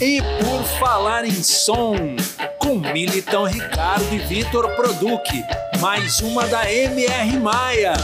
[0.00, 1.96] E por falar em som,
[2.60, 5.28] com Militão Ricardo e Vitor Produc,
[5.80, 7.94] mais uma da MR Maia.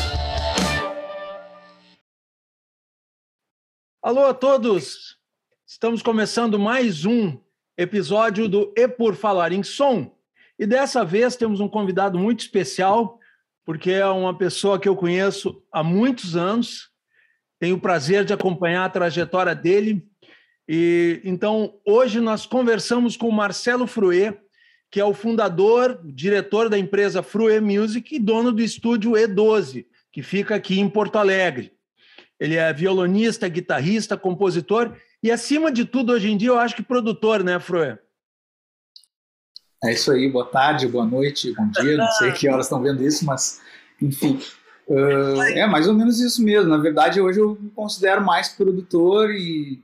[4.03, 5.17] Alô a todos!
[5.65, 7.39] Estamos começando mais um
[7.79, 10.11] episódio do E por Falar em Som.
[10.59, 13.21] E dessa vez temos um convidado muito especial,
[13.65, 16.91] porque é uma pessoa que eu conheço há muitos anos.
[17.61, 20.05] Tenho o prazer de acompanhar a trajetória dele.
[20.69, 24.39] E então hoje nós conversamos com o Marcelo Fruê,
[24.91, 30.23] que é o fundador, diretor da empresa Fruê Music e dono do estúdio E12, que
[30.23, 31.73] fica aqui em Porto Alegre.
[32.39, 36.83] Ele é violonista, guitarrista, compositor e, acima de tudo, hoje em dia, eu acho que
[36.83, 37.97] produtor, né, Fruê?
[39.83, 43.03] É isso aí, boa tarde, boa noite, bom dia, não sei que horas estão vendo
[43.03, 43.59] isso, mas
[44.03, 44.39] enfim.
[44.87, 46.69] Uh, é mais ou menos isso mesmo.
[46.69, 49.83] Na verdade, hoje eu me considero mais produtor e,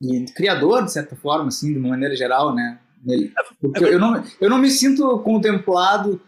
[0.00, 2.78] e criador, de certa forma, assim, de uma maneira geral, né?
[3.60, 6.20] Porque eu não, eu não me sinto contemplado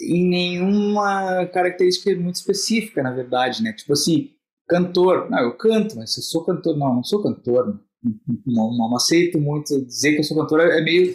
[0.00, 3.72] em nenhuma característica muito específica, na verdade, né?
[3.72, 4.30] Tipo assim,
[4.68, 5.30] cantor.
[5.30, 6.76] Não, eu canto, mas eu sou cantor.
[6.76, 7.80] Não, não sou cantor.
[8.46, 10.60] Não, não, não aceito muito dizer que eu sou cantor.
[10.60, 11.14] É meio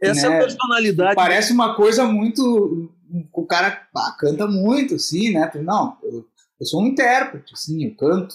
[0.00, 0.38] essa né?
[0.38, 1.14] personalidade.
[1.14, 2.92] Parece uma coisa muito.
[3.32, 5.50] O cara ah, canta muito, assim, né?
[5.62, 6.26] Não, eu,
[6.60, 8.34] eu, sou um intérprete, assim, eu canto,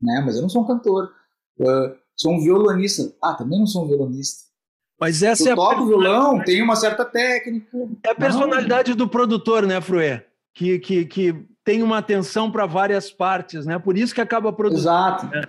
[0.00, 0.22] né?
[0.24, 1.10] Mas eu não sou um cantor.
[1.58, 3.14] Eu sou um violonista.
[3.22, 4.44] Ah, também não sou um violonista.
[5.00, 7.68] Mas essa eu é a toco violão, tem uma certa técnica.
[8.02, 8.96] É a personalidade não.
[8.96, 10.22] do produtor, né, Fruê?
[10.54, 13.78] Que, que, que tem uma atenção para várias partes, né?
[13.78, 14.88] Por isso que acaba produzindo.
[14.88, 15.26] Exato.
[15.26, 15.42] Né?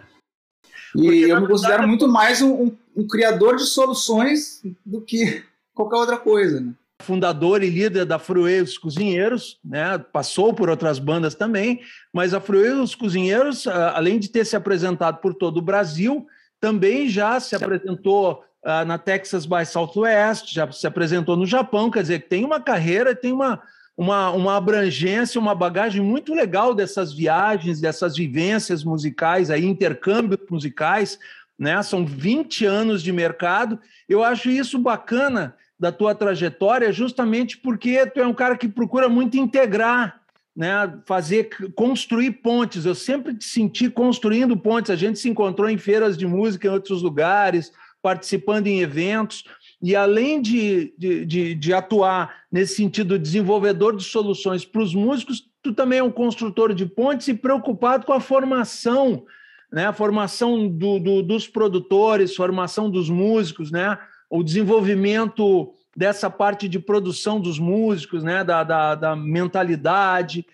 [0.96, 5.98] E eu me considero muito mais um, um, um, criador de soluções do que qualquer
[5.98, 6.62] outra coisa.
[6.62, 6.74] Né?
[7.02, 9.98] Fundador e líder da Fruê Os Cozinheiros, né?
[9.98, 11.82] passou por outras bandas também,
[12.14, 16.26] mas a Fruê Os Cozinheiros, além de ter se apresentado por todo o Brasil,
[16.60, 22.02] também já se apresentou uh, na Texas by Southwest, já se apresentou no Japão, quer
[22.02, 23.62] dizer, tem uma carreira, tem uma,
[23.96, 31.20] uma, uma abrangência, uma bagagem muito legal dessas viagens, dessas vivências musicais, aí, intercâmbios musicais,
[31.58, 31.82] né?
[31.84, 33.80] São 20 anos de mercado.
[34.10, 39.10] Eu acho isso bacana da tua trajetória, justamente porque tu é um cara que procura
[39.10, 40.22] muito integrar,
[40.56, 41.00] né?
[41.06, 42.86] Fazer, construir pontes.
[42.86, 44.90] Eu sempre te senti construindo pontes.
[44.90, 47.72] A gente se encontrou em feiras de música em outros lugares,
[48.02, 49.44] participando em eventos.
[49.82, 55.44] E além de, de, de, de atuar nesse sentido desenvolvedor de soluções para os músicos,
[55.62, 59.26] tu também é um construtor de pontes e preocupado com a formação,
[59.72, 59.88] né?
[59.88, 63.98] a formação do, do, dos produtores, formação dos músicos, né?
[64.36, 68.44] O desenvolvimento dessa parte de produção dos músicos, né?
[68.44, 70.46] da, da, da mentalidade.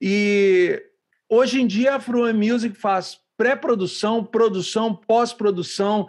[0.00, 0.80] E
[1.28, 6.06] hoje em dia a Fruen Music faz pré-produção, produção, pós-produção,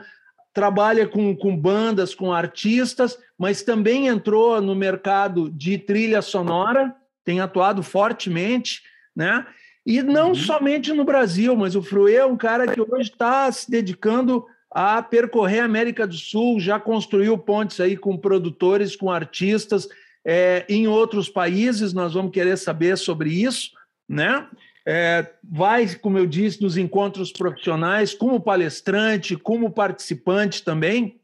[0.53, 7.41] trabalha com, com bandas, com artistas, mas também entrou no mercado de trilha sonora, tem
[7.41, 8.83] atuado fortemente,
[9.15, 9.45] né?
[9.85, 10.35] E não uhum.
[10.35, 14.45] somente no Brasil, mas o Fruê é um cara que hoje está se dedicando
[14.77, 19.87] a percorrer a América do Sul, já construiu pontes aí com produtores, com artistas
[20.25, 23.71] é, em outros países, nós vamos querer saber sobre isso,
[24.09, 24.45] né?
[24.85, 31.21] É, vai, como eu disse, nos encontros profissionais, como palestrante, como participante também.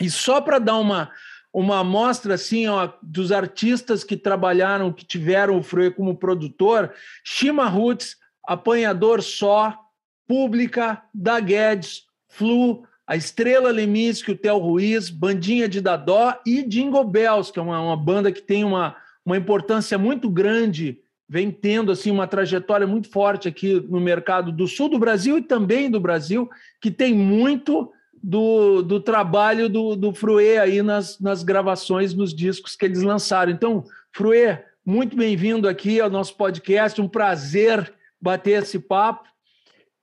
[0.00, 1.12] E só para dar uma,
[1.52, 7.68] uma amostra assim, ó, dos artistas que trabalharam, que tiveram o Freire como produtor, Shima
[7.68, 9.78] Roots, Apanhador Só,
[10.26, 17.04] Pública, Da Guedes, Flu, a Estrela Leminski, o Theo Ruiz, Bandinha de Dadó e Jingle
[17.04, 21.92] Bells, que é uma, uma banda que tem uma, uma importância muito grande vem tendo
[21.92, 26.00] assim uma trajetória muito forte aqui no mercado do sul do Brasil e também do
[26.00, 32.34] Brasil, que tem muito do, do trabalho do, do Fruê aí nas, nas gravações, nos
[32.34, 33.52] discos que eles lançaram.
[33.52, 39.28] Então, Fruê, muito bem-vindo aqui ao nosso podcast, um prazer bater esse papo.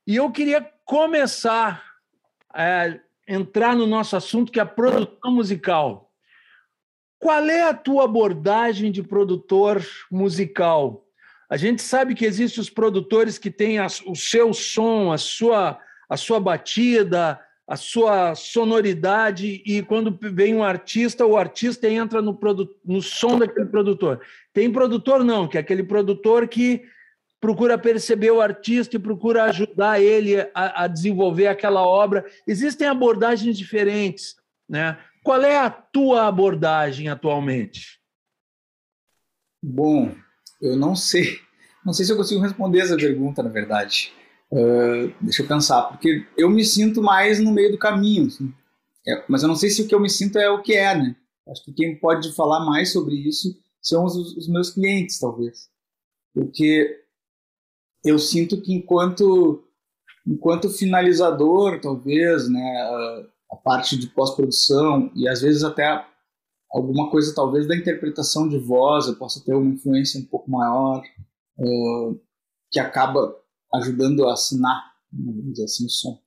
[0.08, 1.84] E eu queria começar
[2.58, 6.12] é, entrar no nosso assunto, que é a produção musical.
[7.20, 11.06] Qual é a tua abordagem de produtor musical?
[11.50, 16.18] A gente sabe que existem os produtores que têm o seu som, a sua, a
[16.18, 22.70] sua batida, a sua sonoridade, e quando vem um artista, o artista entra no, produ,
[22.84, 24.22] no som daquele produtor.
[24.54, 26.84] Tem produtor, não, que é aquele produtor que
[27.40, 32.26] procura perceber o artista e procura ajudar ele a, a desenvolver aquela obra.
[32.48, 34.36] Existem abordagens diferentes.
[34.68, 34.98] Né?
[35.24, 38.00] Qual é a tua abordagem atualmente?
[39.64, 40.16] Bom,
[40.62, 41.40] eu não sei,
[41.86, 44.14] não sei se eu consigo responder essa pergunta, na verdade.
[44.52, 48.54] Uh, deixa eu pensar, porque eu me sinto mais no meio do caminho, assim.
[49.06, 50.96] é, mas eu não sei se o que eu me sinto é o que é,
[50.96, 51.16] né?
[51.50, 55.70] Acho que quem pode falar mais sobre isso são os, os meus clientes, talvez.
[56.34, 57.07] Porque
[58.04, 59.64] eu sinto que enquanto
[60.26, 62.82] enquanto finalizador, talvez, né,
[63.50, 66.06] a, parte de pós-produção e às vezes até
[66.70, 71.02] alguma coisa talvez da interpretação de voz eu possa ter uma influência um pouco maior
[71.58, 72.20] uh,
[72.70, 73.36] que acaba
[73.76, 76.20] ajudando a assinar, vamos dizer assim, o som.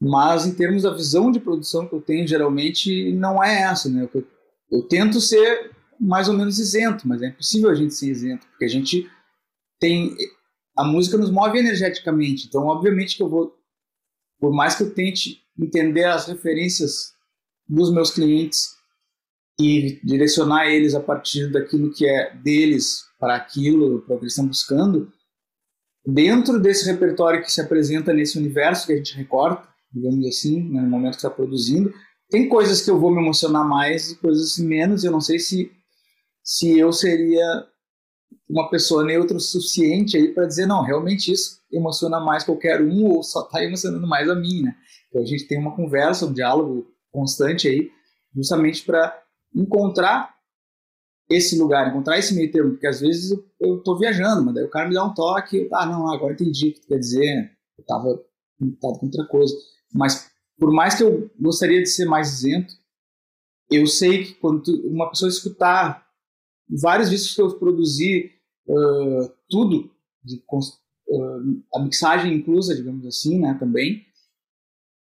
[0.00, 4.08] Mas em termos da visão de produção que eu tenho, geralmente não é essa, né?
[4.12, 4.26] Eu,
[4.70, 8.64] eu tento ser mais ou menos isento, mas é impossível a gente ser isento, porque
[8.64, 9.10] a gente
[9.78, 10.14] tem
[10.76, 12.46] a música nos move energeticamente.
[12.46, 13.54] Então, obviamente que eu vou,
[14.38, 17.14] por mais que eu tente entender as referências
[17.68, 18.74] dos meus clientes
[19.58, 24.32] e direcionar eles a partir daquilo que é deles para aquilo, para o que eles
[24.34, 25.10] estão buscando,
[26.06, 30.82] dentro desse repertório que se apresenta nesse universo que a gente recorta, digamos assim, né,
[30.82, 31.92] no momento que está produzindo,
[32.28, 35.04] tem coisas que eu vou me emocionar mais e coisas menos.
[35.04, 35.72] Eu não sei se
[36.46, 37.66] se eu seria
[38.56, 43.04] uma pessoa neutra o suficiente aí para dizer, não, realmente isso emociona mais qualquer um
[43.04, 44.74] ou só está emocionando mais a mim, né?
[45.08, 47.90] Então a gente tem uma conversa, um diálogo constante aí,
[48.34, 49.22] justamente para
[49.54, 50.34] encontrar
[51.28, 54.70] esse lugar, encontrar esse meio termo, porque às vezes eu, estou viajando, mas daí o
[54.70, 57.82] cara me dá um toque, ah, não, agora entendi o que tu quer dizer, eu
[57.82, 58.24] estava
[58.58, 59.54] conectado com outra coisa.
[59.92, 62.72] Mas por mais que eu gostaria de ser mais isento,
[63.70, 66.06] eu sei que quando tu, uma pessoa escutar
[66.68, 68.35] vários discos que eu produzi,
[69.48, 69.90] tudo,
[70.24, 74.04] de, uh, a mixagem inclusa, digamos assim, né, também,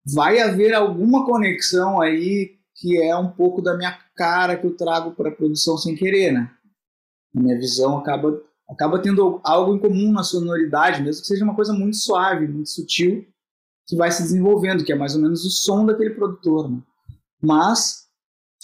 [0.06, 5.12] vai haver alguma conexão aí que é um pouco da minha cara que eu trago
[5.12, 6.51] para a produção sem querer, né?
[7.35, 11.56] A minha visão acaba acaba tendo algo em comum na sonoridade, mesmo que seja uma
[11.56, 13.25] coisa muito suave, muito sutil,
[13.88, 16.81] que vai se desenvolvendo, que é mais ou menos o som daquele produtor, né?
[17.41, 18.07] Mas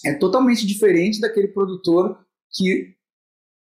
[0.04, 2.20] é totalmente diferente daquele produtor
[2.52, 2.96] que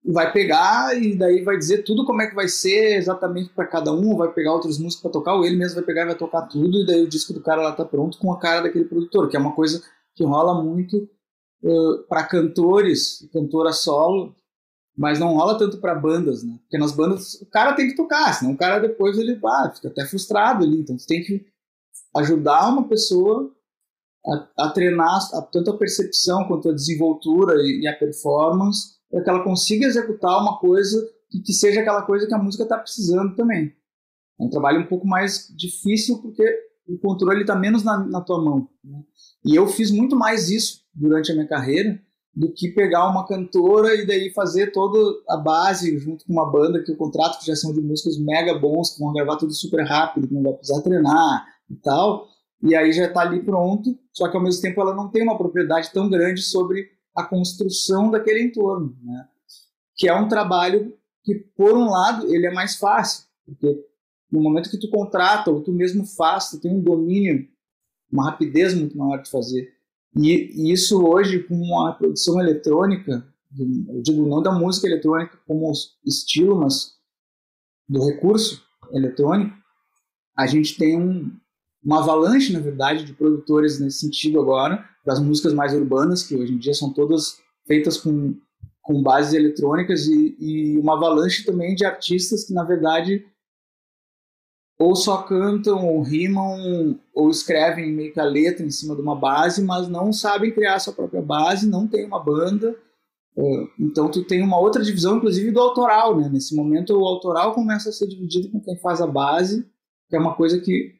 [0.06, 3.92] vai pegar e daí vai dizer tudo como é que vai ser exatamente para cada
[3.92, 6.44] um, vai pegar outros músicos para tocar, ou ele mesmo vai pegar e vai tocar
[6.44, 9.30] tudo, e daí o disco do cara lá tá pronto com a cara daquele produtor,
[9.30, 9.84] que é uma coisa
[10.16, 10.98] que rola muito
[11.63, 14.36] uh, para cantores, cantora solo,
[14.98, 16.57] mas não rola tanto para bandas, né?
[16.62, 19.90] Porque nas bandas o cara tem que tocar, senão o cara depois ele ah, fica
[19.90, 21.46] até frustrado ali, então você tem que
[22.16, 23.54] ajudar uma pessoa
[24.25, 29.23] a, a treinar a, tanto a percepção quanto a desenvoltura e, e a performance para
[29.23, 30.97] que ela consiga executar uma coisa
[31.29, 33.73] que, que seja aquela coisa que a música está precisando também.
[34.39, 36.44] É um trabalho um pouco mais difícil porque
[36.88, 38.67] o controle está menos na, na, tua mão.
[38.83, 39.01] Né?
[39.45, 42.01] E eu fiz muito mais isso durante a minha carreira
[42.33, 44.97] do que pegar uma cantora e daí fazer toda
[45.27, 48.57] a base junto com uma banda que o contrato que já são de músicos mega
[48.57, 52.27] bons que vão gravar tudo super rápido, que não vai precisar treinar e tal.
[52.62, 55.38] E aí já está ali pronto, só que ao mesmo tempo ela não tem uma
[55.38, 59.27] propriedade tão grande sobre a construção daquele entorno, né?
[59.95, 63.85] que é um trabalho que, por um lado, ele é mais fácil, porque
[64.31, 67.47] no momento que tu contrata ou tu mesmo faz, tu tem um domínio,
[68.11, 69.73] uma rapidez muito maior de fazer.
[70.15, 73.25] E, e isso hoje, com a produção eletrônica,
[73.57, 75.71] eu digo não da música eletrônica como
[76.05, 76.97] estilo, mas
[77.88, 79.55] do recurso eletrônico,
[80.38, 81.35] a gente tem um,
[81.83, 86.53] uma avalanche, na verdade, de produtores nesse sentido agora, das músicas mais urbanas, que hoje
[86.53, 88.36] em dia são todas feitas com,
[88.81, 93.25] com bases eletrônicas, e, e uma avalanche também de artistas que, na verdade,
[94.77, 99.15] ou só cantam, ou rimam, ou escrevem meio que a letra em cima de uma
[99.15, 102.75] base, mas não sabem criar sua própria base, não tem uma banda.
[103.38, 106.29] É, então tu tem uma outra divisão, inclusive do autoral, né?
[106.29, 109.65] Nesse momento o autoral começa a ser dividido com quem faz a base,
[110.09, 110.99] que é uma coisa que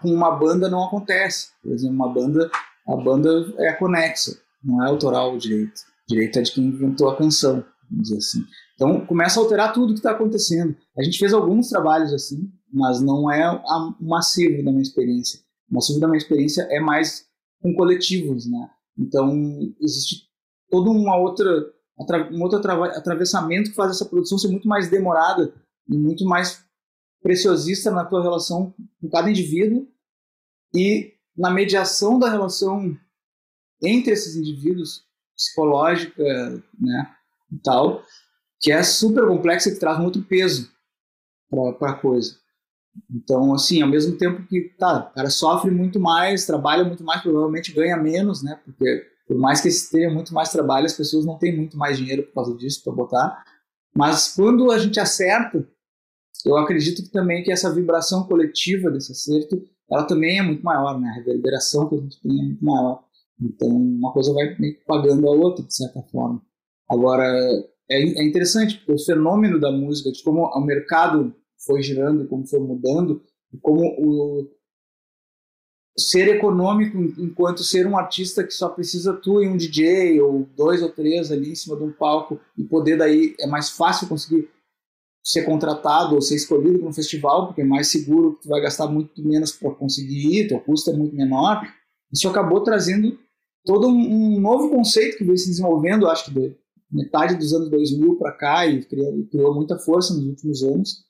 [0.00, 1.48] com uma banda não acontece.
[1.62, 2.50] Por exemplo, uma banda,
[2.86, 5.80] a banda é conexa, não é autoral o direito.
[6.08, 8.44] Direito é de quem inventou a canção, vamos dizer assim.
[8.74, 10.76] Então começa a alterar tudo que está acontecendo.
[10.96, 15.40] A gente fez alguns trabalhos assim, mas não é o massivo da minha experiência.
[15.70, 17.26] O massivo da minha experiência é mais
[17.60, 18.70] com coletivos, né?
[18.96, 19.30] Então
[19.80, 20.28] existe
[20.70, 21.50] todo uma outra
[22.32, 25.52] um outro atravessamento que faz essa produção ser muito mais demorada
[25.88, 26.64] e muito mais
[27.22, 29.86] preciosista na tua relação com cada indivíduo
[30.74, 32.96] e na mediação da relação
[33.82, 35.04] entre esses indivíduos,
[35.36, 36.22] psicológica,
[36.78, 37.14] né,
[37.52, 38.02] e tal,
[38.60, 40.68] que é super complexa e que traz outro peso
[41.78, 42.36] para a coisa.
[43.08, 47.22] Então, assim, ao mesmo tempo que, tá, o cara sofre muito mais, trabalha muito mais,
[47.22, 51.38] provavelmente ganha menos, né, porque por mais que tenha muito mais trabalho, as pessoas não
[51.38, 53.44] têm muito mais dinheiro por causa disso para botar,
[53.94, 55.68] mas quando a gente acerta
[56.44, 61.00] eu acredito que também que essa vibração coletiva desse acerto, ela também é muito maior,
[61.00, 61.08] né?
[61.08, 63.04] A reverberação que a gente tem é muito maior.
[63.40, 64.54] Então, uma coisa vai
[64.86, 66.42] pagando a outra, de certa forma.
[66.88, 67.24] Agora,
[67.90, 71.34] é, é interessante, porque o fenômeno da música, de como o mercado
[71.66, 73.22] foi girando, como foi mudando,
[73.60, 74.48] como o
[75.98, 80.80] ser econômico enquanto ser um artista que só precisa tu e um DJ ou dois
[80.80, 84.48] ou três ali em cima de um palco e poder daí é mais fácil conseguir
[85.28, 88.86] ser contratado ou ser escolhido para um festival porque é mais seguro tu vai gastar
[88.86, 91.62] muito menos para conseguir ir teu custo é muito menor
[92.12, 93.18] isso acabou trazendo
[93.64, 96.56] todo um novo conceito que veio se desenvolvendo acho que de
[96.90, 101.08] metade dos anos 2000 para cá e criou, criou muita força nos últimos anos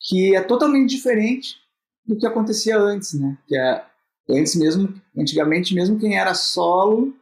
[0.00, 1.56] que é totalmente diferente
[2.04, 3.36] do que acontecia antes, né?
[3.46, 3.84] Que é
[4.30, 7.14] antes mesmo, antigamente mesmo quem era solo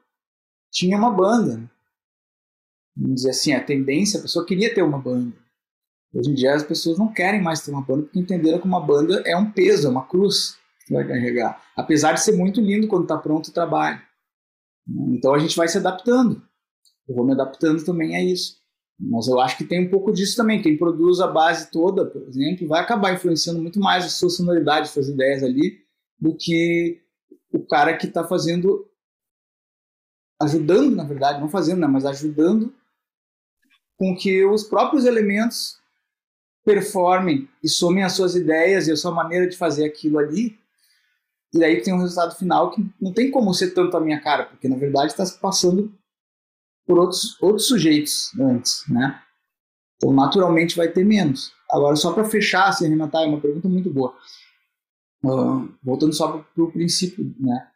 [0.71, 1.71] tinha uma banda.
[2.97, 5.35] Vamos dizer assim, a tendência, a pessoa queria ter uma banda.
[6.15, 8.81] Hoje em dia as pessoas não querem mais ter uma banda porque entenderam que uma
[8.81, 10.57] banda é um peso, é uma cruz
[10.87, 11.61] que vai carregar.
[11.77, 14.01] Apesar de ser muito lindo quando está pronto o trabalho.
[15.09, 16.41] Então a gente vai se adaptando.
[17.09, 18.63] Eu vou me adaptando também a isso.
[18.99, 20.63] Mas eu acho que tem um pouco disso também.
[20.63, 24.89] Quem produz a base toda, por exemplo, vai acabar influenciando muito mais a sua sonoridade,
[24.89, 25.81] suas ideias ali,
[26.19, 27.03] do que
[27.53, 28.89] o cara que está fazendo,
[30.41, 32.73] ajudando, na verdade, não fazendo, né, mas ajudando
[33.97, 35.79] com que os próprios elementos
[36.65, 40.59] performem e somem as suas ideias e a sua maneira de fazer aquilo ali.
[41.53, 44.47] E daí tem um resultado final que não tem como ser tanto a minha cara,
[44.47, 45.93] porque na verdade está passando
[46.87, 49.23] por outros, outros sujeitos antes, né?
[49.97, 51.53] Então, naturalmente, vai ter menos.
[51.71, 54.15] Agora, só para fechar, assim, arrematar, é uma pergunta muito boa.
[55.25, 57.71] Uh, voltando só para o princípio, né?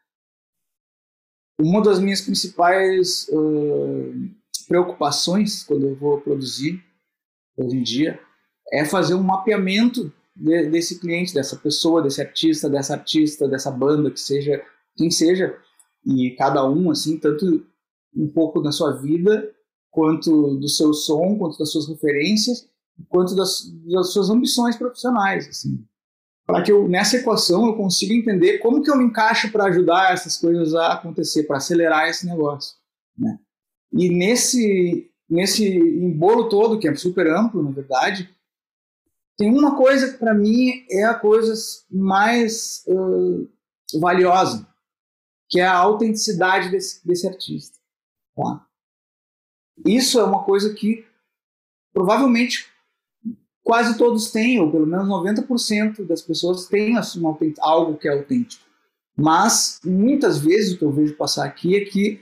[1.60, 4.30] Uma das minhas principais uh,
[4.68, 6.84] preocupações quando eu vou produzir,
[7.56, 8.20] hoje em dia,
[8.72, 14.10] é fazer um mapeamento de, desse cliente, dessa pessoa, desse artista, dessa artista, dessa banda,
[14.10, 14.62] que seja,
[14.96, 15.56] quem seja,
[16.04, 17.66] e cada um, assim, tanto
[18.14, 19.50] um pouco da sua vida,
[19.90, 22.68] quanto do seu som, quanto das suas referências,
[23.08, 25.84] quanto das, das suas ambições profissionais, assim.
[26.46, 30.12] Para que eu, nessa equação eu consiga entender como que eu me encaixo para ajudar
[30.12, 32.74] essas coisas a acontecer, para acelerar esse negócio,
[33.16, 33.38] né?
[33.92, 38.30] E nesse nesse embolo todo, que é super amplo, na verdade,
[39.38, 41.54] tem uma coisa que para mim é a coisa
[41.88, 43.48] mais uh,
[44.00, 44.66] valiosa,
[45.48, 47.78] que é a autenticidade desse, desse artista.
[48.34, 48.66] Tá?
[49.86, 51.06] Isso é uma coisa que
[51.92, 52.66] provavelmente
[53.62, 57.22] quase todos têm, ou pelo menos 90% das pessoas têm assim,
[57.60, 58.64] algo que é autêntico.
[59.16, 62.20] Mas muitas vezes o que eu vejo passar aqui é que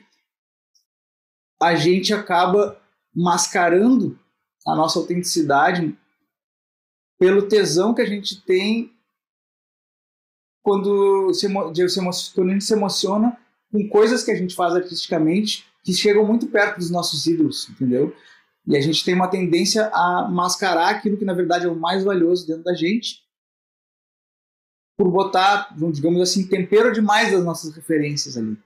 [1.63, 2.79] a gente acaba
[3.15, 4.19] mascarando
[4.67, 5.97] a nossa autenticidade
[7.19, 8.93] pelo tesão que a gente tem
[10.63, 13.39] quando, se, quando a gente se emociona
[13.71, 18.15] com coisas que a gente faz artisticamente que chegam muito perto dos nossos ídolos, entendeu?
[18.67, 22.03] E a gente tem uma tendência a mascarar aquilo que na verdade é o mais
[22.03, 23.25] valioso dentro da gente,
[24.97, 28.57] por botar, digamos assim, tempero demais das nossas referências ali.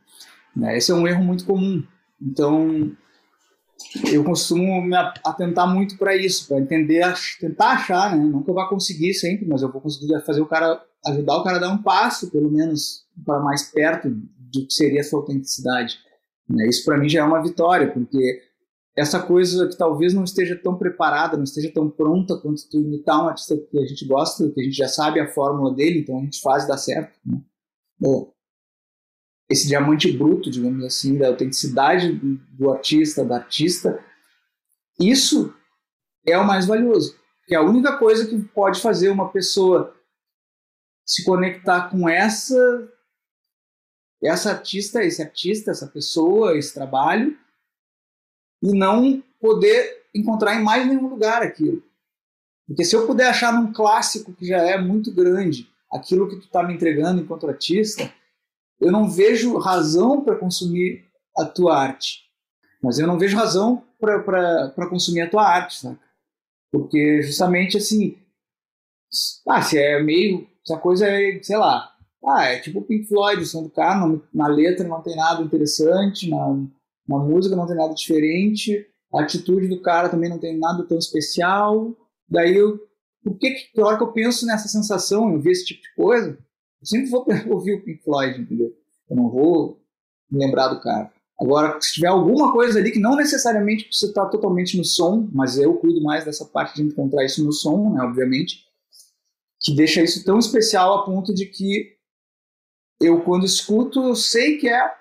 [0.56, 0.78] Né?
[0.78, 1.84] Esse é um erro muito comum.
[2.20, 2.96] Então,
[4.12, 7.02] eu costumo me atentar muito para isso, para entender,
[7.40, 8.42] tentar achar, né?
[8.46, 11.60] Eu vá conseguir sempre, mas eu vou conseguir fazer o cara, ajudar o cara a
[11.60, 15.98] dar um passo, pelo menos, para mais perto do que seria a sua autenticidade.
[16.48, 16.68] Né?
[16.68, 18.42] Isso para mim já é uma vitória, porque
[18.96, 23.24] essa coisa que talvez não esteja tão preparada, não esteja tão pronta quanto tu imitar
[23.24, 26.18] um artista que a gente gosta, que a gente já sabe a fórmula dele, então
[26.18, 27.16] a gente faz dar certo.
[27.24, 27.40] Né?
[29.50, 34.02] Esse diamante bruto, digamos assim, da autenticidade do artista, da artista,
[34.98, 35.52] isso
[36.24, 37.18] é o mais valioso.
[37.46, 39.94] Que é a única coisa que pode fazer uma pessoa
[41.04, 42.88] se conectar com essa
[44.22, 47.36] essa artista, esse artista, essa pessoa, esse trabalho,
[48.62, 51.82] e não poder encontrar em mais nenhum lugar aquilo.
[52.66, 56.44] Porque se eu puder achar num clássico que já é muito grande aquilo que tu
[56.44, 58.12] está me entregando enquanto artista,
[58.80, 61.04] eu não vejo razão para consumir
[61.36, 62.24] a tua arte.
[62.82, 66.00] Mas eu não vejo razão para consumir a tua arte, saca?
[66.72, 68.16] Porque justamente assim,
[69.46, 71.92] ah, se é meio, se a coisa é, sei lá,
[72.24, 76.28] ah, é tipo Pink Floyd, o som do cara, na letra não tem nada interessante,
[76.30, 76.54] na,
[77.08, 80.98] na música não tem nada diferente, a atitude do cara também não tem nada tão
[80.98, 81.94] especial.
[82.28, 82.78] Daí, eu,
[83.24, 86.38] por que, que, hora que eu penso nessa sensação, eu ver esse tipo de coisa,
[86.80, 88.74] eu sempre vou ouvir o Pink Floyd, entendeu?
[89.08, 89.80] Eu não vou
[90.30, 91.12] me lembrar do cara.
[91.40, 95.58] Agora, se tiver alguma coisa ali que não necessariamente precisa estar totalmente no som, mas
[95.58, 98.66] eu cuido mais dessa parte de encontrar isso no som, né, obviamente,
[99.58, 101.96] que deixa isso tão especial a ponto de que
[103.00, 104.94] eu, quando escuto, eu sei que é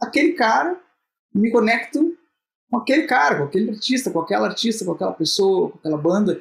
[0.00, 0.80] aquele cara,
[1.34, 2.16] me conecto
[2.70, 6.40] com aquele cara, com aquele artista, com aquela artista, com aquela pessoa, com aquela banda,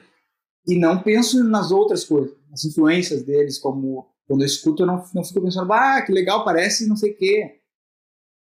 [0.68, 5.04] e não penso nas outras coisas, nas influências deles, como quando eu escuto, eu não,
[5.14, 7.60] não fico pensando, ah, que legal, parece não sei o quê.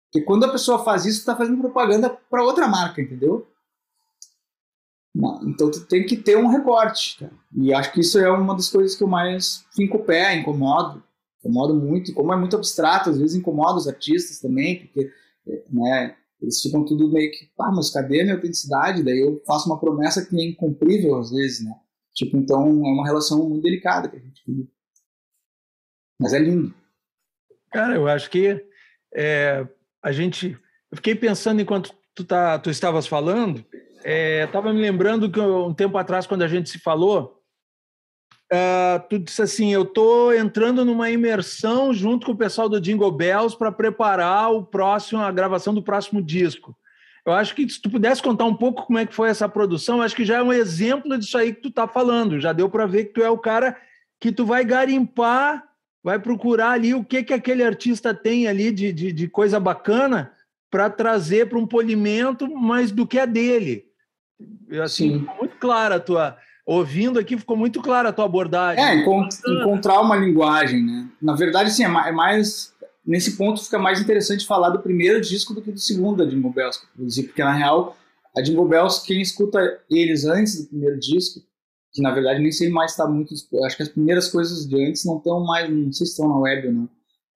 [0.05, 3.47] Porque quando a pessoa faz isso, está fazendo propaganda para outra marca, entendeu?
[5.45, 7.27] Então tu tem que ter um recorte.
[7.55, 11.03] E acho que isso é uma das coisas que eu mais fico pé, incomodo.
[11.39, 12.11] Incomodo muito.
[12.11, 15.11] E como é muito abstrato, às vezes incomoda os artistas também, porque
[15.71, 19.03] né, eles ficam tudo meio que, ah, mas cadê a minha autenticidade?
[19.03, 21.73] Daí eu faço uma promessa que é incumprível às vezes, né?
[22.13, 24.69] Tipo, então é uma relação muito delicada que a gente vive.
[26.19, 26.73] Mas é lindo.
[27.71, 28.63] Cara, eu acho que
[29.13, 29.67] é,
[30.01, 30.57] a gente.
[30.91, 33.63] Eu fiquei pensando enquanto tu, tá, tu estavas falando,
[34.03, 37.41] estava é, me lembrando que um tempo atrás, quando a gente se falou,
[38.51, 43.11] uh, tu disse assim: eu estou entrando numa imersão junto com o pessoal do Jingle
[43.11, 46.75] Bells para preparar o próximo, a gravação do próximo disco.
[47.25, 50.01] Eu acho que se tu pudesse contar um pouco como é que foi essa produção,
[50.01, 52.39] acho que já é um exemplo disso aí que tu está falando.
[52.39, 53.77] Já deu para ver que tu é o cara
[54.17, 55.66] que tu vai garimpar
[56.07, 60.31] vai procurar ali o que, que aquele artista tem ali de, de, de coisa bacana
[60.71, 63.83] para trazer para um polimento, mas do que é dele.
[64.81, 66.37] Assim, ficou muito clara a tua.
[66.65, 68.81] Ouvindo aqui, ficou muito clara a tua abordagem.
[68.81, 71.09] É, encont encontrar uma linguagem, né?
[71.21, 72.73] Na verdade, sim, é, é mais.
[73.05, 76.53] Nesse ponto fica mais interessante falar do primeiro disco do que do segundo da Jingle
[76.53, 76.79] Bells,
[77.25, 77.97] porque na real,
[78.33, 79.59] a Jingle Bells, quem escuta
[79.89, 81.41] eles antes do primeiro disco,
[81.91, 83.33] que na verdade nem sei mais está muito.
[83.65, 86.39] Acho que as primeiras coisas de antes não estão mais, não sei se estão na
[86.39, 86.89] web não,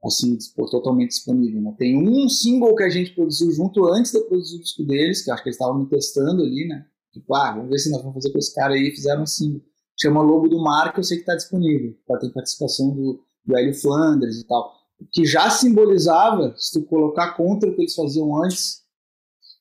[0.04, 0.38] assim,
[0.70, 1.62] totalmente disponível.
[1.62, 1.76] Né?
[1.78, 5.32] Tem um single que a gente produziu junto antes de produzir o disco deles, que
[5.32, 6.86] acho que eles estavam me testando ali, né?
[7.12, 9.62] Tipo, ah, vamos ver se nós vamos fazer com esse cara aí, fizeram um single.
[10.00, 13.58] Chama Lobo do Mar, que eu sei que está disponível, para ter participação do, do
[13.58, 14.74] Hélio Flanders e tal.
[15.12, 18.82] Que já simbolizava, se tu colocar contra o que eles faziam antes,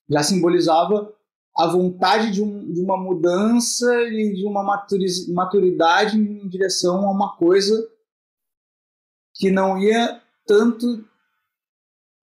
[0.09, 1.13] já simbolizava
[1.61, 4.65] a vontade de, um, de uma mudança e de uma
[5.29, 7.87] maturidade em direção a uma coisa
[9.35, 11.05] que não ia tanto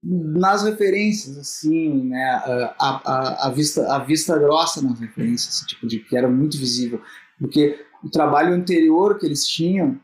[0.03, 5.99] nas referências, assim, né, a, a, a, vista, a vista grossa nas referências, tipo de
[5.99, 6.99] que era muito visível,
[7.37, 9.99] porque o trabalho anterior que eles tinham,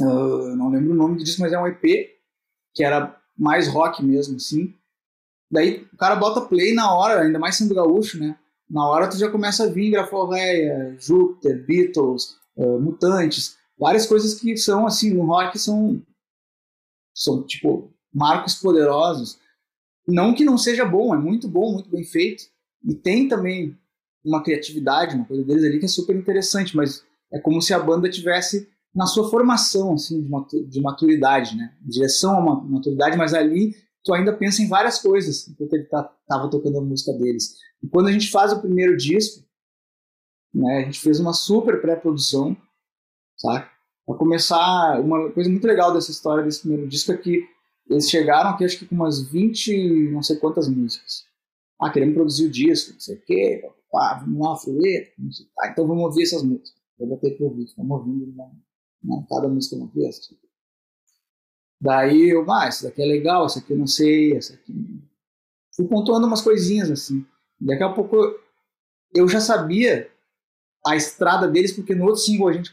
[0.00, 1.82] uh, não lembro o nome disso, mas é um EP
[2.74, 4.74] que era mais rock mesmo, assim,
[5.50, 8.36] Daí o cara bota play na hora, ainda mais sendo gaúcho, né?
[8.68, 14.56] Na hora tu já começa a vir Graforreia, Júpiter, Beatles, uh, Mutantes, várias coisas que
[14.56, 16.02] são assim, no rock são
[17.14, 19.38] são tipo marcos poderosos.
[20.06, 22.44] Não que não seja bom, é muito bom, muito bem feito.
[22.84, 23.76] E tem também
[24.24, 27.78] uma criatividade, uma coisa deles ali que é super interessante, mas é como se a
[27.78, 30.26] banda tivesse na sua formação assim
[30.68, 31.74] de maturidade, né?
[31.80, 33.74] Direção a uma maturidade, mas ali
[34.06, 37.56] tu ainda pensa em várias coisas enquanto ele tá, tava tocando a música deles.
[37.82, 39.44] E quando a gente faz o primeiro disco,
[40.54, 42.56] né, a gente fez uma super pré-produção,
[43.36, 43.68] sabe?
[44.06, 47.44] Para começar, uma coisa muito legal dessa história desse primeiro disco é que
[47.90, 51.24] eles chegaram aqui, acho que com umas 20, não sei quantas músicas.
[51.80, 55.12] Ah, queremos produzir o disco, não sei o quê, pá, vamos lá, fluir,
[55.60, 56.74] ah, então vamos ouvir essas músicas.
[56.98, 58.50] Eu vou ter que ouvir, vamos ouvindo né,
[59.02, 60.20] né, cada música uma vez.
[61.80, 64.72] Daí eu, ah, esse daqui é legal, esse aqui eu não sei, esse aqui.
[65.74, 67.24] Fui pontuando umas coisinhas assim.
[67.60, 68.16] Daqui a pouco
[69.14, 70.10] eu já sabia
[70.86, 72.72] a estrada deles, porque no outro single a gente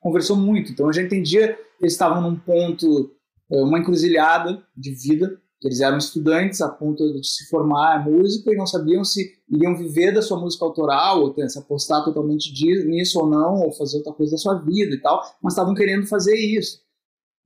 [0.00, 0.72] conversou muito.
[0.72, 3.12] Então eu já entendia que eles estavam num ponto,
[3.50, 5.40] eh, uma encruzilhada de vida.
[5.62, 10.12] Eles eram estudantes a ponto de se formar música e não sabiam se iriam viver
[10.12, 12.52] da sua música autoral, ou se apostar totalmente
[12.86, 16.06] nisso ou não, ou fazer outra coisa da sua vida e tal, mas estavam querendo
[16.06, 16.82] fazer isso.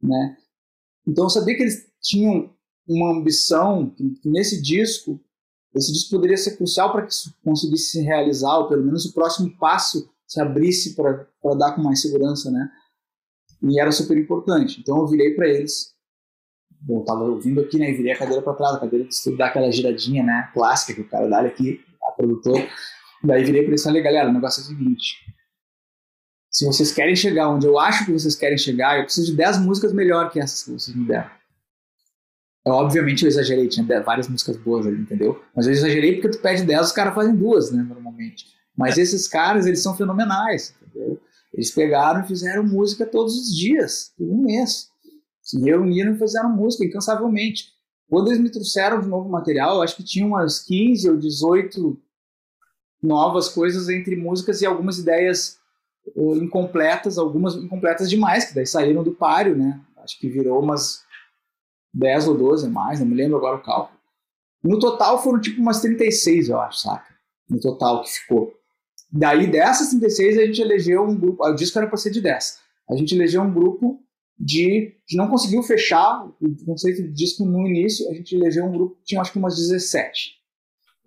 [0.02, 0.36] Né?
[1.08, 2.54] Então eu sabia que eles tinham
[2.86, 5.18] uma ambição que, nesse disco,
[5.74, 9.14] esse disco poderia ser crucial para que isso conseguisse se realizar, ou pelo menos o
[9.14, 12.70] próximo passo se abrisse para dar com mais segurança, né?
[13.62, 14.80] E era super importante.
[14.80, 15.94] Então eu virei para eles.
[16.80, 17.90] Bom, tava ouvindo aqui, né?
[17.90, 20.50] E virei a cadeira para trás, a cadeira de estúdio dá aquela giradinha, né?
[20.52, 22.60] Clássica que o cara dá aqui, a produtor.
[23.24, 25.16] Daí virei para eles e falei, galera, o negócio é o seguinte:
[26.50, 29.58] se vocês querem chegar onde eu acho que vocês querem chegar, eu preciso de 10
[29.58, 31.30] músicas melhor que essas que vocês me deram.
[32.64, 35.42] Eu, obviamente eu exagerei, tinha várias músicas boas ali, entendeu?
[35.54, 38.46] Mas eu exagerei porque tu pede 10, os caras fazem duas, né, normalmente.
[38.76, 39.02] Mas é.
[39.02, 41.20] esses caras, eles são fenomenais, entendeu?
[41.52, 44.88] Eles pegaram e fizeram música todos os dias, por um mês.
[45.42, 47.72] Se reuniram e fizeram música incansavelmente.
[48.08, 51.98] Quando eles me trouxeram de novo material, acho que tinha umas 15 ou 18
[53.02, 55.58] novas coisas entre músicas e algumas ideias
[56.16, 59.80] incompletas, algumas incompletas demais, que daí saíram do páreo, né?
[59.98, 61.04] Acho que virou umas
[61.94, 63.98] 10 ou 12 mais, não me lembro agora o cálculo.
[64.62, 67.14] No total foram tipo umas 36, eu acho, saca?
[67.48, 68.52] No total que ficou.
[69.10, 72.58] Daí dessas 36 a gente elegeu um grupo, o disco era para ser de 10.
[72.90, 74.00] A gente elegeu um grupo
[74.38, 78.72] de, de não conseguiu fechar o conceito de disco no início, a gente elegeu um
[78.72, 80.38] grupo que tinha acho que umas 17.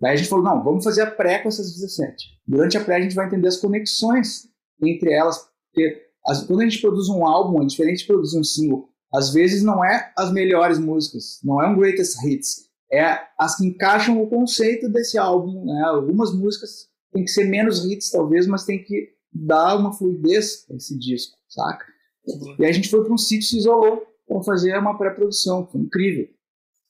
[0.00, 2.40] Daí a gente falou, não, vamos fazer a pré com essas 17.
[2.46, 4.48] Durante a pré a gente vai entender as conexões
[4.88, 8.44] entre elas, porque as, quando a gente produz um álbum, é diferente de produzir um
[8.44, 8.88] single.
[9.12, 13.66] Às vezes não é as melhores músicas, não é um greatest hits, é as que
[13.66, 15.64] encaixam o conceito desse álbum.
[15.64, 15.82] Né?
[15.82, 20.74] Algumas músicas tem que ser menos hits, talvez, mas tem que dar uma fluidez a
[20.74, 21.84] esse disco, saca?
[22.26, 22.56] Uhum.
[22.58, 26.28] E a gente foi para um sítio se isolou para fazer uma pré-produção, foi incrível.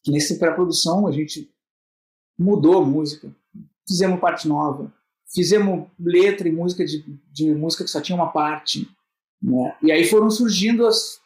[0.07, 1.51] Nessa pré-produção a gente
[2.39, 3.35] mudou a música,
[3.87, 4.93] fizemos parte nova,
[5.35, 8.89] fizemos letra e música de, de música que só tinha uma parte,
[9.43, 9.77] né?
[9.83, 11.21] E aí foram surgindo as,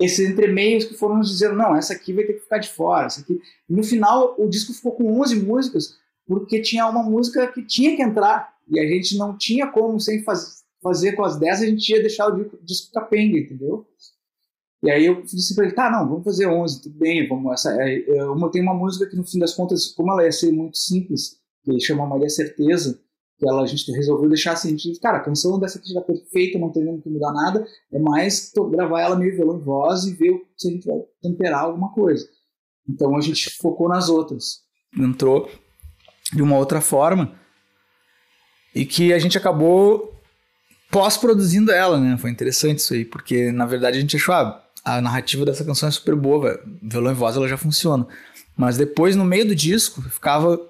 [0.00, 3.06] esses entremeios que foram nos dizendo, não, essa aqui vai ter que ficar de fora,
[3.06, 3.40] essa aqui.
[3.68, 7.96] E no final o disco ficou com 11 músicas, porque tinha uma música que tinha
[7.96, 11.66] que entrar e a gente não tinha como sem faz, fazer com as 10, a
[11.66, 13.86] gente ia deixar o disco capenga, entendeu?
[14.82, 17.70] E aí eu disse para ele, tá, não, vamos fazer 11, tudo bem, vamos, essa,
[17.82, 20.50] é, é, eu tenho uma música que no fim das contas, como ela ia ser
[20.52, 23.00] muito simples, que chama Maria Certeza,
[23.38, 26.00] que ela, a gente resolveu deixar assim, a gente, cara, a canção dessa aqui já
[26.02, 30.14] perfeita, não tem que mudar nada, é mais gravar ela meio violão e voz e
[30.14, 32.28] ver se a gente vai temperar alguma coisa.
[32.88, 34.60] Então a gente focou nas outras.
[34.96, 35.48] Entrou
[36.32, 37.34] de uma outra forma
[38.74, 40.14] e que a gente acabou
[40.90, 42.16] pós-produzindo ela, né?
[42.18, 45.88] Foi interessante isso aí, porque na verdade a gente achou ah, a narrativa dessa canção
[45.88, 46.78] é super boa, velho.
[46.82, 48.06] violão e voz ela já funciona.
[48.56, 50.60] Mas depois no meio do disco ficava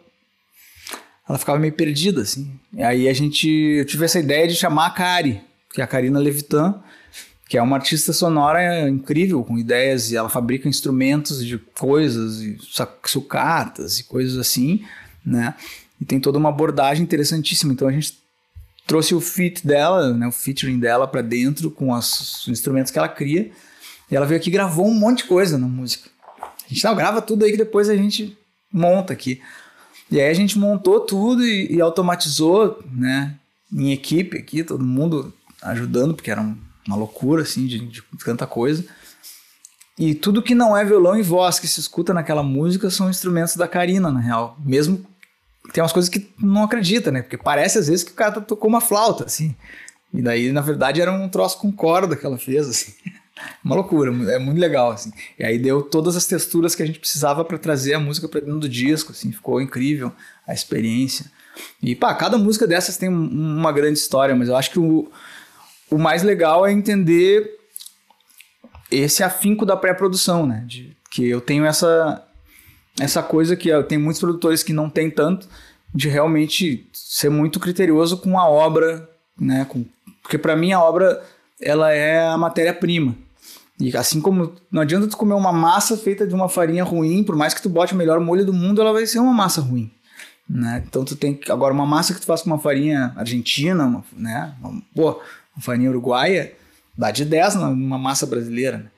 [1.31, 2.51] ela ficava meio perdida assim.
[2.73, 5.40] E aí a gente eu tive essa ideia de chamar a Kari,
[5.73, 6.83] que é a Karina Levitan,
[7.49, 12.59] que é uma artista sonora incrível, com ideias, e ela fabrica instrumentos de coisas, e
[13.05, 14.85] sucatas e coisas assim
[15.25, 15.55] né?
[16.01, 17.73] E tem toda uma abordagem interessantíssima.
[17.73, 18.19] Então a gente
[18.87, 23.09] trouxe o fit dela, né, o featuring dela para dentro com os instrumentos que ela
[23.09, 23.51] cria.
[24.11, 26.11] E ela veio aqui e gravou um monte de coisa na música.
[26.40, 28.37] A gente não grava tudo aí que depois a gente
[28.73, 29.40] monta aqui.
[30.11, 33.37] E aí a gente montou tudo e, e automatizou, né,
[33.73, 36.40] em equipe aqui, todo mundo ajudando, porque era
[36.87, 38.85] uma loucura assim de, de tanta coisa.
[39.99, 43.55] E tudo que não é violão e voz que se escuta naquela música são instrumentos
[43.55, 44.57] da Karina, na real.
[44.64, 45.05] Mesmo
[45.73, 47.23] tem umas coisas que não acredita, né?
[47.23, 49.55] Porque parece às vezes que o cara tocou uma flauta, assim.
[50.12, 52.92] E daí, na verdade, era um troço com corda que ela fez, assim.
[53.64, 55.12] Uma loucura, é muito legal, assim.
[55.38, 58.40] E aí deu todas as texturas que a gente precisava para trazer a música para
[58.40, 59.33] dentro do disco, assim.
[59.33, 60.12] Ficou incrível
[60.46, 61.26] a experiência.
[61.83, 65.11] E, pá, cada música dessas tem uma grande história, mas eu acho que o,
[65.90, 67.59] o mais legal é entender
[68.90, 70.64] esse afinco da pré-produção, né?
[70.66, 72.24] De, que eu tenho essa,
[72.98, 75.48] essa coisa que tem muitos produtores que não tem tanto,
[75.92, 79.64] de realmente ser muito criterioso com a obra, né?
[79.68, 79.85] Com,
[80.22, 81.22] porque para mim a obra
[81.61, 83.14] ela é a matéria-prima.
[83.81, 87.35] E assim como não adianta tu comer uma massa feita de uma farinha ruim, por
[87.35, 89.90] mais que tu bote o melhor molho do mundo, ela vai ser uma massa ruim.
[90.49, 90.85] Né?
[90.87, 94.05] Então tu tem que, agora uma massa que tu faz com uma farinha argentina, uma,
[94.12, 94.55] né?
[94.61, 95.11] Uma, pô,
[95.57, 96.53] uma farinha uruguaia,
[96.97, 98.90] dá de 10 numa massa brasileira, né?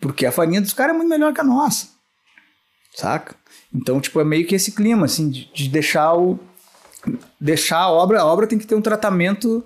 [0.00, 1.88] Porque a farinha dos caras é muito melhor que a nossa.
[2.94, 3.34] Saca?
[3.74, 6.38] Então, tipo, é meio que esse clima, assim, de, de deixar o.
[7.40, 8.20] Deixar a obra.
[8.20, 9.64] A obra tem que ter um tratamento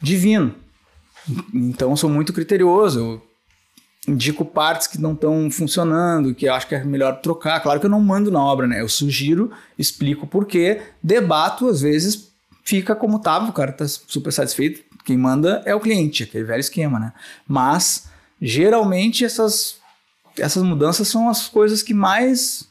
[0.00, 0.54] divino.
[1.52, 2.98] Então, eu sou muito criterioso.
[2.98, 3.22] Eu
[4.06, 7.60] indico partes que não estão funcionando, que eu acho que é melhor trocar.
[7.60, 8.80] Claro que eu não mando na obra, né?
[8.80, 14.32] Eu sugiro, explico por quê, debato, às vezes fica como estava, o cara tá super
[14.32, 14.82] satisfeito.
[15.04, 17.12] Quem manda é o cliente, aquele velho esquema, né?
[17.46, 18.08] Mas
[18.40, 19.76] geralmente essas,
[20.38, 22.68] essas mudanças são as coisas que mais,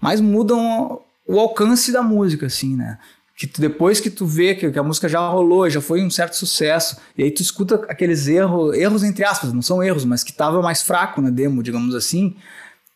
[0.00, 2.98] mais mudam o alcance da música, assim, né?
[3.38, 6.10] Que tu, depois que tu vê que, que, a música já rolou, já foi um
[6.10, 10.24] certo sucesso, e aí tu escuta aqueles erros, erros entre aspas, não são erros, mas
[10.24, 12.34] que tava mais fraco na demo, digamos assim,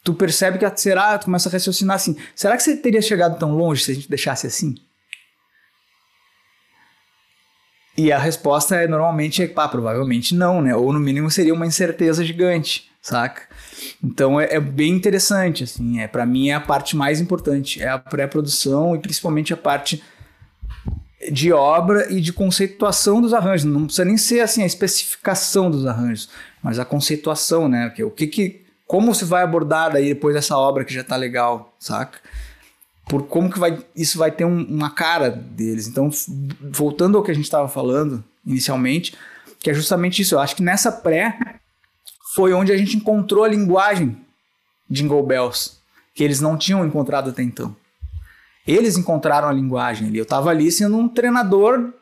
[0.02, 3.54] tu percebe que será, tu começa a raciocinar assim, será que você teria chegado tão
[3.56, 4.74] longe se a gente deixasse assim?
[7.96, 10.74] E a resposta é normalmente é, pá, provavelmente não, né?
[10.74, 13.42] Ou no mínimo seria uma incerteza gigante, saca?
[14.02, 17.88] Então é, é bem interessante, assim, é para mim é a parte mais importante, é
[17.88, 20.02] a pré-produção e principalmente a parte
[21.30, 23.64] de obra e de conceituação dos arranjos.
[23.64, 26.28] Não precisa nem ser assim a especificação dos arranjos,
[26.62, 27.92] mas a conceituação, né?
[28.00, 31.74] O que que como se vai abordar daí depois dessa obra que já tá legal,
[31.78, 32.18] saca?
[33.06, 35.86] Por como que vai, isso vai ter um, uma cara deles.
[35.86, 36.10] Então,
[36.70, 39.14] voltando ao que a gente estava falando inicialmente,
[39.60, 40.34] que é justamente isso.
[40.34, 41.38] Eu acho que nessa pré
[42.34, 44.16] foi onde a gente encontrou a linguagem
[44.90, 45.78] Jingle Bells,
[46.14, 47.74] que eles não tinham encontrado até então.
[48.66, 50.18] Eles encontraram a linguagem ali.
[50.18, 51.92] Eu estava ali sendo um treinador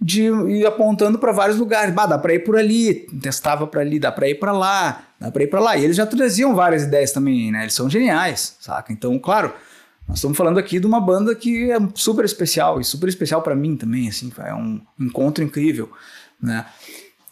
[0.00, 1.94] de ir apontando para vários lugares.
[1.94, 5.30] Bah, dá para ir por ali, testava para ali, dá para ir para lá, dá
[5.30, 5.76] para ir para lá.
[5.76, 7.62] E eles já traziam várias ideias também, né?
[7.62, 8.92] Eles são geniais, saca?
[8.92, 9.52] Então, claro,
[10.06, 13.54] nós estamos falando aqui de uma banda que é super especial e super especial para
[13.54, 15.90] mim também, assim, é um encontro incrível,
[16.40, 16.64] né?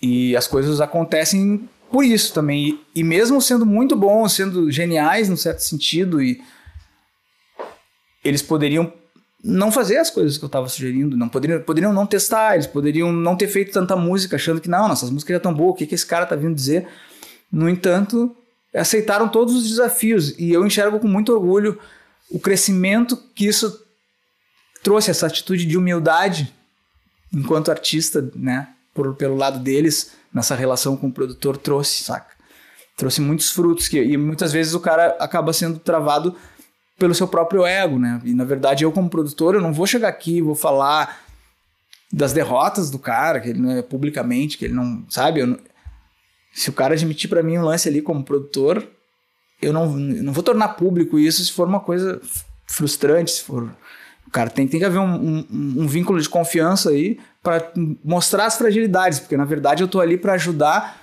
[0.03, 2.81] E as coisas acontecem por isso também.
[2.95, 6.43] E, e mesmo sendo muito bons, sendo geniais no certo sentido e
[8.27, 8.93] eles poderiam
[9.43, 13.13] não fazer as coisas que eu estava sugerindo, não poderiam, poderiam não testar, eles poderiam
[13.13, 15.87] não ter feito tanta música achando que não, nossas músicas já estão boas, o que,
[15.87, 16.89] que esse cara está vindo dizer?
[17.53, 18.35] No entanto,
[18.75, 21.79] aceitaram todos os desafios e eu enxergo com muito orgulho
[22.31, 23.85] o crescimento que isso
[24.83, 26.53] trouxe, essa atitude de humildade
[27.33, 32.35] enquanto artista, né, por, pelo lado deles, nessa relação com o produtor, trouxe, saca?
[32.97, 36.35] Trouxe muitos frutos que, e muitas vezes o cara acaba sendo travado
[36.99, 38.21] pelo seu próprio ego, né?
[38.25, 41.21] E na verdade eu como produtor, eu não vou chegar aqui, vou falar
[42.13, 45.45] das derrotas do cara, que ele não é publicamente, que ele não, sabe?
[45.45, 45.59] Não,
[46.55, 48.87] se o cara admitir para mim um lance ali como produtor,
[49.61, 52.21] eu não, não vou tornar público isso se for uma coisa
[52.67, 53.71] frustrante, se for
[54.37, 55.47] cara tem, tem que haver um, um,
[55.79, 57.73] um vínculo de confiança aí para
[58.05, 61.01] mostrar as fragilidades, porque na verdade eu tô ali para ajudar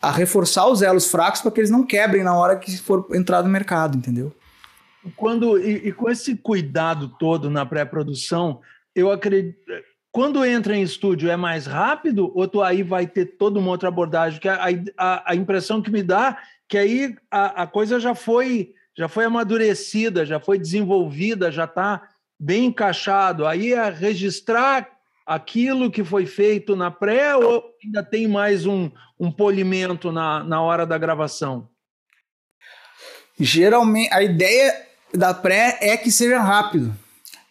[0.00, 3.42] a reforçar os elos fracos para que eles não quebrem na hora que for entrar
[3.42, 4.32] no mercado, entendeu?
[5.16, 8.60] Quando, e, e, com esse cuidado todo na pré-produção,
[8.94, 9.58] eu acredito.
[10.12, 13.88] Quando entra em estúdio é mais rápido ou tu aí vai ter toda uma outra
[13.88, 14.40] abordagem?
[14.40, 14.66] Que a,
[14.98, 16.36] a, a impressão que me dá
[16.68, 22.08] que aí a, a coisa já foi já foi amadurecida, já foi desenvolvida, já está
[22.38, 23.46] bem encaixado.
[23.46, 24.88] Aí é registrar
[25.24, 30.60] aquilo que foi feito na pré ou ainda tem mais um, um polimento na, na
[30.60, 31.68] hora da gravação?
[33.38, 36.94] Geralmente, a ideia da pré é que seja rápido.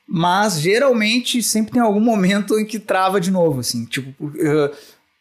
[0.08, 3.86] Mas geralmente sempre tem algum momento em que trava de novo, assim.
[3.86, 4.76] Tipo, uh,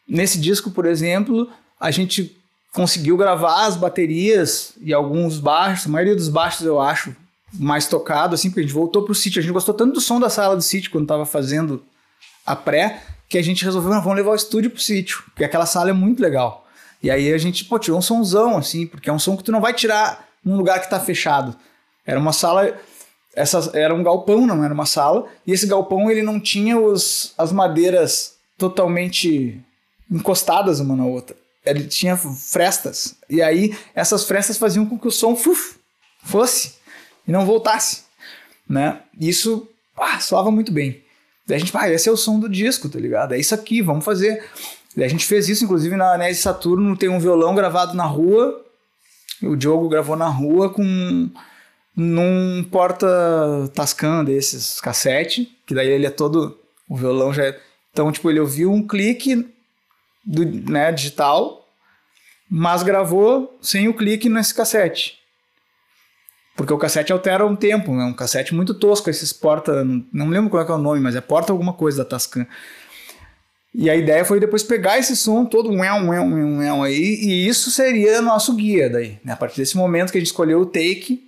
[0.09, 2.35] nesse disco, por exemplo, a gente
[2.72, 7.14] conseguiu gravar as baterias e alguns baixos, a maioria dos baixos eu acho
[7.53, 9.40] mais tocado, assim, porque a gente voltou pro sítio.
[9.40, 11.83] A gente gostou tanto do som da sala do sítio quando tava fazendo
[12.46, 15.66] a pré, que a gente resolveu, não, vamos levar o estúdio pro sítio, porque aquela
[15.66, 16.66] sala é muito legal.
[17.03, 19.53] E aí a gente, pô, tirou um somzão, assim, porque é um som que tu
[19.53, 21.57] não vai tirar num lugar que tá fechado.
[22.08, 22.74] Era uma sala.
[23.36, 25.28] Essa, era um galpão, não era uma sala.
[25.46, 29.60] E esse galpão ele não tinha os, as madeiras totalmente
[30.10, 31.36] encostadas uma na outra.
[31.66, 33.14] Ele tinha frestas.
[33.28, 35.76] E aí essas frestas faziam com que o som fuf,
[36.24, 36.76] fosse
[37.26, 38.04] e não voltasse.
[38.66, 39.02] Né?
[39.20, 41.02] Isso ah, soava muito bem.
[41.46, 43.34] Daí a gente, ah, esse é o som do disco, tá ligado?
[43.34, 44.42] É isso aqui, vamos fazer.
[44.96, 48.64] Daí a gente fez isso, inclusive na Nes Saturno tem um violão gravado na rua.
[49.42, 51.30] O Diogo gravou na rua com
[51.98, 53.08] num porta
[53.74, 56.56] Tascam desses, cassete, que daí ele é todo,
[56.88, 57.61] o violão já é,
[57.92, 59.52] então tipo, ele ouviu um clique
[60.24, 61.68] do, né, digital,
[62.48, 65.18] mas gravou sem o clique nesse cassete.
[66.56, 70.50] Porque o cassete altera um tempo, é um cassete muito tosco, esses porta, não lembro
[70.50, 72.46] qual é, é o nome, mas é porta alguma coisa da Tascam.
[73.74, 77.48] E a ideia foi depois pegar esse som todo um um um um aí, e
[77.48, 79.18] isso seria nosso guia daí.
[79.24, 79.32] Né?
[79.32, 81.27] A partir desse momento que a gente escolheu o take,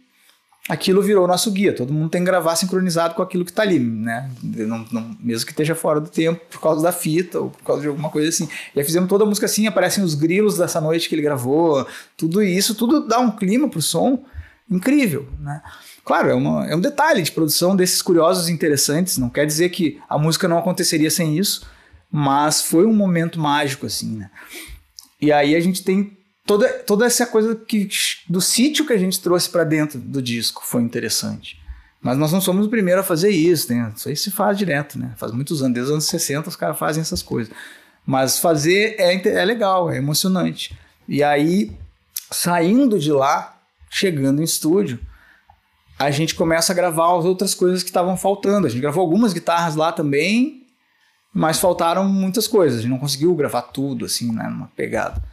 [0.71, 1.75] aquilo virou nosso guia.
[1.75, 4.31] Todo mundo tem que gravar sincronizado com aquilo que está ali, né?
[4.41, 7.83] Não, não, mesmo que esteja fora do tempo, por causa da fita ou por causa
[7.83, 8.49] de alguma coisa assim.
[8.75, 11.85] E aí fizemos toda a música assim, aparecem os grilos dessa noite que ele gravou,
[12.17, 14.25] tudo isso, tudo dá um clima pro som
[14.71, 15.61] incrível, né?
[16.05, 19.71] Claro, é, uma, é um detalhe de produção desses curiosos e interessantes, não quer dizer
[19.71, 21.67] que a música não aconteceria sem isso,
[22.11, 24.31] mas foi um momento mágico, assim, né?
[25.21, 26.17] E aí a gente tem
[26.51, 27.89] toda, toda essa coisa que,
[28.29, 31.63] do sítio que a gente trouxe para dentro do disco foi interessante.
[32.03, 33.93] Mas nós não somos o primeiro a fazer isso, né?
[33.95, 35.13] Isso aí se faz direto, né?
[35.17, 37.55] Faz muitos anos, desde os anos 60 os caras fazem essas coisas.
[38.05, 40.77] Mas fazer é, é legal, é emocionante.
[41.07, 41.71] E aí,
[42.33, 43.57] saindo de lá,
[43.89, 44.99] chegando em estúdio,
[45.97, 48.67] a gente começa a gravar as outras coisas que estavam faltando.
[48.67, 50.67] A gente gravou algumas guitarras lá também,
[51.33, 52.81] mas faltaram muitas coisas.
[52.81, 54.49] A gente não conseguiu gravar tudo, assim, né?
[54.49, 55.30] Numa pegada.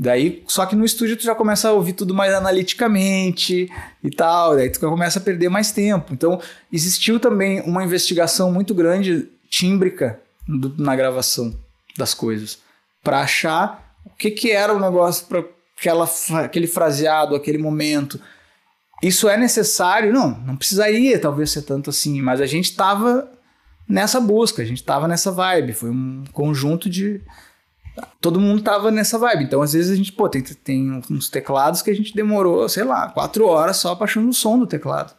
[0.00, 3.68] Daí, só que no estúdio tu já começa a ouvir tudo mais analiticamente
[4.04, 6.14] e tal, daí tu começa a perder mais tempo.
[6.14, 6.40] Então,
[6.72, 11.52] existiu também uma investigação muito grande tímbrica do, na gravação
[11.96, 12.58] das coisas,
[13.02, 15.42] para achar o que que era o negócio para
[15.76, 16.08] aquela,
[16.44, 18.20] aquele fraseado, aquele momento.
[19.02, 20.12] Isso é necessário?
[20.12, 23.28] Não, não precisaria talvez ser tanto assim, mas a gente estava
[23.88, 25.72] nessa busca, a gente estava nessa vibe.
[25.72, 27.20] Foi um conjunto de.
[28.20, 29.44] Todo mundo estava nessa vibe.
[29.44, 32.84] Então, às vezes, a gente, pô, tem, tem uns teclados que a gente demorou, sei
[32.84, 35.14] lá, quatro horas só baixando o som do teclado.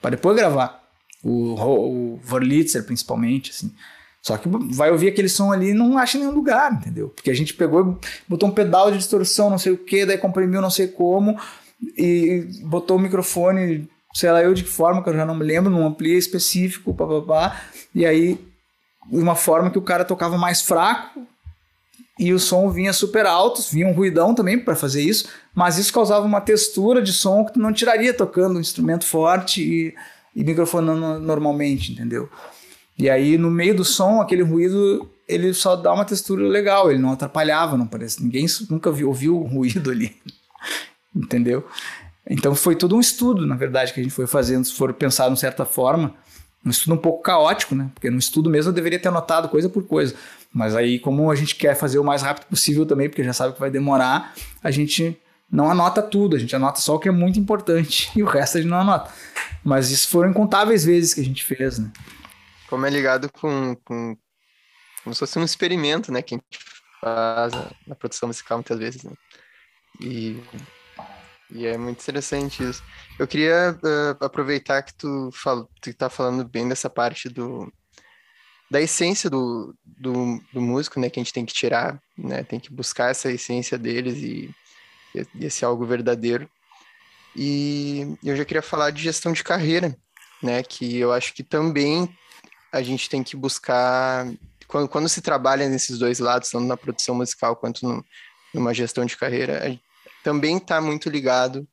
[0.00, 0.82] para depois gravar.
[1.22, 3.72] O, o Wurlitzer, principalmente, assim.
[4.22, 7.08] Só que vai ouvir aquele som ali e não acha em nenhum lugar, entendeu?
[7.08, 10.60] Porque a gente pegou, botou um pedal de distorção, não sei o que, daí comprimiu
[10.60, 11.38] não sei como,
[11.96, 15.44] e botou o microfone, sei lá eu de que forma, que eu já não me
[15.44, 17.62] lembro, num ampli específico, papapá,
[17.94, 18.38] e aí
[19.10, 21.26] uma forma que o cara tocava mais fraco
[22.18, 25.92] e o som vinha super alto, vinha um ruidão também para fazer isso, mas isso
[25.92, 29.94] causava uma textura de som que tu não tiraria tocando um instrumento forte e,
[30.34, 32.28] e microfonando normalmente, entendeu?
[32.98, 37.00] E aí, no meio do som, aquele ruído, ele só dá uma textura legal, ele
[37.00, 38.20] não atrapalhava, não parece.
[38.20, 40.16] Ninguém nunca viu, ouviu o ruído ali.
[41.14, 41.64] Entendeu?
[42.28, 45.28] Então foi todo um estudo, na verdade, que a gente foi fazendo, se for pensar
[45.30, 46.14] de certa forma.
[46.66, 47.88] Um estudo um pouco caótico, né?
[47.94, 50.14] Porque no estudo mesmo eu deveria ter anotado coisa por coisa.
[50.52, 53.54] Mas aí, como a gente quer fazer o mais rápido possível também, porque já sabe
[53.54, 57.12] que vai demorar, a gente não anota tudo, a gente anota só o que é
[57.12, 59.12] muito importante e o resto a gente não anota.
[59.64, 61.90] Mas isso foram incontáveis vezes que a gente fez, né?
[62.68, 64.16] como é ligado com, com
[65.02, 66.58] como se fosse um experimento, né, que a gente
[67.00, 67.52] faz
[67.86, 69.12] na produção musical muitas vezes, né?
[70.00, 70.42] E,
[71.50, 72.82] e é muito interessante isso.
[73.18, 77.72] Eu queria uh, aproveitar que tu, fal, tu tá falando bem dessa parte do
[78.70, 82.60] da essência do, do, do, músico, né, que a gente tem que tirar, né, tem
[82.60, 84.54] que buscar essa essência deles e,
[85.14, 86.48] e esse algo verdadeiro.
[87.34, 89.96] E eu já queria falar de gestão de carreira,
[90.42, 92.08] né, que eu acho que também
[92.70, 94.26] a gente tem que buscar.
[94.66, 98.04] Quando, quando se trabalha nesses dois lados, tanto na produção musical quanto no,
[98.52, 99.78] numa gestão de carreira,
[100.22, 101.66] também está muito ligado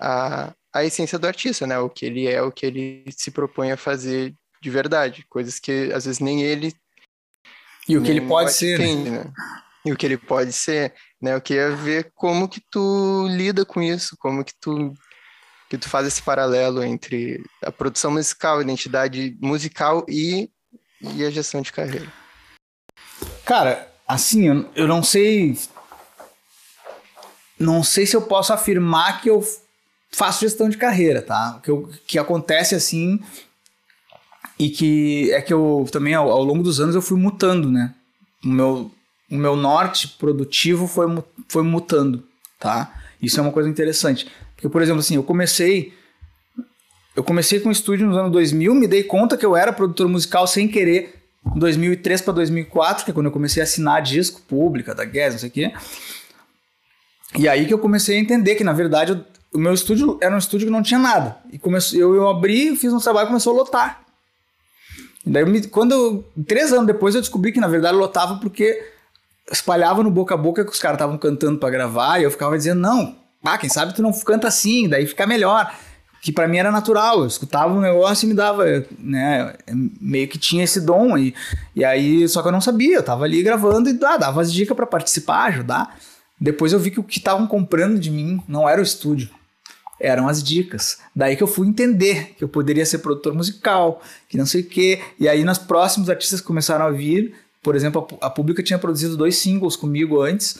[0.00, 1.78] à, à essência do artista, né?
[1.78, 5.26] O que ele é, o que ele se propõe a fazer de verdade.
[5.28, 6.74] Coisas que às vezes nem ele.
[7.86, 8.78] E o que ele pode ser.
[8.78, 8.86] Né?
[8.86, 9.32] Entende, né?
[9.84, 11.34] E o que ele pode ser, né?
[11.34, 14.94] Eu queria ver como que tu lida com isso, como que tu
[15.68, 20.48] que tu faz esse paralelo entre a produção musical, a identidade musical e,
[21.00, 22.10] e a gestão de carreira.
[23.44, 25.58] Cara, assim, eu, eu não sei.
[27.58, 29.42] Não sei se eu posso afirmar que eu
[30.12, 31.56] faço gestão de carreira, tá?
[31.58, 33.20] O que, eu, que acontece assim.
[34.58, 37.92] E que é que eu também, ao, ao longo dos anos, eu fui mutando, né?
[38.44, 38.90] O meu,
[39.30, 41.06] o meu norte produtivo foi,
[41.48, 42.22] foi mutando,
[42.58, 42.92] tá?
[43.20, 44.28] Isso é uma coisa interessante.
[44.54, 45.92] Porque, por exemplo, assim, eu comecei.
[47.16, 50.08] Eu comecei com o estúdio nos anos 2000, me dei conta que eu era produtor
[50.08, 51.14] musical sem querer,
[51.54, 55.34] em 2003 para 2004, que é quando eu comecei a assinar disco pública da Guess,
[55.34, 55.72] não sei o quê.
[57.38, 60.38] E aí que eu comecei a entender que, na verdade, o meu estúdio era um
[60.38, 61.38] estúdio que não tinha nada.
[61.52, 64.03] E comecei, eu, eu abri, fiz um trabalho e começou a lotar.
[65.26, 68.82] E daí, me, quando três anos depois, eu descobri que, na verdade, lotava porque
[69.50, 72.56] espalhava no boca a boca que os caras estavam cantando para gravar, e eu ficava
[72.56, 75.72] dizendo, não, ah, quem sabe tu não canta assim, daí fica melhor.
[76.22, 78.64] Que para mim era natural, eu escutava um negócio e me dava,
[78.98, 79.54] né?
[80.00, 81.18] Meio que tinha esse dom.
[81.18, 81.34] E,
[81.76, 84.50] e aí, só que eu não sabia, eu tava ali gravando e ah, dava as
[84.50, 85.98] dicas para participar, ajudar.
[86.40, 89.28] Depois eu vi que o que estavam comprando de mim não era o estúdio,
[90.04, 90.98] eram as dicas.
[91.14, 94.66] Daí que eu fui entender que eu poderia ser produtor musical, que não sei o
[94.66, 95.00] quê.
[95.18, 98.78] E aí, nos próximos artistas que começaram a vir, por exemplo, a, a Pública tinha
[98.78, 100.58] produzido dois singles comigo antes.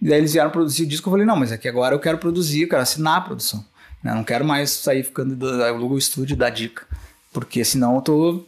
[0.00, 2.00] E daí eles vieram produzir o disco, eu falei, não, mas é que agora eu
[2.00, 3.64] quero produzir, eu quero assinar a produção.
[4.02, 4.12] Né?
[4.12, 6.86] Não quero mais sair ficando do Google Studio da dica.
[7.32, 8.44] Porque senão eu tô,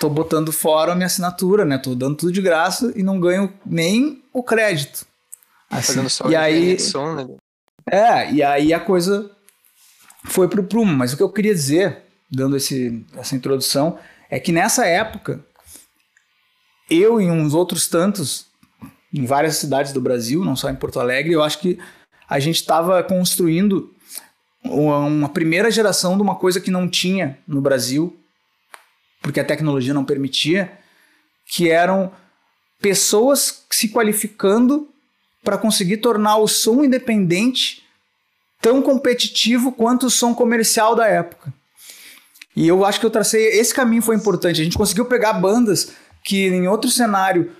[0.00, 1.76] tô botando fora a minha assinatura, né?
[1.76, 5.06] Tô dando tudo de graça e não ganho nem o crédito.
[5.70, 5.86] Assim.
[5.86, 7.26] Fazendo só e aí, som, né?
[7.90, 9.30] É, e aí a coisa
[10.24, 10.94] foi pro prumo.
[10.94, 13.98] Mas o que eu queria dizer, dando esse, essa introdução,
[14.30, 15.44] é que nessa época,
[16.90, 18.46] eu e uns outros tantos
[19.12, 21.32] em várias cidades do Brasil, não só em Porto Alegre.
[21.32, 21.78] Eu acho que
[22.28, 23.94] a gente estava construindo
[24.64, 28.18] uma primeira geração de uma coisa que não tinha no Brasil,
[29.22, 30.72] porque a tecnologia não permitia,
[31.46, 32.10] que eram
[32.80, 34.88] pessoas se qualificando
[35.44, 37.84] para conseguir tornar o som independente
[38.60, 41.52] tão competitivo quanto o som comercial da época.
[42.56, 44.60] E eu acho que eu tracei esse caminho foi importante.
[44.60, 45.92] A gente conseguiu pegar bandas
[46.24, 47.50] que em outro cenário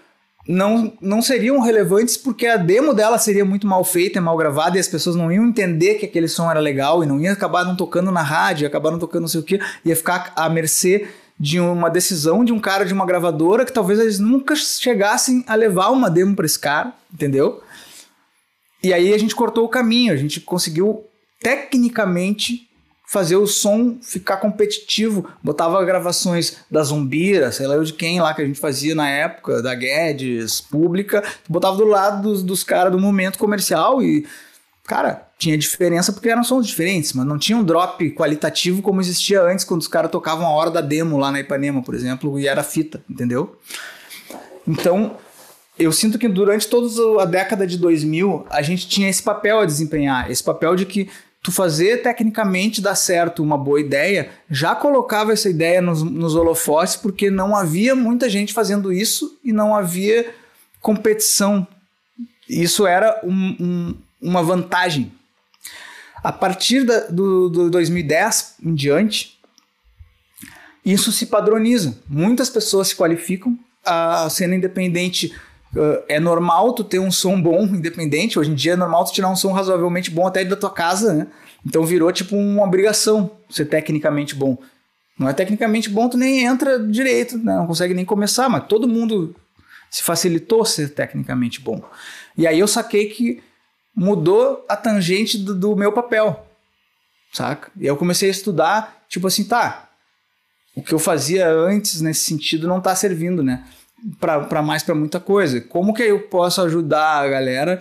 [0.49, 4.81] não, não seriam relevantes porque a demo dela seria muito mal feita, mal gravada e
[4.81, 7.77] as pessoas não iam entender que aquele som era legal e não ia acabar não
[7.77, 11.09] tocando na rádio, ia acabar não tocando não sei o que, ia ficar à mercê
[11.39, 15.55] de uma decisão de um cara de uma gravadora que talvez eles nunca chegassem a
[15.55, 17.63] levar uma demo para esse cara, entendeu?
[18.85, 21.07] E aí a gente cortou o caminho, a gente conseguiu
[21.41, 22.69] tecnicamente
[23.07, 25.27] fazer o som ficar competitivo.
[25.43, 29.09] Botava gravações da Zumbira, sei lá eu de quem lá que a gente fazia na
[29.09, 34.27] época, da Guedes, pública, botava do lado dos, dos caras do momento comercial e,
[34.85, 39.41] cara, tinha diferença porque eram sons diferentes, mas não tinha um drop qualitativo como existia
[39.41, 42.47] antes, quando os caras tocavam a hora da demo lá na Ipanema, por exemplo, e
[42.47, 43.59] era fita, entendeu?
[44.69, 45.17] Então,
[45.79, 49.67] eu sinto que durante toda a década de 2000, a gente tinha esse papel a
[49.67, 51.11] desempenhar, esse papel de que
[51.43, 56.97] tu fazer tecnicamente dar certo uma boa ideia, já colocava essa ideia nos, nos holofotes,
[56.97, 60.33] porque não havia muita gente fazendo isso e não havia
[60.81, 61.67] competição.
[62.49, 65.13] Isso era um, um, uma vantagem.
[66.23, 69.39] A partir da, do, do 2010 em diante,
[70.83, 71.99] isso se padroniza.
[72.09, 73.59] Muitas pessoas se qualificam.
[73.85, 75.35] A cena independente
[76.09, 78.39] é normal tu ter um som bom, independente.
[78.39, 81.13] Hoje em dia é normal tu tirar um som razoavelmente bom até da tua casa,
[81.13, 81.27] né?
[81.67, 84.59] Então virou tipo uma obrigação ser tecnicamente bom.
[85.19, 87.57] Não é tecnicamente bom, tu nem entra direito, né?
[87.57, 89.35] não consegue nem começar, mas todo mundo
[89.89, 91.81] se facilitou ser tecnicamente bom.
[92.37, 93.41] E aí eu saquei que
[93.95, 96.45] mudou a tangente do, do meu papel,
[97.33, 97.71] saca?
[97.79, 99.89] E eu comecei a estudar, tipo assim, tá,
[100.75, 103.65] o que eu fazia antes nesse sentido não tá servindo, né?
[104.21, 105.61] Para mais para muita coisa.
[105.61, 107.81] Como que eu posso ajudar a galera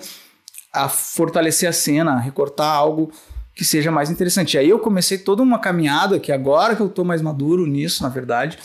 [0.71, 3.11] a fortalecer a cena, a recortar algo
[3.55, 4.57] que seja mais interessante.
[4.57, 8.09] Aí eu comecei toda uma caminhada que agora que eu tô mais maduro nisso, na
[8.09, 8.57] verdade,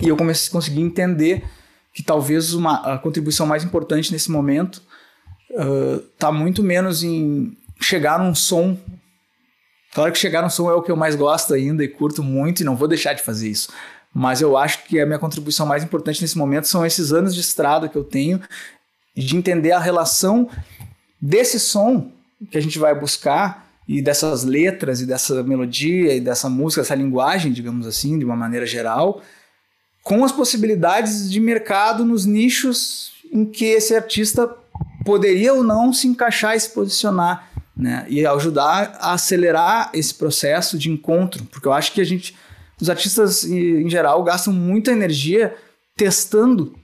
[0.00, 1.44] e eu comecei a conseguir entender
[1.92, 4.82] que talvez uma, a contribuição mais importante nesse momento
[5.50, 8.78] uh, tá muito menos em chegar num som.
[9.92, 12.60] Claro que chegar num som é o que eu mais gosto ainda e curto muito
[12.60, 13.72] e não vou deixar de fazer isso.
[14.18, 17.42] Mas eu acho que a minha contribuição mais importante nesse momento são esses anos de
[17.42, 18.40] estrada que eu tenho
[19.14, 20.48] de entender a relação
[21.20, 22.10] desse som
[22.50, 26.94] que a gente vai buscar e dessas letras e dessa melodia e dessa música, dessa
[26.94, 29.20] linguagem, digamos assim, de uma maneira geral,
[30.02, 34.48] com as possibilidades de mercado nos nichos em que esse artista
[35.04, 38.06] poderia ou não se encaixar e se posicionar, né?
[38.08, 42.34] E ajudar a acelerar esse processo de encontro, porque eu acho que a gente,
[42.80, 45.54] os artistas em geral gastam muita energia
[45.96, 46.74] testando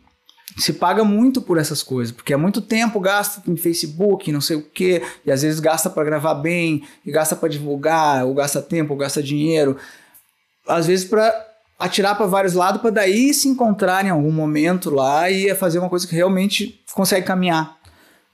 [0.56, 4.56] se paga muito por essas coisas, porque é muito tempo gasto em Facebook, não sei
[4.56, 8.60] o quê, e às vezes gasta para gravar bem, e gasta para divulgar, ou gasta
[8.60, 9.76] tempo, ou gasta dinheiro,
[10.66, 11.34] às vezes para
[11.78, 15.88] atirar para vários lados, para daí se encontrar em algum momento lá e fazer uma
[15.88, 17.76] coisa que realmente consegue caminhar.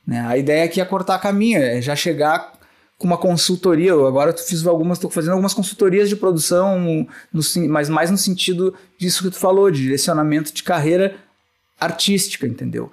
[0.06, 0.20] Né?
[0.26, 2.52] A ideia aqui é cortar caminho, é já chegar
[2.98, 3.90] com uma consultoria.
[3.90, 8.18] Eu agora eu fiz algumas, estou fazendo algumas consultorias de produção, no, mas mais no
[8.18, 11.16] sentido disso que tu falou, de direcionamento de carreira
[11.80, 12.90] artística, entendeu?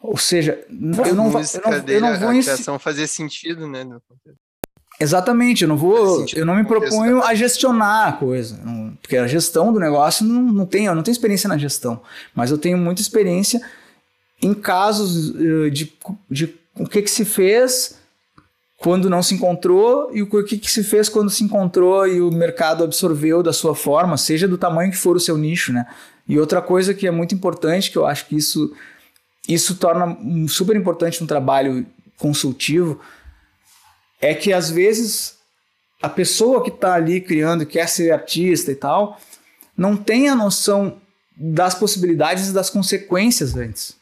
[0.00, 3.66] Ou seja, eu não, música eu não, dele, eu não vou a criação fazia sentido,
[3.68, 3.86] né?
[5.00, 9.26] Exatamente, eu não vou, eu não me proponho a gestionar a coisa, não- porque a
[9.26, 12.00] gestão do negócio não, não tem, eu não tenho experiência na gestão,
[12.34, 13.60] mas eu tenho muita experiência
[14.40, 15.92] em casos eh, de,
[16.30, 17.96] de o que que se fez
[18.82, 22.32] quando não se encontrou e o que que se fez quando se encontrou e o
[22.32, 25.86] mercado absorveu da sua forma, seja do tamanho que for o seu nicho, né?
[26.28, 28.74] E outra coisa que é muito importante, que eu acho que isso,
[29.48, 30.18] isso torna
[30.48, 31.86] super importante um trabalho
[32.18, 33.00] consultivo,
[34.20, 35.36] é que às vezes
[36.02, 39.20] a pessoa que está ali criando, quer ser artista e tal,
[39.76, 41.00] não tem a noção
[41.36, 43.96] das possibilidades e das consequências antes.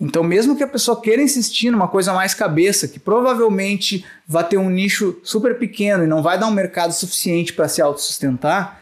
[0.00, 4.56] Então, mesmo que a pessoa queira insistir numa coisa mais cabeça, que provavelmente vai ter
[4.56, 8.80] um nicho super pequeno e não vai dar um mercado suficiente para se autossustentar,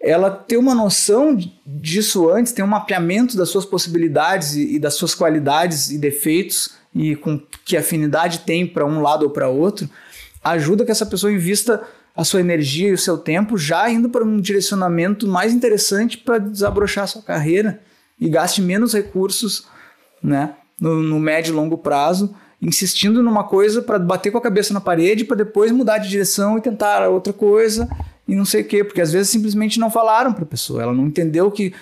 [0.00, 1.36] ela ter uma noção
[1.66, 6.76] disso antes, ter um mapeamento das suas possibilidades e, e das suas qualidades e defeitos
[6.94, 9.88] e com que afinidade tem para um lado ou para outro,
[10.44, 11.82] ajuda que essa pessoa invista
[12.14, 16.38] a sua energia e o seu tempo já indo para um direcionamento mais interessante para
[16.38, 17.82] desabrochar a sua carreira
[18.18, 19.66] e gaste menos recursos
[20.22, 24.72] né, no, no médio e longo prazo, insistindo numa coisa para bater com a cabeça
[24.72, 27.88] na parede para depois mudar de direção e tentar outra coisa
[28.26, 30.92] e não sei o quê, porque às vezes simplesmente não falaram para a pessoa, ela
[30.92, 31.72] não entendeu que,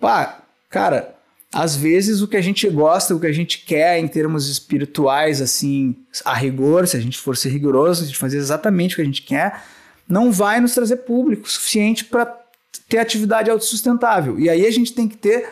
[0.00, 1.14] pá, cara,
[1.52, 5.42] às vezes o que a gente gosta, o que a gente quer em termos espirituais,
[5.42, 9.06] assim, a rigor, se a gente for ser rigoroso, de fazer exatamente o que a
[9.06, 9.62] gente quer,
[10.08, 12.40] não vai nos trazer público suficiente para
[12.88, 14.40] ter atividade autossustentável.
[14.40, 15.46] E aí a gente tem que ter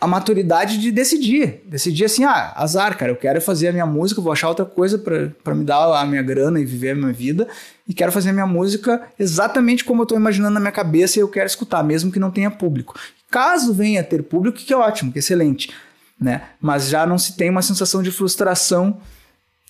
[0.00, 1.62] a maturidade de decidir.
[1.64, 4.98] Decidir assim, ah, azar, cara, eu quero fazer a minha música, vou achar outra coisa
[4.98, 7.48] para me dar a minha grana e viver a minha vida,
[7.88, 11.22] e quero fazer a minha música exatamente como eu estou imaginando na minha cabeça e
[11.22, 12.94] eu quero escutar, mesmo que não tenha público.
[13.30, 15.72] Caso venha ter público, que é ótimo, que é excelente.
[16.20, 16.42] né?
[16.60, 19.00] Mas já não se tem uma sensação de frustração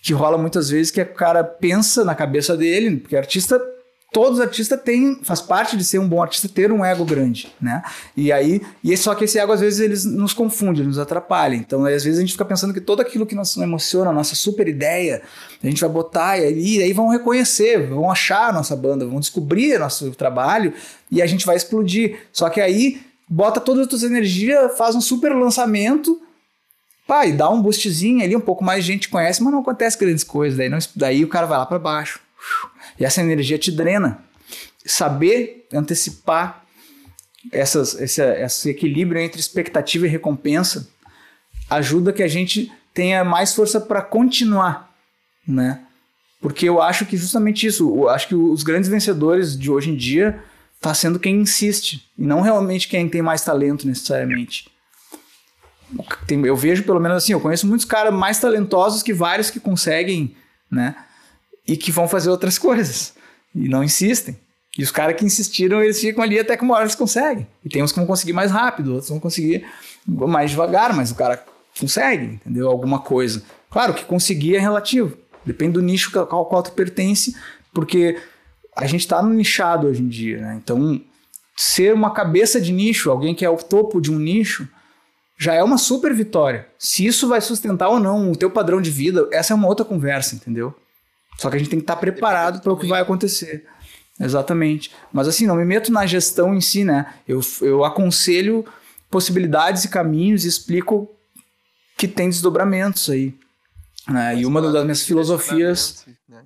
[0.01, 3.61] que rola muitas vezes que o cara pensa na cabeça dele, porque artista
[4.11, 7.53] todos os artistas têm, faz parte de ser um bom artista ter um ego grande,
[7.61, 7.83] né?
[8.15, 11.55] E aí, e só que esse ego às vezes eles nos confunde, nos atrapalha.
[11.55, 14.35] Então, às vezes a gente fica pensando que tudo aquilo que nos emociona, a nossa
[14.35, 15.21] super ideia,
[15.61, 19.77] a gente vai botar e aí, vão reconhecer, vão achar a nossa banda, vão descobrir
[19.77, 20.73] nosso trabalho
[21.11, 22.17] e a gente vai explodir.
[22.31, 26.19] Só que aí bota toda a tua energia, faz um super lançamento,
[27.05, 30.57] pai, dá um boostzinho ali, um pouco mais gente conhece, mas não acontece grandes coisas,
[30.57, 32.19] daí, não, daí o cara vai lá para baixo.
[32.99, 34.23] E essa energia te drena.
[34.85, 36.65] Saber antecipar
[37.51, 40.87] essas, esse, esse equilíbrio entre expectativa e recompensa
[41.69, 44.93] ajuda que a gente tenha mais força para continuar,
[45.47, 45.81] né?
[46.41, 49.95] Porque eu acho que justamente isso, eu acho que os grandes vencedores de hoje em
[49.95, 50.41] dia
[50.75, 54.69] está sendo quem insiste e não realmente quem tem mais talento necessariamente.
[56.29, 60.35] Eu vejo pelo menos assim, eu conheço muitos caras mais talentosos que vários que conseguem,
[60.69, 60.95] né?
[61.67, 63.13] E que vão fazer outras coisas
[63.53, 64.37] e não insistem.
[64.77, 67.47] E os caras que insistiram, eles ficam ali até que uma hora eles conseguem.
[67.65, 69.65] E tem uns que vão conseguir mais rápido, outros vão conseguir
[70.05, 71.43] mais devagar, mas o cara
[71.79, 72.69] consegue, entendeu?
[72.69, 73.41] Alguma coisa.
[73.71, 75.17] Claro que conseguir é relativo.
[75.43, 77.35] Depende do nicho ao qual tu pertence,
[77.73, 78.19] porque
[78.75, 80.59] a gente está no nichado hoje em dia, né?
[80.63, 81.01] Então,
[81.55, 84.67] ser uma cabeça de nicho, alguém que é o topo de um nicho,
[85.39, 86.67] já é uma super vitória.
[86.77, 89.85] Se isso vai sustentar ou não o teu padrão de vida, essa é uma outra
[89.85, 90.75] conversa, entendeu?
[91.37, 93.65] Só que a gente tem que estar preparado para o que vai acontecer.
[94.19, 94.91] Exatamente.
[95.13, 97.13] Mas assim, não me meto na gestão em si, né?
[97.27, 98.65] Eu, eu aconselho
[99.09, 101.09] possibilidades e caminhos e explico
[101.95, 103.35] que tem desdobramentos aí.
[104.07, 104.37] Né?
[104.37, 106.05] E uma das minhas filosofias.
[106.27, 106.43] Né?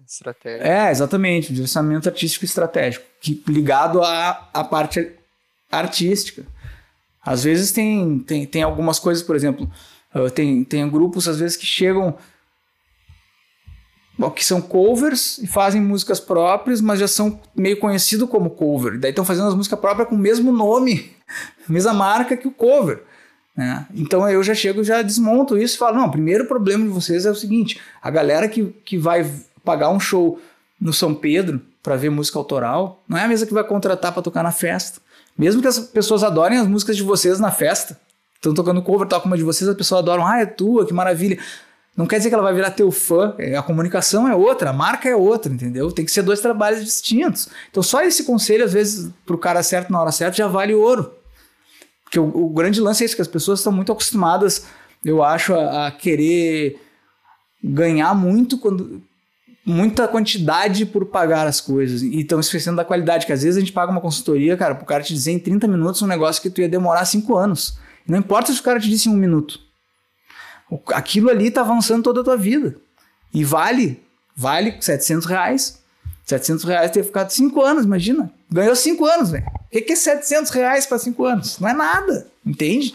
[0.59, 5.11] É, exatamente, direcionamento artístico estratégico, que, ligado à, à parte
[5.71, 6.45] artística.
[7.23, 9.71] Às vezes tem, tem, tem algumas coisas, por exemplo,
[10.33, 12.17] tem, tem grupos às vezes que chegam
[14.29, 18.99] que são covers e fazem músicas próprias, mas já são meio conhecidos como cover.
[18.99, 21.11] Daí estão fazendo as músicas próprias com o mesmo nome,
[21.67, 23.01] mesma marca que o cover.
[23.55, 23.85] Né?
[23.95, 27.25] Então eu já chego, já desmonto isso e falo: não, o primeiro problema de vocês
[27.25, 29.29] é o seguinte: a galera que, que vai
[29.63, 30.39] pagar um show
[30.79, 34.21] no São Pedro para ver música autoral não é a mesma que vai contratar para
[34.21, 35.01] tocar na festa.
[35.37, 37.99] Mesmo que as pessoas adorem as músicas de vocês na festa,
[38.35, 41.39] estão tocando cover, toca uma de vocês, as pessoas adoram, ah, é tua, que maravilha.
[41.95, 44.73] Não quer dizer que ela vai virar teu fã, é, a comunicação é outra, a
[44.73, 45.91] marca é outra, entendeu?
[45.91, 47.49] Tem que ser dois trabalhos distintos.
[47.69, 51.11] Então, só esse conselho, às vezes, pro cara certo na hora certa, já vale ouro.
[52.03, 54.65] Porque o, o grande lance é isso, que as pessoas estão muito acostumadas,
[55.03, 56.79] eu acho, a, a querer
[57.63, 59.01] ganhar muito quando
[59.65, 63.59] muita quantidade por pagar as coisas e estão esquecendo da qualidade, que às vezes a
[63.59, 66.49] gente paga uma consultoria, cara, pro cara te dizer em 30 minutos um negócio que
[66.49, 67.77] tu ia demorar 5 anos.
[68.07, 69.59] Não importa se o cara te disse em um minuto.
[70.93, 72.75] Aquilo ali está avançando toda a tua vida.
[73.33, 74.01] E vale,
[74.35, 75.81] vale 700 reais.
[76.25, 78.31] 700 reais ter ficado 5 anos, imagina.
[78.49, 79.45] Ganhou 5 anos, velho.
[79.45, 81.59] O que, que é 700 reais para 5 anos?
[81.59, 82.93] Não é nada, entende?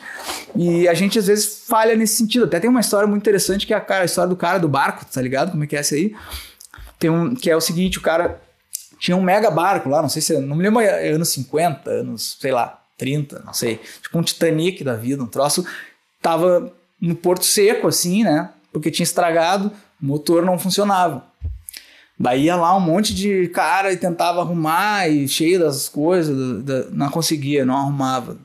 [0.54, 2.44] E a gente às vezes falha nesse sentido.
[2.44, 4.68] Até tem uma história muito interessante que é a, cara, a história do cara do
[4.68, 5.50] barco, tá ligado?
[5.50, 6.14] Como é que é essa aí?
[6.98, 8.40] Tem um, que é o seguinte, o cara
[8.98, 12.38] tinha um mega barco lá, não sei se, não me lembro, é anos 50, anos,
[12.40, 13.80] sei lá, 30, não sei.
[14.02, 15.66] Tipo um Titanic da vida, um troço.
[16.22, 18.50] Tava no porto seco, assim, né?
[18.72, 21.24] Porque tinha estragado, o motor não funcionava.
[22.18, 26.84] Daí ia lá um monte de cara e tentava arrumar e cheio das coisas, da,
[26.90, 28.38] não conseguia, não arrumava.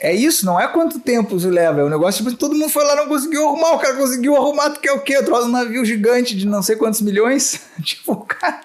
[0.00, 1.80] é isso, não é quanto tempo isso leva.
[1.80, 4.70] É um negócio tipo, todo mundo foi lá não conseguiu arrumar, o cara conseguiu arrumar,
[4.70, 5.22] tu quer o quê?
[5.22, 7.60] Trouxe um navio gigante de não sei quantos milhões?
[7.82, 8.60] tipo, cara,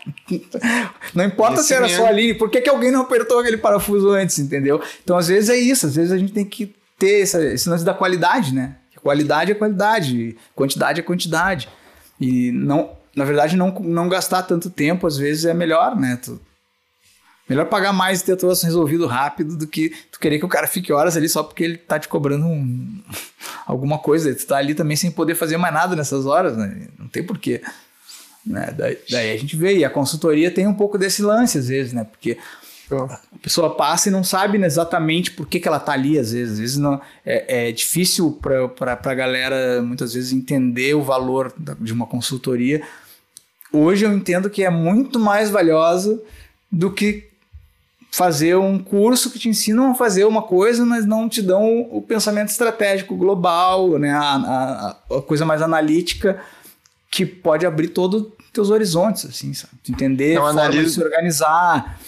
[1.13, 1.97] não importa Esse se era mesmo.
[1.97, 4.81] só ali, por que, que alguém não apertou aquele parafuso antes, entendeu?
[5.03, 7.85] Então, às vezes é isso, às vezes a gente tem que ter essa, esse lance
[7.85, 8.75] da qualidade, né?
[9.01, 11.69] Qualidade é qualidade, quantidade é quantidade.
[12.19, 16.17] E não na verdade, não, não gastar tanto tempo, às vezes, é melhor, né?
[16.23, 16.39] Tu,
[17.49, 20.67] melhor pagar mais e ter tudo resolvido rápido do que tu querer que o cara
[20.67, 23.01] fique horas ali só porque ele tá te cobrando um,
[23.67, 24.33] alguma coisa.
[24.33, 26.87] Tu tá ali também sem poder fazer mais nada nessas horas, né?
[26.97, 27.61] Não tem porquê.
[28.45, 28.73] Né?
[28.77, 31.91] Daí, daí a gente vê, e a consultoria tem um pouco desse lance, às vezes,
[31.91, 32.05] né?
[32.05, 32.37] Porque
[32.95, 36.53] a pessoa passa e não sabe exatamente por que, que ela tá ali, às vezes.
[36.53, 41.93] Às vezes não, é, é difícil para a galera, muitas vezes, entender o valor de
[41.93, 42.81] uma consultoria.
[43.71, 46.19] Hoje eu entendo que é muito mais valiosa
[46.71, 47.29] do que
[48.11, 52.01] fazer um curso que te ensinam a fazer uma coisa, mas não te dão o
[52.01, 54.11] pensamento estratégico global, né?
[54.11, 56.41] a, a, a coisa mais analítica
[57.11, 59.73] que pode abrir todos os teus horizontes, assim, sabe?
[59.87, 61.99] Entender, forma de se organizar,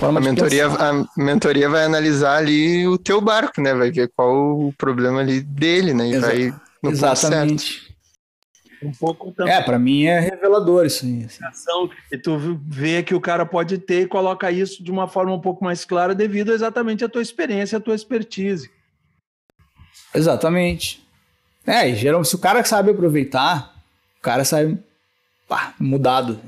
[0.00, 3.74] a mentoria, a mentoria vai analisar ali o teu barco, né?
[3.74, 6.08] Vai ver qual o problema ali dele, né?
[6.08, 7.92] E Exa vai no Exatamente.
[8.82, 9.54] Um pouco também.
[9.54, 11.24] É, para mim é revelador isso aí.
[11.24, 11.90] Assim.
[12.10, 15.40] E tu vê que o cara pode ter e coloca isso de uma forma um
[15.40, 18.68] pouco mais clara devido exatamente à tua experiência, à tua expertise.
[20.12, 21.06] Exatamente.
[21.64, 23.72] É, e geralmente, se o cara sabe aproveitar,
[24.18, 24.76] o cara sai
[25.48, 26.40] pá, mudado.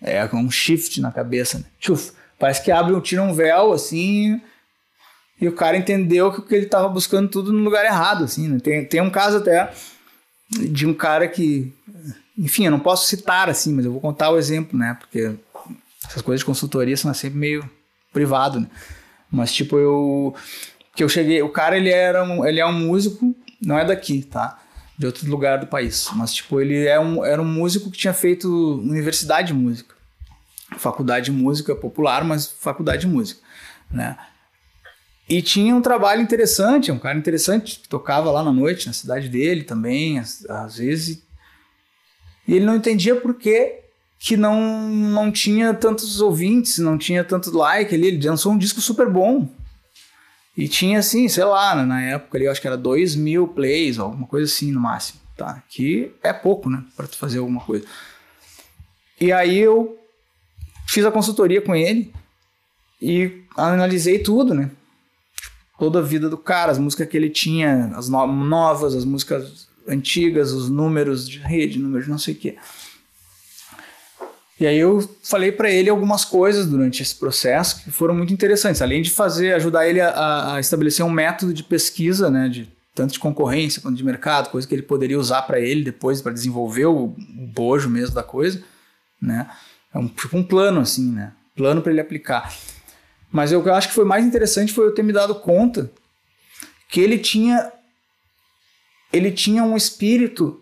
[0.00, 1.64] É um shift na cabeça, né?
[1.78, 2.12] Chuf.
[2.42, 4.40] Parece que abre, tira um véu, assim,
[5.40, 8.58] e o cara entendeu que ele estava buscando tudo no lugar errado, assim, né?
[8.58, 9.72] Tem, tem um caso até
[10.50, 11.72] de um cara que,
[12.36, 14.96] enfim, eu não posso citar, assim, mas eu vou contar o exemplo, né?
[14.98, 15.36] Porque
[16.04, 17.70] essas coisas de consultoria são sempre meio
[18.12, 18.66] privado, né?
[19.30, 20.34] Mas, tipo, eu...
[20.96, 21.40] Que eu cheguei...
[21.42, 23.32] O cara, ele, era um, ele é um músico,
[23.64, 24.58] não é daqui, tá?
[24.98, 26.08] De outro lugar do país.
[26.16, 30.01] Mas, tipo, ele é um, era um músico que tinha feito universidade de música
[30.78, 33.40] faculdade de música popular, mas faculdade de música,
[33.90, 34.16] né?
[35.28, 39.28] E tinha um trabalho interessante, um cara interessante, que tocava lá na noite, na cidade
[39.28, 41.22] dele também, às, às vezes.
[42.46, 43.80] E ele não entendia por que,
[44.18, 48.08] que não, não tinha tantos ouvintes, não tinha tanto like ali.
[48.08, 49.48] Ele lançou um disco super bom.
[50.56, 53.98] E tinha assim, sei lá, na época ali, eu acho que era 2 mil plays,
[53.98, 55.20] alguma coisa assim no máximo.
[55.36, 55.62] Tá?
[55.68, 56.84] Que é pouco, né?
[56.94, 57.86] Pra tu fazer alguma coisa.
[59.18, 60.01] E aí eu
[60.86, 62.12] Fiz a consultoria com ele
[63.00, 64.70] e analisei tudo, né?
[65.78, 69.66] Toda a vida do cara, as músicas que ele tinha, as no novas, as músicas
[69.88, 72.56] antigas, os números de rede, números de não sei o quê.
[74.60, 78.80] E aí eu falei para ele algumas coisas durante esse processo que foram muito interessantes,
[78.80, 83.12] além de fazer, ajudar ele a, a estabelecer um método de pesquisa, né, de tanto
[83.12, 86.86] de concorrência quanto de mercado, coisa que ele poderia usar para ele depois para desenvolver
[86.86, 88.62] o, o bojo mesmo da coisa,
[89.20, 89.48] né?
[89.94, 91.32] É um, tipo um plano, assim, né?
[91.54, 92.52] Plano para ele aplicar.
[93.30, 95.90] Mas que eu acho que foi mais interessante foi eu ter me dado conta
[96.88, 97.72] que ele tinha
[99.10, 100.60] ele tinha um espírito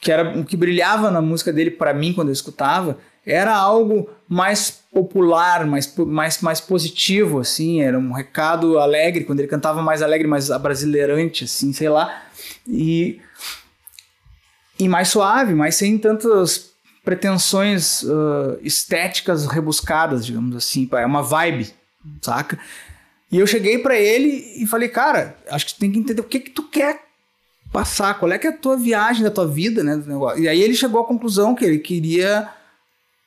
[0.00, 4.10] que era o que brilhava na música dele para mim quando eu escutava era algo
[4.28, 10.02] mais popular, mais, mais, mais positivo, assim, era um recado alegre, quando ele cantava mais
[10.02, 12.22] alegre, mais abrasileirante, assim, sei lá,
[12.66, 13.20] e,
[14.78, 16.69] e mais suave, mais sem tantas
[17.10, 20.88] pretensões uh, estéticas rebuscadas, digamos assim.
[20.92, 21.68] É uma vibe,
[22.22, 22.56] saca?
[23.32, 26.24] E eu cheguei para ele e falei, cara, acho que tu tem que entender o
[26.24, 27.02] que que tu quer
[27.72, 30.00] passar, qual é que é a tua viagem da tua vida, né?
[30.38, 32.48] E aí ele chegou à conclusão que ele queria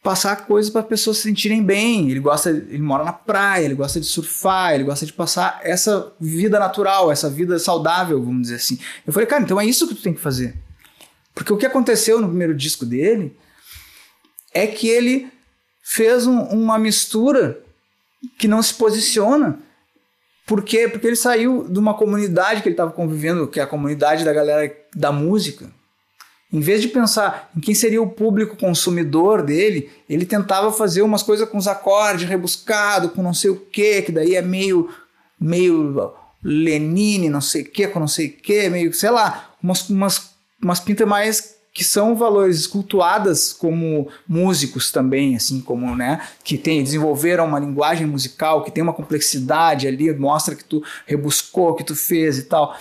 [0.02, 2.10] passar coisas para as pessoas se sentirem bem.
[2.10, 6.14] Ele gosta, ele mora na praia, ele gosta de surfar, ele gosta de passar essa
[6.22, 8.80] vida natural, essa vida saudável, vamos dizer assim.
[9.06, 10.56] Eu falei, cara, então é isso que tu tem que fazer.
[11.36, 13.36] Porque o que aconteceu no primeiro disco dele
[14.54, 15.32] é que ele
[15.82, 17.60] fez um, uma mistura
[18.38, 19.60] que não se posiciona.
[20.45, 20.88] Por quê?
[20.88, 24.34] Porque ele saiu de uma comunidade que ele estava convivendo, que é a comunidade da
[24.34, 25.70] galera da música.
[26.51, 31.24] Em vez de pensar em quem seria o público consumidor dele, ele tentava fazer umas
[31.24, 34.89] coisas com os acordes rebuscado, com não sei o que, que daí é meio
[35.39, 39.89] meio Lenine, não sei o que, com não sei o que, meio, sei lá, umas,
[39.89, 40.32] umas,
[40.62, 46.84] umas pintas mais que são valores escultuadas como músicos também, assim como, né, que tem,
[46.84, 51.95] desenvolveram uma linguagem musical, que tem uma complexidade ali, mostra que tu rebuscou, que tu
[51.95, 52.78] fez e tal.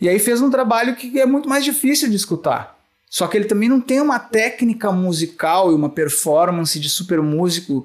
[0.00, 2.78] E aí fez um trabalho que é muito mais difícil de escutar.
[3.10, 7.84] Só que ele também não tem uma técnica musical e uma performance de super músico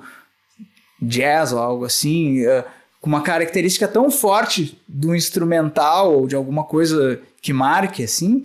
[1.02, 2.64] jazz ou algo assim, uh,
[3.02, 8.44] com uma característica tão forte do instrumental ou de alguma coisa que marque assim,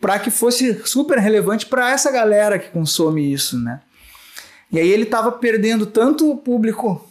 [0.00, 3.80] para que fosse super relevante para essa galera que consome isso, né?
[4.70, 7.04] E aí ele estava perdendo tanto o público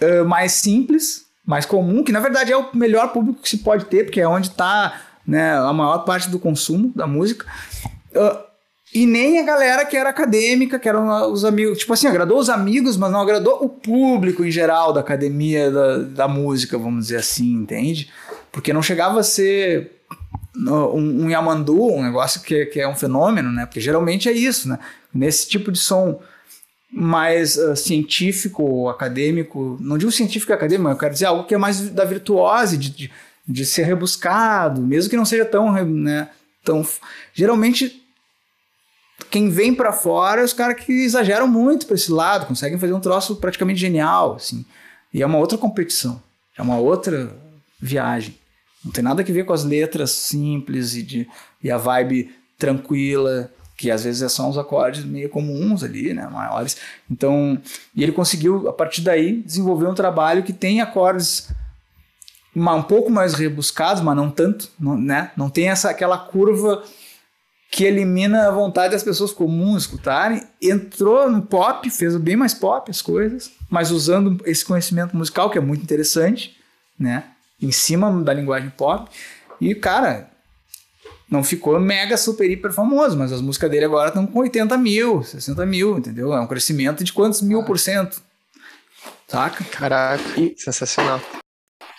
[0.00, 3.86] uh, mais simples, mais comum, que na verdade é o melhor público que se pode
[3.86, 7.46] ter, porque é onde está né, a maior parte do consumo da música.
[8.14, 8.48] Uh,
[8.94, 11.78] E nem a galera que era acadêmica, que eram os amigos.
[11.78, 15.98] Tipo assim, agradou os amigos, mas não agradou o público em geral da academia da,
[15.98, 18.10] da música, vamos dizer assim, entende?
[18.50, 19.97] Porque não chegava a ser
[20.58, 23.66] um, um Yamandu, um negócio que, que é um fenômeno, né?
[23.66, 24.78] Porque geralmente é isso, né?
[25.14, 26.20] Nesse tipo de som
[26.90, 31.58] mais uh, científico, acadêmico, não digo científico e acadêmico, eu quero dizer algo que é
[31.58, 33.12] mais da virtuose, de, de,
[33.46, 36.30] de ser rebuscado, mesmo que não seja tão, né,
[36.64, 36.84] tão...
[37.34, 38.02] Geralmente,
[39.30, 42.94] quem vem para fora é os caras que exageram muito para esse lado, conseguem fazer
[42.94, 44.64] um troço praticamente genial, assim.
[45.12, 46.22] E é uma outra competição,
[46.56, 47.36] é uma outra
[47.80, 48.38] viagem.
[48.84, 51.28] Não tem nada a ver com as letras simples e, de,
[51.62, 56.76] e a vibe tranquila, que às vezes são os acordes meio comuns ali, né, maiores.
[57.08, 57.60] Então,
[57.94, 61.48] e ele conseguiu a partir daí desenvolver um trabalho que tem acordes
[62.56, 65.30] um pouco mais rebuscados, mas não tanto, não, né?
[65.36, 66.82] Não tem essa aquela curva
[67.70, 70.42] que elimina a vontade das pessoas comuns escutarem.
[70.60, 75.58] Entrou no pop, fez bem mais pop as coisas, mas usando esse conhecimento musical que
[75.58, 76.56] é muito interessante,
[76.98, 77.24] né?
[77.60, 79.10] Em cima da linguagem pop.
[79.60, 80.30] E cara,
[81.30, 85.22] não ficou mega, super, hiper famoso, mas as músicas dele agora estão com 80 mil,
[85.22, 86.32] 60 mil, entendeu?
[86.32, 88.22] É um crescimento de quantos mil por cento?
[89.26, 89.62] Saca?
[89.64, 91.20] Caraca, e, sensacional.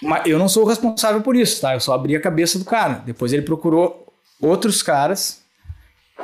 [0.02, 1.76] Mas eu não sou o responsável por isso, tá?
[1.76, 3.04] Eu só abri a cabeça do cara.
[3.06, 5.42] Depois ele procurou outros caras,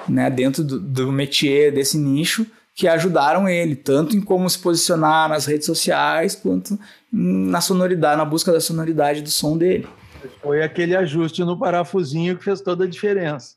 [0.08, 5.30] né, dentro do, do métier desse nicho, que ajudaram ele, tanto em como se posicionar
[5.30, 6.78] nas redes sociais, quanto
[7.10, 9.88] na sonoridade, na busca da sonoridade do som dele.
[10.42, 13.56] Foi aquele ajuste no parafusinho que fez toda a diferença.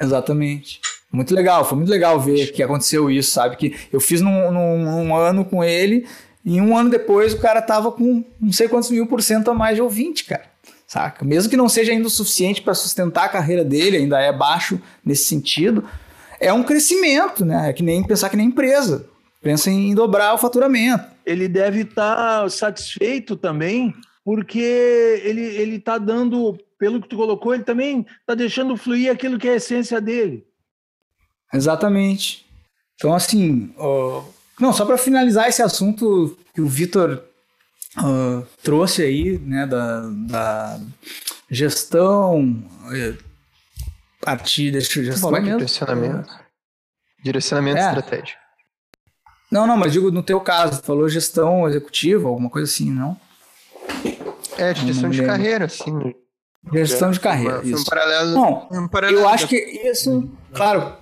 [0.00, 0.80] Exatamente.
[1.12, 3.56] Muito legal, foi muito legal ver que aconteceu isso, sabe?
[3.56, 6.06] Que eu fiz num, num, num, ano com ele
[6.44, 9.54] e um ano depois o cara tava com não sei quantos mil por cento a
[9.54, 10.44] mais de ouvinte, cara.
[10.86, 11.24] Saca?
[11.24, 14.80] Mesmo que não seja ainda o suficiente para sustentar a carreira dele, ainda é baixo
[15.04, 15.84] nesse sentido,
[16.40, 17.70] é um crescimento, né?
[17.70, 19.06] É que nem pensar que nem empresa.
[19.42, 21.04] Pensa em dobrar o faturamento.
[21.24, 24.58] Ele deve estar tá satisfeito também porque
[25.22, 29.48] ele ele está dando, pelo que tu colocou, ele também está deixando fluir aquilo que
[29.48, 30.44] é a essência dele.
[31.52, 32.44] Exatamente.
[32.96, 34.24] Então, assim, uh,
[34.58, 37.22] não, só para finalizar esse assunto que o Vitor
[37.98, 40.80] uh, trouxe aí, né, da, da
[41.50, 42.64] gestão,
[44.72, 45.30] desse gestão.
[45.30, 46.28] Falou direcionamento.
[47.22, 47.88] Direcionamento é.
[47.88, 48.38] estratégico.
[49.50, 53.16] Não, não, mas digo no teu caso, tu falou gestão executiva, alguma coisa assim, não?
[54.58, 56.14] É, gestão de carreira, assim.
[56.72, 57.82] Gestão de carreira, isso.
[57.82, 60.94] Um paralelo, Bom, um paralelo eu acho que isso, claro.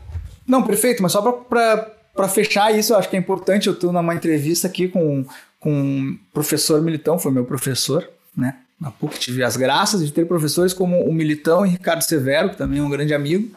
[0.47, 3.67] Não, perfeito, mas só para fechar isso, eu acho que é importante.
[3.67, 5.25] Eu estou numa entrevista aqui com,
[5.59, 8.07] com o professor Militão, foi meu professor,
[8.37, 8.59] né?
[8.81, 12.57] Na PUC tive as graças de ter professores como o Militão e Ricardo Severo, que
[12.57, 13.55] também é um grande amigo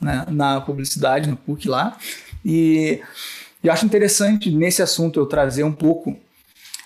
[0.00, 1.96] né, na publicidade, no PUC lá.
[2.44, 3.00] E
[3.62, 6.16] eu acho interessante nesse assunto eu trazer um pouco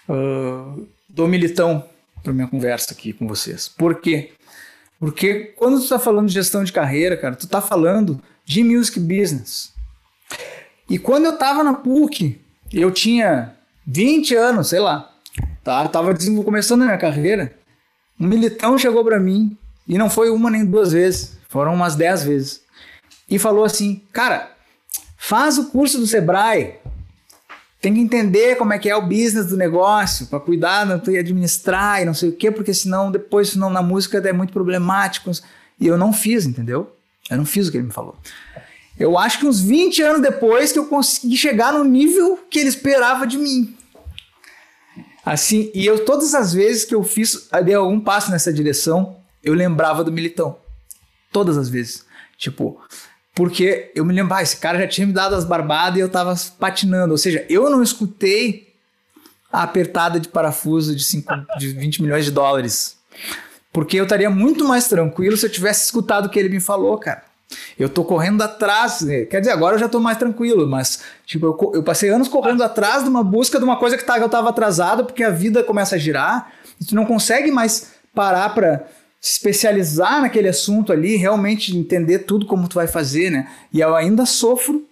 [0.08, 1.84] uh, do Militão
[2.22, 3.68] para minha conversa aqui com vocês.
[3.68, 4.32] Por quê?
[4.98, 8.98] Porque quando tu está falando de gestão de carreira, cara, tu está falando de music
[8.98, 9.72] business.
[10.88, 12.40] E quando eu estava na PUC,
[12.72, 13.54] eu tinha
[13.86, 15.14] 20 anos, sei lá,
[15.62, 15.86] tá?
[15.88, 16.14] Tava
[16.44, 17.54] começando a minha carreira.
[18.18, 19.56] Um militão chegou para mim
[19.86, 22.60] e não foi uma nem duas vezes, foram umas 10 vezes.
[23.28, 24.50] E falou assim: "Cara,
[25.16, 26.74] faz o curso do Sebrae,
[27.80, 32.02] tem que entender como é que é o business do negócio, para cuidar e administrar
[32.02, 35.30] e não sei o quê, porque senão depois, senão na música é muito problemático.
[35.80, 36.92] E eu não fiz, entendeu?
[37.30, 38.16] Eu não fiz o que ele me falou.
[38.98, 42.68] Eu acho que uns 20 anos depois que eu consegui chegar no nível que ele
[42.68, 43.76] esperava de mim.
[45.30, 49.52] Assim, e eu todas as vezes que eu fiz, dei algum passo nessa direção, eu
[49.52, 50.56] lembrava do Militão.
[51.30, 52.06] Todas as vezes.
[52.38, 52.80] Tipo,
[53.34, 56.08] porque eu me lembro, ah, esse cara já tinha me dado as barbadas e eu
[56.08, 57.12] tava patinando.
[57.12, 58.74] Ou seja, eu não escutei
[59.52, 62.96] a apertada de parafuso de, cinco, de 20 milhões de dólares.
[63.70, 66.96] Porque eu estaria muito mais tranquilo se eu tivesse escutado o que ele me falou,
[66.96, 67.24] cara.
[67.78, 69.24] Eu tô correndo atrás, né?
[69.24, 72.62] quer dizer, agora eu já tô mais tranquilo, mas tipo, eu, eu passei anos correndo
[72.62, 75.62] atrás de uma busca de uma coisa que tá, eu tava atrasado, porque a vida
[75.62, 78.86] começa a girar, e tu não consegue mais parar para
[79.20, 83.48] se especializar naquele assunto ali, realmente entender tudo como tu vai fazer, né?
[83.72, 84.84] E eu ainda sofro,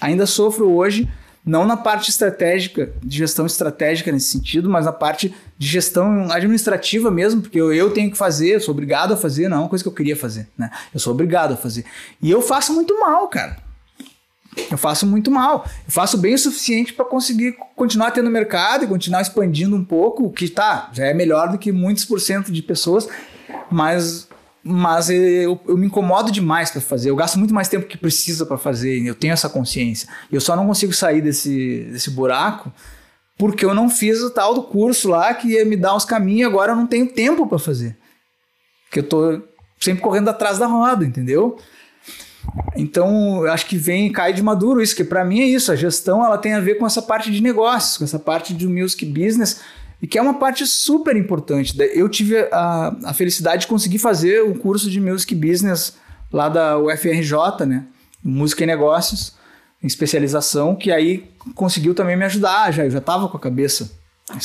[0.00, 1.08] ainda sofro hoje,
[1.44, 7.10] não na parte estratégica, de gestão estratégica nesse sentido, mas na parte de gestão administrativa
[7.10, 9.68] mesmo, porque eu, eu tenho que fazer, eu sou obrigado a fazer, não é uma
[9.68, 10.70] coisa que eu queria fazer, né?
[10.94, 11.84] Eu sou obrigado a fazer.
[12.20, 13.56] E eu faço muito mal, cara.
[14.70, 15.64] Eu faço muito mal.
[15.86, 20.24] Eu faço bem o suficiente para conseguir continuar tendo mercado e continuar expandindo um pouco,
[20.24, 23.08] o que tá, já é melhor do que muitos por cento de pessoas,
[23.70, 24.28] mas
[24.64, 27.10] mas eu, eu me incomodo demais para fazer.
[27.10, 29.04] Eu gasto muito mais tempo que precisa para fazer.
[29.04, 30.08] Eu tenho essa consciência.
[30.30, 32.72] Eu só não consigo sair desse, desse buraco
[33.36, 36.48] porque eu não fiz o tal do curso lá que ia me dar uns caminhos.
[36.48, 37.96] Agora eu não tenho tempo para fazer.
[38.84, 39.42] Porque eu tô
[39.80, 41.58] sempre correndo atrás da roda, entendeu?
[42.76, 45.72] Então, acho que vem cai de maduro isso, que para mim é isso.
[45.72, 48.66] A gestão ela tem a ver com essa parte de negócios, com essa parte de
[48.68, 49.60] music business
[50.02, 51.76] e que é uma parte super importante.
[51.94, 55.96] Eu tive a, a felicidade de conseguir fazer o curso de Music Business
[56.32, 57.86] lá da UFRJ, né?
[58.22, 59.34] Música e Negócios,
[59.80, 62.72] em especialização, que aí conseguiu também me ajudar.
[62.72, 63.92] Já, eu já estava com a cabeça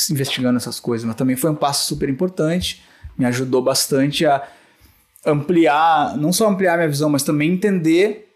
[0.08, 2.84] investigando essas coisas, mas também foi um passo super importante.
[3.16, 4.46] Me ajudou bastante a
[5.26, 8.32] ampliar, não só ampliar minha visão, mas também entender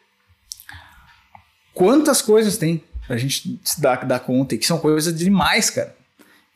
[1.72, 6.01] quantas coisas tem pra gente se dar, dar conta, e que são coisas demais, cara.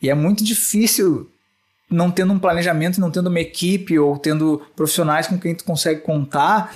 [0.06, 1.28] E é muito difícil,
[1.90, 6.00] não tendo um planejamento, não tendo uma equipe ou tendo profissionais com quem tu consegue
[6.00, 6.72] contar,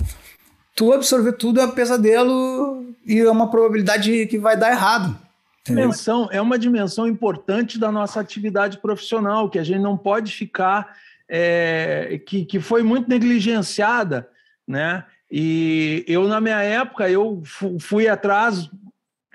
[0.75, 5.17] tu absorver tudo é um pesadelo e é uma probabilidade que vai dar errado.
[5.65, 10.97] Dimensão, é uma dimensão importante da nossa atividade profissional, que a gente não pode ficar,
[11.29, 14.29] é, que, que foi muito negligenciada,
[14.67, 15.05] né?
[15.31, 17.41] E eu, na minha época, eu
[17.79, 18.69] fui atrás.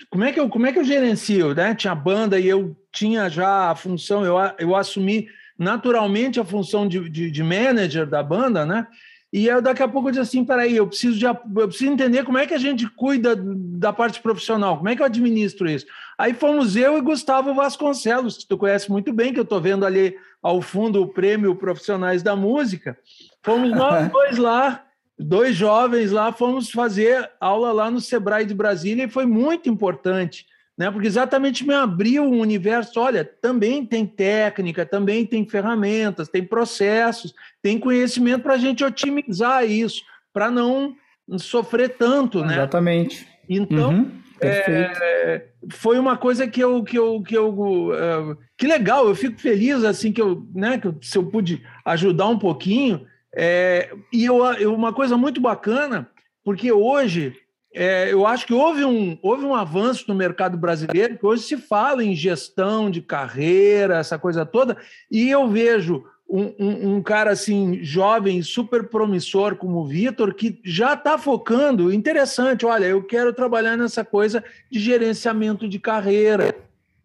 [0.09, 1.55] Como é que eu, como é que eu gerencio?
[1.55, 1.73] Né?
[1.73, 5.27] Tinha banda e eu tinha já a função, eu, eu assumi
[5.59, 8.87] naturalmente a função de, de, de manager da banda, né?
[9.33, 12.23] E eu, daqui a pouco eu disse assim: peraí, eu preciso, de, eu preciso entender
[12.23, 15.85] como é que a gente cuida da parte profissional, como é que eu administro isso.
[16.17, 19.85] Aí fomos eu e Gustavo Vasconcelos, que tu conhece muito bem, que eu estou vendo
[19.85, 22.97] ali ao fundo o prêmio Profissionais da Música.
[23.43, 24.85] Fomos nós dois lá,
[25.19, 30.45] dois jovens lá, fomos fazer aula lá no Sebrae de Brasília e foi muito importante
[30.77, 30.91] né?
[30.91, 32.99] Porque exatamente me abriu um universo.
[32.99, 39.65] Olha, também tem técnica, também tem ferramentas, tem processos, tem conhecimento para a gente otimizar
[39.65, 40.01] isso,
[40.33, 40.95] para não
[41.37, 42.55] sofrer tanto, né?
[42.55, 43.27] Exatamente.
[43.47, 44.11] Então, uhum,
[44.41, 49.07] é, foi uma coisa que eu que eu que eu uh, que legal.
[49.07, 50.77] Eu fico feliz assim que eu, né?
[50.77, 53.07] Que eu, se eu pude ajudar um pouquinho.
[53.37, 56.09] É, e eu, eu, uma coisa muito bacana,
[56.43, 57.35] porque hoje
[57.75, 61.57] é, eu acho que houve um, houve um avanço no mercado brasileiro, que hoje se
[61.57, 64.77] fala em gestão de carreira, essa coisa toda,
[65.11, 70.59] e eu vejo um, um, um cara assim, jovem, super promissor como o Vitor, que
[70.63, 76.55] já está focando, interessante, olha, eu quero trabalhar nessa coisa de gerenciamento de carreira,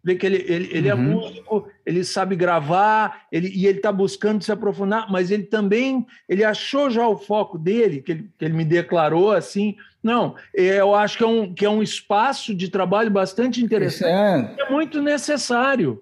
[0.03, 1.01] vê que ele, ele, ele é uhum.
[1.01, 6.05] é músico, ele sabe gravar, ele, e ele está buscando se aprofundar, mas ele também
[6.27, 9.75] ele achou já o foco dele, que ele, que ele me declarou assim.
[10.03, 14.65] Não, eu acho que é um, que é um espaço de trabalho bastante interessante, é.
[14.65, 16.01] é muito necessário.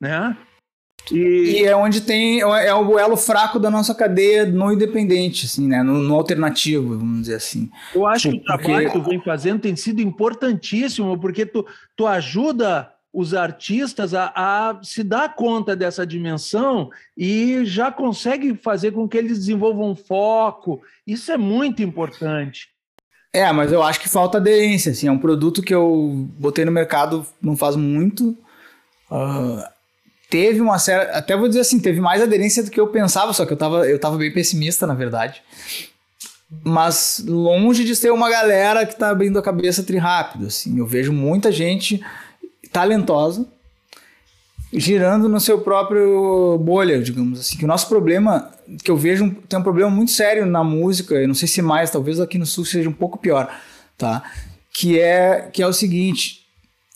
[0.00, 0.36] Né?
[1.10, 1.62] E...
[1.62, 1.64] e...
[1.64, 5.82] é onde tem é o elo fraco da nossa cadeia no independente, assim, né?
[5.82, 7.70] No, no alternativo, vamos dizer assim.
[7.94, 8.98] Eu acho tipo, que o trabalho porque...
[8.98, 11.66] que tu vem fazendo tem sido importantíssimo, porque tu,
[11.96, 18.92] tu ajuda os artistas a, a, se dar conta dessa dimensão e já consegue fazer
[18.92, 20.82] com que eles desenvolvam foco.
[21.06, 22.68] Isso é muito importante.
[23.32, 24.92] É, mas eu acho que falta aderência.
[24.92, 28.36] Assim, é um produto que eu botei no mercado não faz muito.
[29.10, 29.62] Uh,
[30.30, 31.10] teve uma série.
[31.10, 33.88] Até vou dizer assim, teve mais aderência do que eu pensava, só que eu tava,
[33.88, 35.42] eu tava bem pessimista, na verdade.
[36.64, 40.46] Mas longe de ser uma galera que tá abrindo a cabeça tri rápido.
[40.46, 42.02] Assim, eu vejo muita gente
[42.72, 43.46] talentosa,
[44.72, 47.58] girando no seu próprio bolha, digamos assim.
[47.58, 48.50] Que o nosso problema,
[48.82, 51.90] que eu vejo, tem um problema muito sério na música, eu não sei se mais,
[51.90, 53.50] talvez aqui no sul seja um pouco pior,
[53.96, 54.22] tá?
[54.72, 56.46] Que é, que é o seguinte,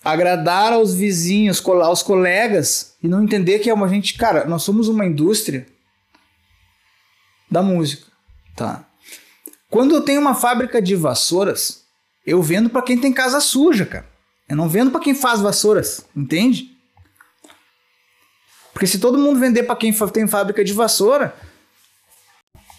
[0.04, 4.88] agradar aos vizinhos, aos colegas e não entender que é uma gente, cara, nós somos
[4.88, 5.66] uma indústria
[7.50, 8.06] da música,
[8.56, 8.84] tá?
[9.70, 11.84] Quando eu tenho uma fábrica de vassouras,
[12.26, 14.06] eu vendo para quem tem casa suja, cara.
[14.48, 16.70] Eu não vendo para quem faz vassouras, entende?
[18.72, 21.34] Porque se todo mundo vender para quem tem fábrica de vassoura,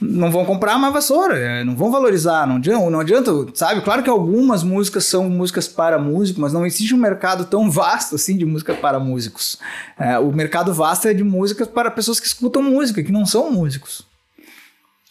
[0.04, 3.82] não vão comprar mais vassoura, é, não vão valorizar, não adianta, não adianta, sabe?
[3.82, 8.16] Claro que algumas músicas são músicas para músicos, mas não existe um mercado tão vasto
[8.16, 9.58] assim de música para músicos.
[9.98, 13.52] É, o mercado vasto é de músicas para pessoas que escutam música, que não são
[13.52, 14.06] músicos.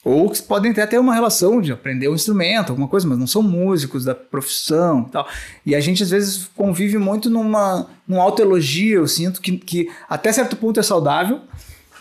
[0.05, 3.27] Ou que podem ter até uma relação de aprender um instrumento, alguma coisa, mas não
[3.27, 5.29] são músicos da profissão e tal.
[5.65, 10.33] E a gente às vezes convive muito numa, num autoelogio, eu sinto que, que até
[10.33, 11.41] certo ponto é saudável,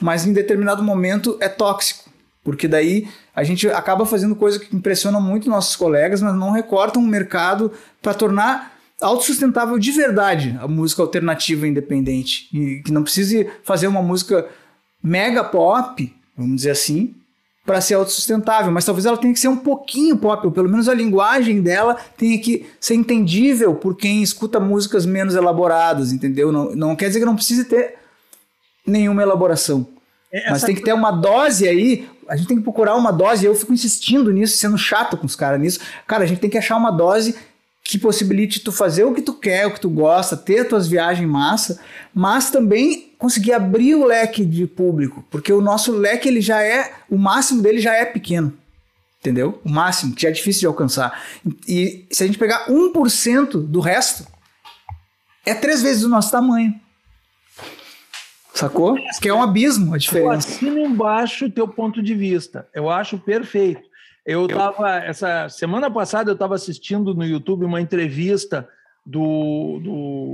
[0.01, 2.00] mas em determinado momento é tóxico.
[2.43, 7.01] Porque daí a gente acaba fazendo coisa que impressiona muito nossos colegas, mas não recortam
[7.01, 7.71] o mercado
[8.01, 12.47] para tornar autossustentável de verdade a música alternativa independente.
[12.53, 14.47] E que não precise fazer uma música
[15.03, 17.15] mega pop, vamos dizer assim,
[17.65, 20.89] para ser autossustentável, mas talvez ela tenha que ser um pouquinho pop, ou pelo menos
[20.89, 26.51] a linguagem dela tenha que ser entendível por quem escuta músicas menos elaboradas, entendeu?
[26.51, 27.95] Não, não quer dizer que não precise ter
[28.85, 29.87] nenhuma elaboração.
[30.31, 33.45] Essa mas tem que ter uma dose aí, a gente tem que procurar uma dose,
[33.45, 35.81] eu fico insistindo nisso, sendo chato com os caras nisso.
[36.07, 37.35] Cara, a gente tem que achar uma dose
[37.83, 41.29] que possibilite tu fazer o que tu quer, o que tu gosta, ter tuas viagens
[41.29, 41.81] massa,
[42.13, 46.93] mas também conseguir abrir o leque de público, porque o nosso leque ele já é,
[47.09, 48.53] o máximo dele já é pequeno.
[49.19, 49.59] Entendeu?
[49.65, 51.21] O máximo, que já é difícil de alcançar.
[51.67, 54.25] E se a gente pegar 1% do resto,
[55.45, 56.73] é três vezes o nosso tamanho.
[58.61, 58.95] Sacou?
[59.19, 60.27] Que é um abismo a diferença.
[60.27, 62.67] Eu assino embaixo o teu ponto de vista.
[62.73, 63.81] Eu acho perfeito.
[64.25, 68.69] Eu estava, essa semana passada, eu estava assistindo no YouTube uma entrevista
[69.05, 69.79] do,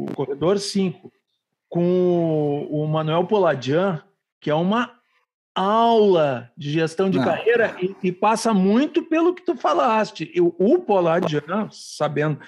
[0.06, 1.12] do Corredor 5
[1.70, 4.04] com o Manuel Poladian,
[4.42, 4.92] que é uma
[5.56, 7.26] aula de gestão de Não.
[7.26, 10.30] carreira e, e, passa muito pelo que tu falaste.
[10.36, 12.40] Eu, o Poladian, sabendo,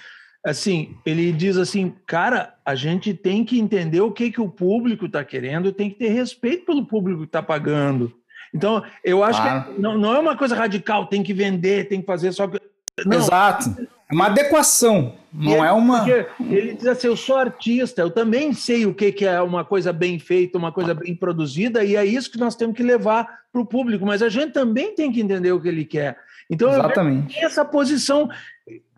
[0.45, 5.05] assim, ele diz assim, cara, a gente tem que entender o que, que o público
[5.05, 8.13] está querendo, tem que ter respeito pelo público que está pagando.
[8.53, 9.73] Então, eu acho claro.
[9.73, 12.47] que não, não é uma coisa radical, tem que vender, tem que fazer só.
[13.05, 13.17] Não.
[13.17, 13.87] Exato.
[14.11, 16.05] É uma adequação, não ele, é uma.
[16.39, 19.93] Ele diz assim: eu sou artista, eu também sei o que, que é uma coisa
[19.93, 23.61] bem feita, uma coisa bem produzida, e é isso que nós temos que levar para
[23.61, 26.17] o público, mas a gente também tem que entender o que ele quer.
[26.49, 27.37] Então, Exatamente.
[27.37, 28.27] essa posição,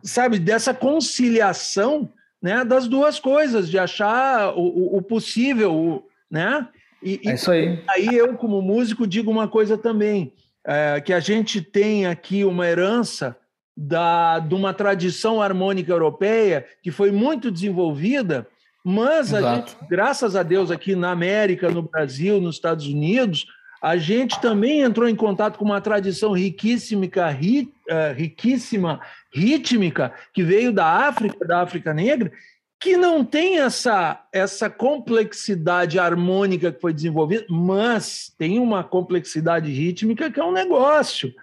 [0.04, 2.10] sabe, dessa conciliação
[2.42, 6.68] né, das duas coisas, de achar o, o possível, né?
[7.04, 7.84] E, é isso aí.
[7.88, 10.34] Aí eu, como músico, digo uma coisa também:
[10.66, 13.38] é, que a gente tem aqui uma herança
[13.78, 18.48] da, de uma tradição harmônica europeia que foi muito desenvolvida,
[18.84, 23.46] mas a gente, graças a Deus, aqui na América, no Brasil, nos Estados Unidos,
[23.82, 29.02] a gente também entrou em contato com uma tradição riquíssima, ri, uh, riquíssima,
[29.34, 32.32] rítmica, que veio da África, da África Negra,
[32.80, 40.30] que não tem essa, essa complexidade harmônica que foi desenvolvida, mas tem uma complexidade rítmica
[40.30, 41.34] que é um negócio.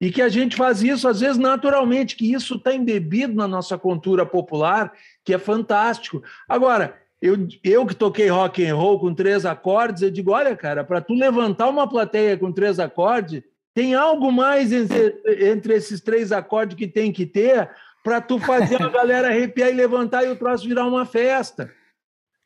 [0.00, 3.76] E que a gente faz isso, às vezes, naturalmente, que isso está embebido na nossa
[3.76, 4.92] cultura popular,
[5.24, 6.22] que é fantástico.
[6.48, 10.84] Agora, eu, eu que toquei rock and roll com três acordes, eu digo, olha, cara,
[10.84, 13.42] para tu levantar uma plateia com três acordes,
[13.74, 17.68] tem algo mais entre, entre esses três acordes que tem que ter
[18.04, 21.70] para tu fazer a galera arrepiar e levantar e o troço virar uma festa.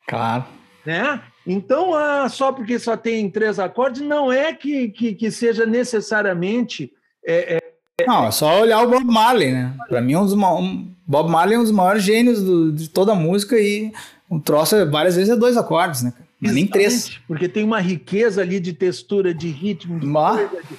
[0.08, 0.44] Claro.
[0.84, 1.22] Né?
[1.46, 6.92] Então, ah, só porque só tem três acordes, não é que, que, que seja necessariamente.
[7.24, 9.74] É, é, não, é só olhar o Bob Marley, né?
[9.88, 13.12] Para mim, um dos, um, Bob Marley é um dos maiores gênios do, de toda
[13.12, 13.92] a música e
[14.32, 16.12] um troço várias vezes é dois acordes, né?
[16.40, 17.20] Nem três.
[17.28, 20.76] Porque tem uma riqueza ali de textura, de ritmo, de, coisa, de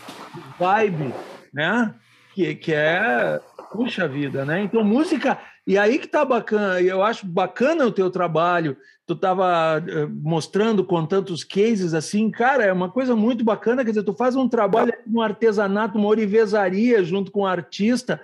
[0.59, 1.13] vibe,
[1.53, 1.93] né?
[2.33, 3.39] Que, que é
[3.73, 4.61] Puxa vida, né?
[4.61, 5.39] Então, música.
[5.65, 8.77] E aí que tá bacana, eu acho bacana o teu trabalho.
[9.07, 13.83] Tu estava eh, mostrando com tantos cases assim, cara, é uma coisa muito bacana.
[13.83, 18.21] Quer dizer, tu faz um trabalho no artesanato, uma orivesaria junto com o artista,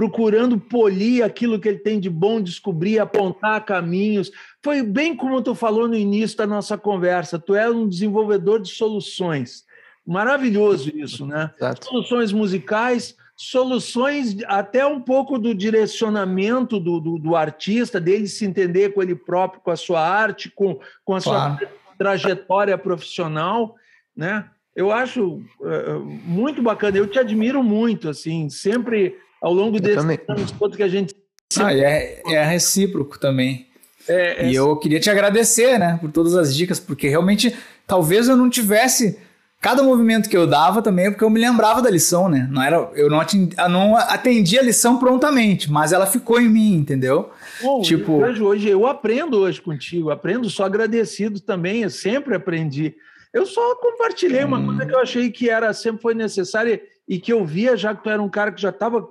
[0.00, 4.32] procurando polir aquilo que ele tem de bom, descobrir, apontar caminhos.
[4.64, 7.38] Foi bem como tu falou no início da nossa conversa.
[7.38, 9.62] Tu é um desenvolvedor de soluções.
[10.06, 11.50] Maravilhoso isso, né?
[11.54, 11.84] Exato.
[11.84, 18.94] Soluções musicais, soluções até um pouco do direcionamento do, do, do, artista, dele se entender
[18.94, 21.58] com ele próprio, com a sua arte, com, com a claro.
[21.58, 23.76] sua trajetória profissional,
[24.16, 24.48] né?
[24.74, 30.50] Eu acho uh, muito bacana, eu te admiro muito, assim, sempre ao longo desses anos
[30.52, 31.14] todos que a gente...
[31.58, 33.66] Ah, é, é recíproco também.
[34.08, 34.50] É, é...
[34.50, 37.54] E eu queria te agradecer, né, por todas as dicas, porque realmente
[37.86, 39.18] talvez eu não tivesse
[39.60, 42.48] Cada movimento que eu dava também é porque eu me lembrava da lição, né?
[42.50, 46.48] Não era, eu não atendi, eu não atendi a lição prontamente, mas ela ficou em
[46.48, 47.28] mim, entendeu?
[47.60, 52.94] Bom, tipo, hoje, hoje eu aprendo hoje contigo, aprendo só agradecido também, eu sempre aprendi.
[53.34, 54.64] Eu só compartilhei uma hum.
[54.64, 56.80] coisa que eu achei que era sempre foi necessária
[57.10, 59.04] e que eu via já que tu era um cara que já estava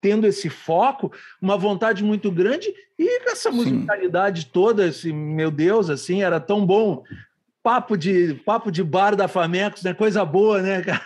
[0.00, 4.48] tendo esse foco, uma vontade muito grande e essa musicalidade Sim.
[4.52, 7.04] toda, assim, meu Deus, assim, era tão bom
[7.62, 9.94] papo de, papo de bar da Famecos, né?
[9.94, 11.02] Coisa boa, né, cara?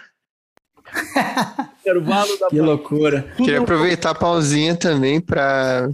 [1.80, 3.22] Intervalo da que loucura.
[3.36, 5.90] Tudo Queria aproveitar a pausinha também para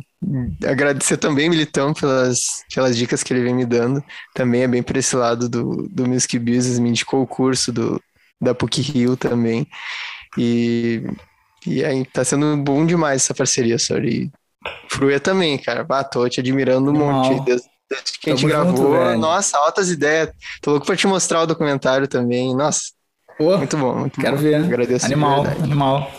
[0.65, 4.03] agradecer também, Militão, pelas, pelas dicas que ele vem me dando.
[4.35, 8.01] Também é bem para esse lado do, do Music Business, me indicou o curso do,
[8.41, 9.67] da PUC Rio também.
[10.37, 11.03] E,
[11.67, 14.31] e aí tá sendo bom demais essa parceria, sorry.
[14.89, 15.87] Fruia também, cara.
[15.89, 17.45] Ah, tô te admirando um monte.
[17.45, 18.95] Desde, desde que a gente gravou.
[18.97, 20.31] Junto, nossa, altas ideias.
[20.63, 22.55] Tô louco pra te mostrar o documentário também.
[22.55, 22.81] Nossa,
[23.37, 24.43] Pô, Muito bom, muito quero bom.
[24.43, 24.55] ver.
[24.57, 25.07] Agradeço.
[25.07, 26.11] de Animal, animal.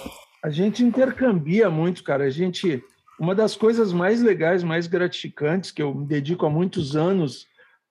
[0.43, 2.25] A gente intercambia muito, cara.
[2.25, 2.83] A gente.
[3.17, 7.47] Uma das coisas mais legais, mais gratificantes, que eu me dedico há muitos anos,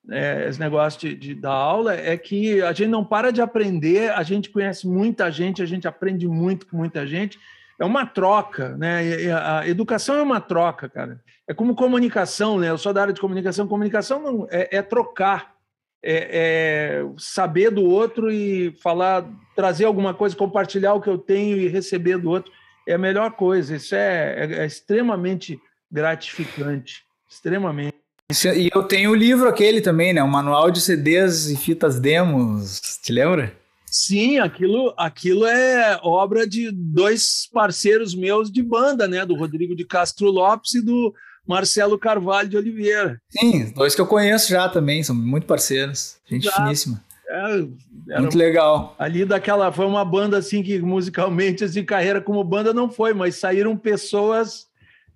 [0.09, 4.11] é, esse negócio de, de dar aula, é que a gente não para de aprender,
[4.11, 7.39] a gente conhece muita gente, a gente aprende muito com muita gente.
[7.79, 9.01] É uma troca, né?
[9.33, 11.19] A educação é uma troca, cara.
[11.47, 12.69] É como comunicação, né?
[12.69, 13.67] Eu sou da área de comunicação.
[13.67, 15.55] Comunicação não, é, é trocar,
[16.01, 21.57] é, é saber do outro e falar, trazer alguma coisa, compartilhar o que eu tenho
[21.57, 22.51] e receber do outro
[22.87, 23.75] é a melhor coisa.
[23.75, 25.59] Isso é, é- é extremamente
[25.91, 27.95] gratificante, extremamente.
[28.31, 30.23] E eu tenho o livro aquele também, né?
[30.23, 32.79] O manual de CDs e fitas demos.
[33.03, 33.53] Te lembra?
[33.85, 39.23] Sim, aquilo, aquilo é obra de dois parceiros meus de banda, né?
[39.25, 41.13] Do Rodrigo de Castro Lopes e do
[41.47, 43.21] Marcelo Carvalho de Oliveira.
[43.29, 46.17] Sim, dois que eu conheço já também, são muito parceiros.
[46.27, 46.63] Gente Exato.
[46.63, 47.03] finíssima.
[47.27, 48.95] É, Muito legal.
[48.99, 53.37] ali daquela foi uma banda assim que musicalmente assim carreira como banda não foi mas
[53.37, 54.67] saíram pessoas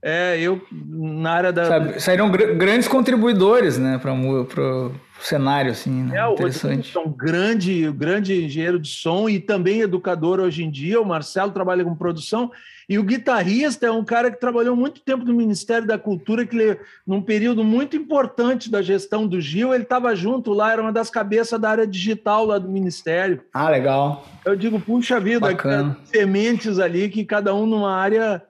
[0.01, 6.03] é, eu na área da Sabe, saíram gr- grandes contribuidores, né, para o cenário, assim,
[6.03, 6.17] né?
[6.17, 6.97] é, o Rodrigo Interessante.
[6.97, 11.51] é um grande grande engenheiro de som e também educador hoje em dia o Marcelo
[11.51, 12.49] trabalha com produção
[12.87, 16.79] e o guitarrista é um cara que trabalhou muito tempo no Ministério da Cultura que
[17.05, 21.09] num período muito importante da gestão do Gil ele estava junto lá era uma das
[21.09, 24.25] cabeças da área digital lá do Ministério Ah, legal.
[24.45, 25.97] Eu digo, puxa vida, Bacana.
[26.05, 28.41] sementes ali que cada um numa área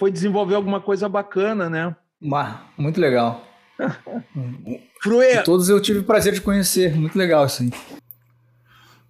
[0.00, 1.94] foi desenvolver alguma coisa bacana, né?
[2.22, 3.44] Bah, muito legal.
[5.02, 6.96] Fruê, Todos eu tive o prazer de conhecer.
[6.96, 7.70] Muito legal isso aí.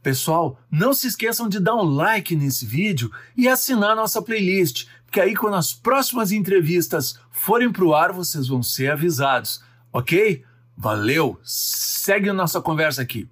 [0.02, 5.20] Pessoal, não se esqueçam de dar um like nesse vídeo e assinar nossa playlist, porque
[5.20, 9.62] aí quando as próximas entrevistas forem pro ar, vocês vão ser avisados,
[9.92, 10.42] ok?
[10.76, 11.38] Valeu!
[11.44, 13.28] Segue a nossa conversa aqui.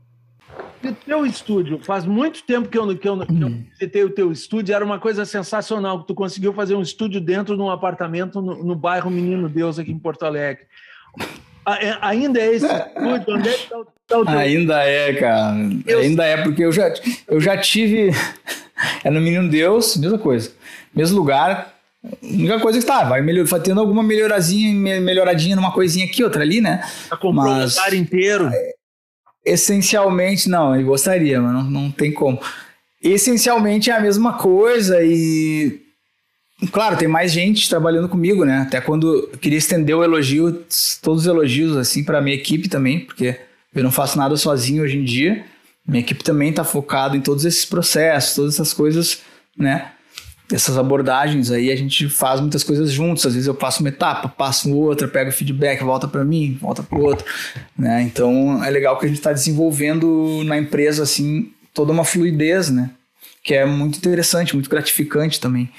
[0.86, 4.30] O teu estúdio, faz muito tempo que eu, que, eu, que eu visitei o teu
[4.30, 8.40] estúdio, era uma coisa sensacional, que tu conseguiu fazer um estúdio dentro de um apartamento
[8.40, 10.64] no, no bairro Menino Deus, aqui em Porto Alegre.
[11.66, 13.34] A- é- Ainda é esse estúdio?
[13.34, 15.56] Onde é que tá o, tá o teu Ainda é, cara.
[15.86, 16.92] Eu- Ainda é, porque eu já,
[17.26, 18.10] eu já tive.
[19.02, 20.52] É no Menino Deus, mesma coisa.
[20.94, 21.74] Mesmo lugar.
[22.04, 26.06] A única coisa que tá, vai, melhor, vai tendo alguma melhorazinha, me- melhoradinha numa coisinha
[26.06, 26.80] aqui, outra ali, né?
[27.10, 28.48] Tá comprou mas- o lugar inteiro?
[29.48, 32.40] Essencialmente, não, eu gostaria, mas não, não tem como.
[33.02, 35.80] Essencialmente é a mesma coisa e.
[36.72, 38.58] Claro, tem mais gente trabalhando comigo, né?
[38.58, 40.64] Até quando eu queria estender o elogio,
[41.00, 43.36] todos os elogios, assim, para minha equipe também, porque
[43.72, 45.44] eu não faço nada sozinho hoje em dia.
[45.86, 49.20] Minha equipe também está focada em todos esses processos, todas essas coisas,
[49.56, 49.92] né?
[50.50, 53.26] Essas abordagens aí, a gente faz muitas coisas juntos.
[53.26, 56.98] Às vezes eu passo uma etapa, passo outra, pego feedback, volta para mim, volta para
[56.98, 57.26] o outro,
[57.76, 58.02] né?
[58.02, 62.90] Então é legal que a gente está desenvolvendo na empresa assim toda uma fluidez, né?
[63.44, 65.70] Que é muito interessante, muito gratificante também.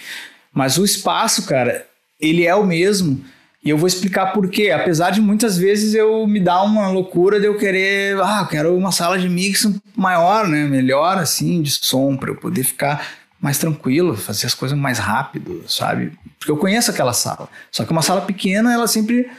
[0.53, 1.85] Mas o espaço, cara,
[2.19, 3.23] ele é o mesmo.
[3.63, 4.71] E eu vou explicar por quê.
[4.71, 8.75] Apesar de muitas vezes eu me dar uma loucura de eu querer, ah, eu quero
[8.75, 10.63] uma sala de mix maior, né?
[10.65, 15.63] Melhor assim, de som, para eu poder ficar mais tranquilo, fazer as coisas mais rápido,
[15.67, 16.11] sabe?
[16.37, 17.47] Porque eu conheço aquela sala.
[17.71, 19.29] Só que uma sala pequena, ela sempre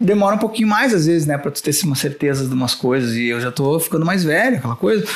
[0.00, 3.14] demora um pouquinho mais às vezes, né, para tu ter uma certeza de umas coisas
[3.14, 5.06] e eu já tô ficando mais velho, aquela coisa.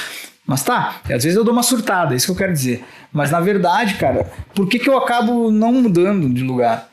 [0.46, 2.84] Mas tá, às vezes eu dou uma surtada, é isso que eu quero dizer.
[3.12, 4.24] Mas na verdade, cara,
[4.54, 6.88] por que, que eu acabo não mudando de lugar?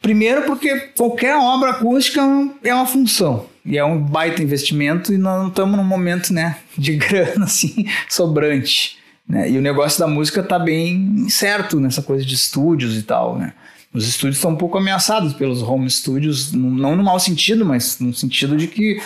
[0.00, 2.20] Primeiro porque qualquer obra acústica
[2.62, 3.46] é uma função.
[3.66, 7.86] E é um baita investimento e nós não estamos num momento, né, de grana assim,
[8.08, 8.96] sobrante.
[9.28, 9.50] Né?
[9.50, 13.52] E o negócio da música tá bem certo nessa coisa de estúdios e tal, né?
[13.92, 18.12] Os estúdios estão um pouco ameaçados pelos home studios, não no mau sentido, mas no
[18.12, 19.00] sentido de que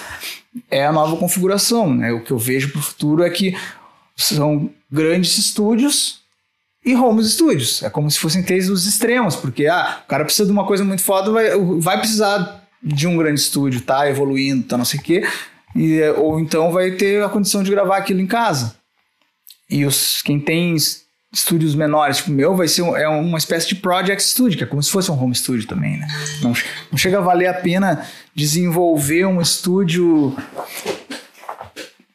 [0.69, 1.95] é a nova configuração.
[1.95, 2.13] Né?
[2.13, 3.57] O que eu vejo para o futuro é que
[4.17, 6.21] são grandes estúdios
[6.85, 7.85] e home studios.
[7.85, 10.85] É como se fossem três dos extremos, porque ah, o cara precisa de uma coisa
[10.85, 15.03] muito foda, vai, vai precisar de um grande estúdio, tá evoluindo, tá não sei o
[15.03, 15.27] quê,
[15.75, 18.77] e, ou então vai ter a condição de gravar aquilo em casa.
[19.69, 20.75] E os, quem tem
[21.33, 24.65] estúdios menores, tipo o meu, vai ser um, é uma espécie de project studio, que
[24.65, 26.09] é como se fosse um home studio também, né?
[26.43, 26.53] Não,
[26.91, 28.05] não chega a valer a pena
[28.35, 30.37] desenvolver um estúdio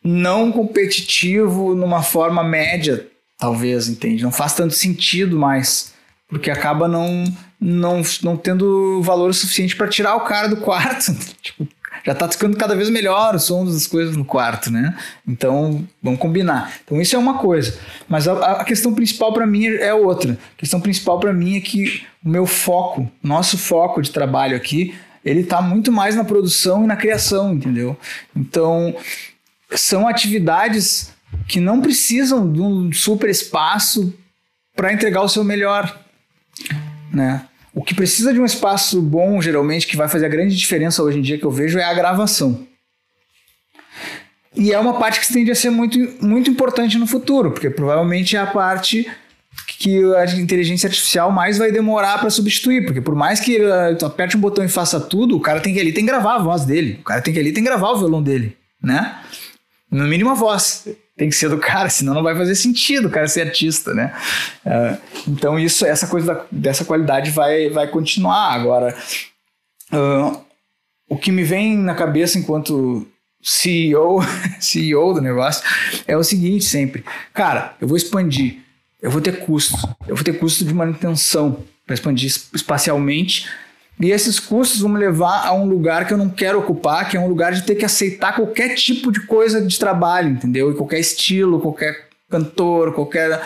[0.03, 4.21] não competitivo numa forma média, talvez, entende?
[4.21, 5.93] Não faz tanto sentido mais,
[6.27, 7.23] porque acaba não,
[7.59, 11.13] não, não tendo valor suficiente para tirar o cara do quarto.
[11.41, 11.67] tipo,
[12.05, 14.95] já tá ficando cada vez melhor o som das coisas no quarto, né?
[15.27, 16.73] Então, vamos combinar.
[16.83, 17.79] Então, isso é uma coisa.
[18.07, 20.33] Mas a, a questão principal para mim é outra.
[20.33, 24.95] A questão principal para mim é que o meu foco, nosso foco de trabalho aqui,
[25.23, 27.97] ele tá muito mais na produção e na criação, entendeu?
[28.35, 28.95] Então,
[29.71, 31.11] são atividades
[31.47, 34.13] que não precisam de um super espaço
[34.75, 35.99] para entregar o seu melhor,
[37.11, 37.45] né?
[37.73, 41.19] O que precisa de um espaço bom, geralmente, que vai fazer a grande diferença hoje
[41.19, 42.65] em dia que eu vejo é a gravação.
[44.55, 48.37] E é uma parte que tende a ser muito, muito importante no futuro, porque provavelmente
[48.37, 49.05] é a parte
[49.77, 54.05] que a inteligência artificial mais vai demorar para substituir, porque por mais que uh, tu
[54.05, 56.39] aperte um botão e faça tudo, o cara tem que ali tem que gravar a
[56.39, 59.19] voz dele, o cara tem que ali tem que gravar o violão dele, né?
[59.91, 60.87] No mínimo a voz
[61.17, 64.13] tem que ser do cara, senão não vai fazer sentido o cara ser artista, né?
[64.65, 64.97] Uh,
[65.29, 68.53] então isso, essa coisa da, dessa qualidade vai, vai continuar.
[68.53, 68.95] Agora,
[69.93, 70.41] uh,
[71.07, 73.07] o que me vem na cabeça enquanto
[73.41, 74.19] CEO,
[74.59, 75.63] CEO do negócio
[76.07, 78.57] é o seguinte sempre, cara, eu vou expandir,
[79.01, 79.77] eu vou ter custo,
[80.07, 83.47] eu vou ter custo de manutenção para expandir espacialmente
[83.99, 87.15] e esses custos vão me levar a um lugar que eu não quero ocupar, que
[87.15, 90.71] é um lugar de ter que aceitar qualquer tipo de coisa de trabalho, entendeu?
[90.71, 93.41] E qualquer estilo, qualquer cantor, qualquer.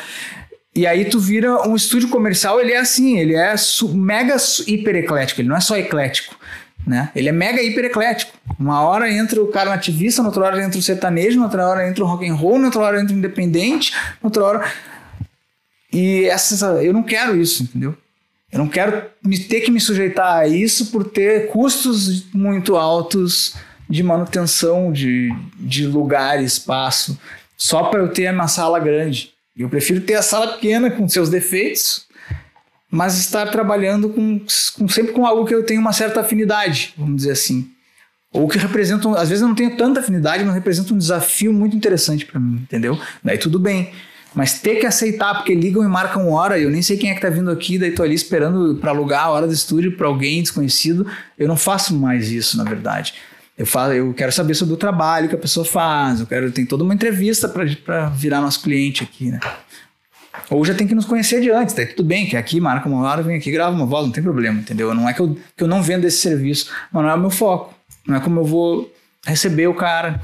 [0.75, 3.53] E aí tu vira um estúdio comercial, ele é assim, ele é
[3.93, 4.35] mega
[4.65, 6.35] hiper eclético, ele não é só eclético.
[6.87, 7.11] Né?
[7.15, 8.31] Ele é mega hiper eclético.
[8.57, 12.03] Uma hora entra o cara nativista, na outra hora entra o sertanejo, outra hora entra
[12.03, 13.93] o rock and roll, outra hora entra o independente,
[14.23, 14.71] outra hora.
[15.93, 17.95] E essa, eu não quero isso, entendeu?
[18.51, 23.55] Eu não quero me, ter que me sujeitar a isso por ter custos muito altos
[23.89, 27.19] de manutenção de, de lugar, espaço,
[27.57, 29.31] só para eu ter a minha sala grande.
[29.57, 32.07] Eu prefiro ter a sala pequena com seus defeitos,
[32.89, 34.39] mas estar trabalhando com,
[34.77, 37.69] com, sempre com algo que eu tenho uma certa afinidade, vamos dizer assim.
[38.31, 41.75] Ou que representa, às vezes eu não tenho tanta afinidade, mas representa um desafio muito
[41.75, 42.99] interessante para mim, entendeu?
[43.23, 43.91] Daí tudo bem.
[44.33, 47.21] Mas ter que aceitar, porque ligam e marcam hora, eu nem sei quem é que
[47.21, 50.41] tá vindo aqui, daí tô ali esperando para alugar a hora do estúdio para alguém
[50.41, 51.07] desconhecido.
[51.37, 53.15] Eu não faço mais isso, na verdade.
[53.57, 56.65] Eu, falo, eu quero saber sobre o trabalho que a pessoa faz, eu quero tem
[56.65, 59.39] toda uma entrevista para virar nosso cliente aqui, né?
[60.49, 63.05] Ou já tem que nos conhecer de antes, tá tudo bem, que aqui marca uma
[63.05, 64.93] hora, vem aqui, grava uma voz, não tem problema, entendeu?
[64.95, 67.29] Não é que eu, que eu não vendo esse serviço, mas não é o meu
[67.29, 67.73] foco.
[68.07, 68.91] Não é como eu vou
[69.25, 70.21] receber o cara,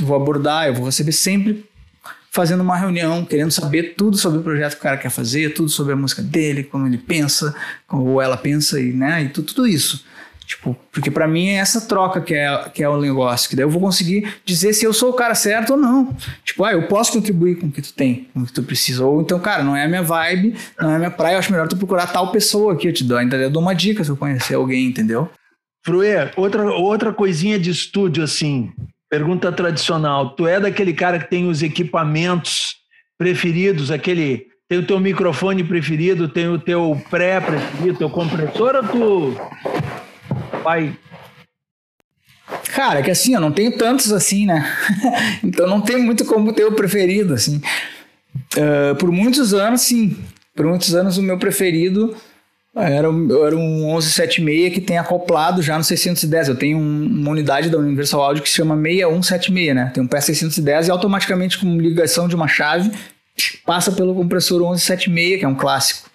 [0.00, 1.64] vou abordar, eu vou receber sempre
[2.38, 5.68] fazendo uma reunião, querendo saber tudo sobre o projeto que o cara quer fazer, tudo
[5.68, 7.52] sobre a música dele, como ele pensa,
[7.84, 10.04] como ela pensa e, né, e tudo, tudo isso.
[10.46, 13.64] Tipo, porque para mim é essa troca que é, que é o negócio, que daí
[13.64, 16.16] eu vou conseguir dizer se eu sou o cara certo ou não.
[16.44, 19.04] Tipo, ah, eu posso contribuir com o que tu tem, com o que tu precisa.
[19.04, 21.50] Ou então, cara, não é a minha vibe, não é a minha praia, eu acho
[21.50, 24.10] melhor tu procurar tal pessoa aqui, eu te dou, ainda eu dou uma dica se
[24.10, 25.28] eu conhecer alguém, entendeu?
[25.84, 28.72] Fruê, outra, outra coisinha de estúdio, assim,
[29.10, 32.76] Pergunta tradicional: tu é daquele cara que tem os equipamentos
[33.16, 38.82] preferidos, aquele tem o teu microfone preferido, tem o teu pré preferido, teu compressor ou
[38.82, 39.36] tu
[40.62, 40.94] vai
[42.74, 44.64] Cara, é que assim, eu não tenho tantos assim, né?
[45.42, 47.60] então não tem muito como ter o preferido, assim.
[48.56, 50.16] Uh, por muitos anos, sim.
[50.54, 52.16] Por muitos anos, o meu preferido
[52.82, 56.48] era, era um 1176 que tem acoplado já no 610.
[56.48, 59.90] Eu tenho um, uma unidade da Universal Audio que se chama 6176, né?
[59.94, 62.90] Tem um P610 e automaticamente com ligação de uma chave
[63.64, 66.10] passa pelo compressor 1176, que é um clássico.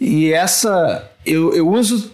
[0.00, 2.12] E essa eu, eu uso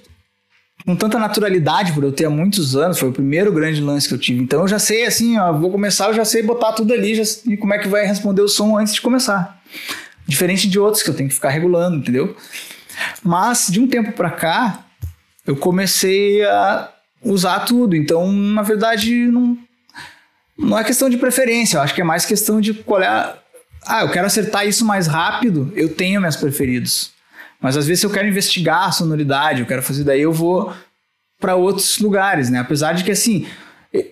[0.85, 4.15] com tanta naturalidade por eu ter há muitos anos, foi o primeiro grande lance que
[4.15, 4.43] eu tive.
[4.43, 7.23] Então eu já sei assim, ó, vou começar, eu já sei botar tudo ali já,
[7.47, 9.63] e como é que vai responder o som antes de começar.
[10.27, 12.37] Diferente de outros que eu tenho que ficar regulando, entendeu?
[13.23, 14.85] Mas de um tempo para cá,
[15.47, 16.91] eu comecei a
[17.23, 17.97] usar tudo.
[17.97, 19.59] Então, na verdade, não,
[20.59, 21.79] não é questão de preferência.
[21.79, 23.07] Eu acho que é mais questão de qual é.
[23.07, 23.37] A...
[23.87, 25.73] Ah, eu quero acertar isso mais rápido.
[25.75, 27.13] Eu tenho meus preferidos.
[27.61, 30.73] Mas às vezes eu quero investigar a sonoridade, eu quero fazer daí eu vou
[31.41, 32.59] para outros lugares, né?
[32.59, 33.47] Apesar de que assim,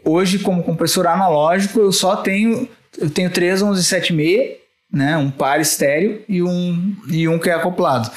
[0.04, 2.68] hoje como compressor analógico eu só tenho
[2.98, 4.56] eu tenho três 1176,
[4.92, 8.10] né, um par estéreo e um e um que é acoplado.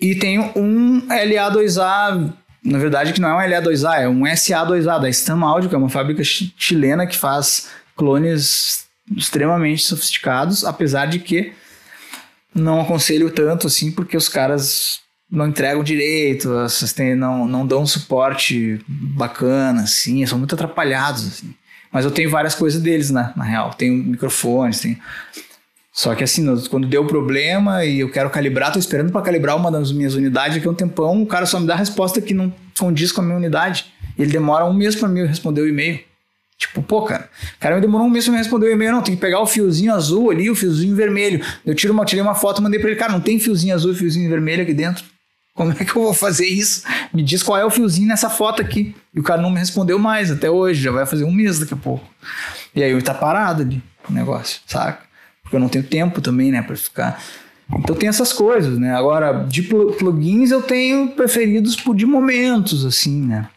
[0.00, 2.32] E tem um LA2A,
[2.64, 5.78] na verdade que não é um LA2A, é um SA2A da Stam Audio, que é
[5.78, 11.52] uma fábrica chilena que faz clones extremamente sofisticados, apesar de que
[12.54, 15.00] não aconselho tanto assim, porque os caras
[15.30, 16.50] não entregam direito,
[17.16, 21.54] não, não dão suporte bacana, assim, são muito atrapalhados, assim.
[21.92, 23.74] Mas eu tenho várias coisas deles, né, na real.
[23.74, 24.98] Tenho microfones, tenho
[25.98, 29.68] só que assim, quando deu problema e eu quero calibrar, tô esperando para calibrar uma
[29.68, 32.32] das minhas unidades aqui há um tempão, o cara só me dá a resposta que
[32.32, 33.86] não condiz com a minha unidade.
[34.16, 35.98] Ele demora um mês para me responder o e-mail.
[36.56, 39.02] Tipo, pô, cara, o cara me demorou um mês pra me responder o e-mail, não,
[39.02, 41.44] tem que pegar o fiozinho azul ali, o fiozinho vermelho.
[41.66, 43.96] Eu tiro uma, tirei uma foto, mandei pra ele, cara, não tem fiozinho azul e
[43.96, 45.04] fiozinho vermelho aqui dentro.
[45.52, 46.84] Como é que eu vou fazer isso?
[47.12, 48.94] Me diz qual é o fiozinho nessa foto aqui.
[49.12, 51.74] E o cara não me respondeu mais até hoje, já vai fazer um mês daqui
[51.74, 52.08] a pouco.
[52.72, 55.07] E aí tá parado ali o negócio, saca?
[55.48, 57.22] Porque eu não tenho tempo também, né, para ficar.
[57.78, 58.94] Então tem essas coisas, né?
[58.94, 63.48] Agora, de plugins eu tenho preferidos por de momentos, assim, né?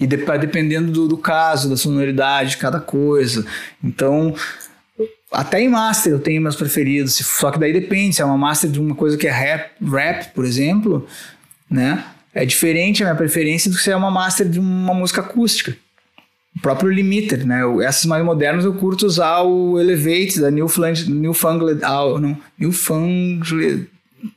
[0.00, 3.46] E de, dependendo do, do caso, da sonoridade de cada coisa.
[3.82, 4.34] Então,
[5.30, 8.70] até em master eu tenho meus preferidos, só que daí depende, se é uma master
[8.70, 11.06] de uma coisa que é rap, rap por exemplo,
[11.70, 12.04] né?
[12.34, 15.76] É diferente a minha preferência do que se é uma master de uma música acústica.
[16.56, 17.62] O próprio limiter, né?
[17.84, 22.36] Essas mais modernas eu curto usar o Elevate da Newfoundland, Newfangled, ah, não,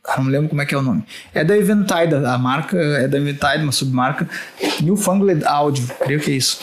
[0.03, 1.03] ah, não lembro como é que é o nome.
[1.33, 4.27] É da Eventide, a marca é da Eventide, uma submarca.
[4.81, 6.59] Newfangled Audio, creio que é isso.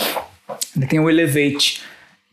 [0.76, 1.82] Ele tem o Elevate.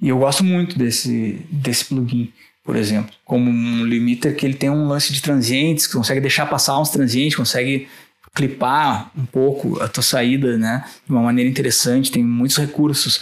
[0.01, 2.33] E eu gosto muito desse, desse plugin,
[2.63, 3.11] por exemplo.
[3.23, 6.89] Como um limiter que ele tem um lance de transientes, que consegue deixar passar uns
[6.89, 7.87] transientes, consegue
[8.33, 10.85] clipar um pouco a tua saída, né?
[11.05, 13.19] De uma maneira interessante, tem muitos recursos.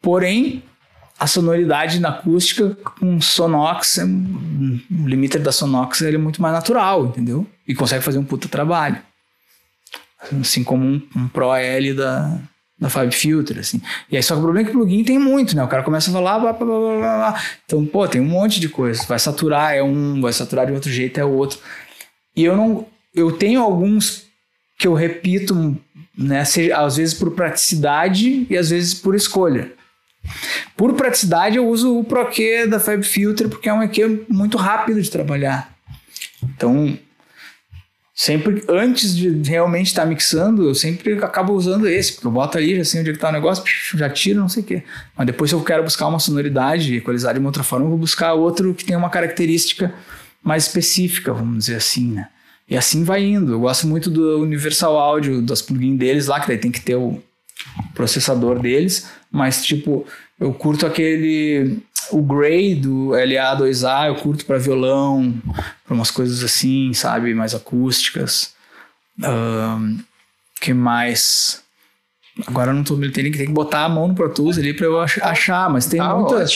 [0.00, 0.62] Porém,
[1.18, 6.54] a sonoridade na acústica com Sonox, é, o limiter da Sonox ele é muito mais
[6.54, 7.46] natural, entendeu?
[7.66, 8.98] E consegue fazer um puta trabalho.
[10.40, 12.38] Assim como um, um Pro L da,
[12.78, 13.80] da Fab Filter, assim.
[14.10, 15.62] E aí só que o problema é que o plugin tem muito, né?
[15.62, 18.68] O cara começa a falar, blá, blá, blá, blá, então, pô, tem um monte de
[18.68, 19.04] coisa.
[19.06, 21.58] Vai saturar é um, vai saturar de outro jeito é outro.
[22.36, 24.26] E eu não, eu tenho alguns
[24.78, 25.76] que eu repito,
[26.16, 29.72] né, seja, às vezes por praticidade e às vezes por escolha.
[30.76, 35.00] Por praticidade, eu uso o ProQ da Fab Filter porque é um EQ muito rápido
[35.00, 35.72] de trabalhar.
[36.42, 36.98] Então,
[38.14, 42.58] sempre antes de realmente estar tá mixando, eu sempre acabo usando esse, porque eu boto
[42.58, 43.64] ali, já sei onde é está o negócio,
[43.94, 44.82] já tiro, não sei o quê.
[45.16, 47.98] Mas depois, se eu quero buscar uma sonoridade equalizar de uma outra forma, eu vou
[47.98, 49.92] buscar outro que tem uma característica
[50.42, 52.28] mais específica, vamos dizer assim, né?
[52.72, 53.52] E assim vai indo.
[53.52, 56.94] Eu gosto muito do Universal Audio, das plugins deles lá, que daí tem que ter
[56.94, 57.22] o
[57.94, 60.06] processador deles, mas tipo,
[60.40, 65.34] eu curto aquele o Grey do LA2A, eu curto para violão,
[65.84, 68.54] para umas coisas assim, sabe, mais acústicas.
[69.22, 69.98] Um,
[70.58, 71.61] que mais?
[72.46, 74.98] Agora eu não tô tem que botar a mão no Pro Tools ali para eu
[75.00, 76.46] achar, mas tem tá muita,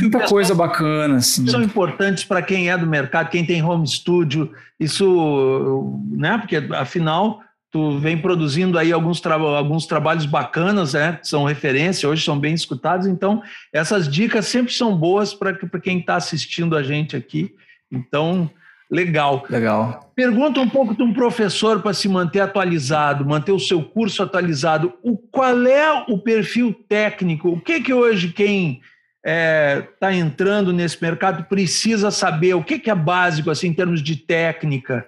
[0.00, 1.46] muita coisa bacana assim.
[1.46, 6.38] São importantes para quem é do mercado, quem tem home studio, isso, né?
[6.38, 11.18] Porque afinal tu vem produzindo aí alguns, tra alguns trabalhos bacanas, né?
[11.22, 13.42] São referência, hoje são bem escutados, então
[13.72, 17.52] essas dicas sempre são boas para quem está assistindo a gente aqui.
[17.90, 18.50] Então,
[18.90, 19.44] Legal.
[19.48, 20.12] Legal.
[20.14, 24.92] Pergunta um pouco de um professor para se manter atualizado, manter o seu curso atualizado.
[25.02, 27.48] O, qual é o perfil técnico?
[27.48, 28.82] O que, que hoje quem está
[29.24, 32.54] é, tá entrando nesse mercado precisa saber?
[32.54, 35.06] O que, que é básico assim, em termos de técnica?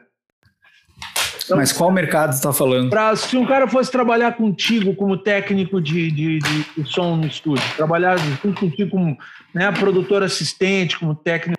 [1.44, 2.90] Então, Mas qual mercado está falando?
[2.90, 7.26] Pra, se um cara fosse trabalhar contigo como técnico de, de, de, de som no
[7.26, 9.16] estúdio, trabalhar junto contigo como
[9.54, 11.56] né, produtor assistente, como técnico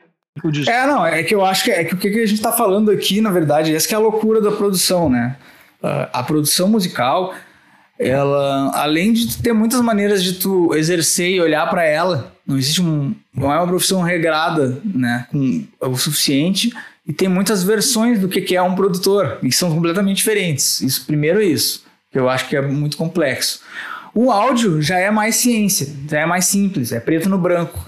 [0.70, 2.92] É, não, é que eu acho que, é que o que a gente está falando
[2.92, 5.36] aqui, na verdade, essa é a loucura da produção, né?
[5.82, 7.34] Uh, a produção musical,
[8.00, 12.82] ela, além de ter muitas maneiras de tu exercer e olhar para ela, não existe
[12.82, 16.72] um, não é uma profissão regrada, né, com o suficiente,
[17.06, 20.82] e tem muitas versões do que, que é um produtor, e são completamente diferentes.
[20.82, 23.62] Isso, primeiro isso, que eu acho que é muito complexo.
[24.14, 27.80] O áudio já é mais ciência, já é mais simples, é preto no branco.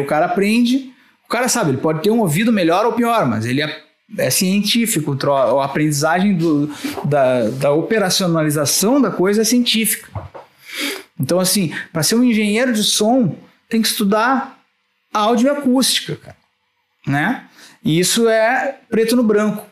[0.00, 0.92] O cara aprende,
[1.28, 3.82] o cara sabe, ele pode ter um ouvido melhor ou pior, mas ele é,
[4.16, 5.14] é científico.
[5.30, 6.70] A aprendizagem do,
[7.04, 10.10] da, da operacionalização da coisa é científica.
[11.20, 13.36] Então, assim, para ser um engenheiro de som,
[13.68, 14.58] tem que estudar
[15.12, 16.36] áudio e acústica, cara,
[17.06, 17.44] né?
[17.84, 19.66] E isso é preto no branco.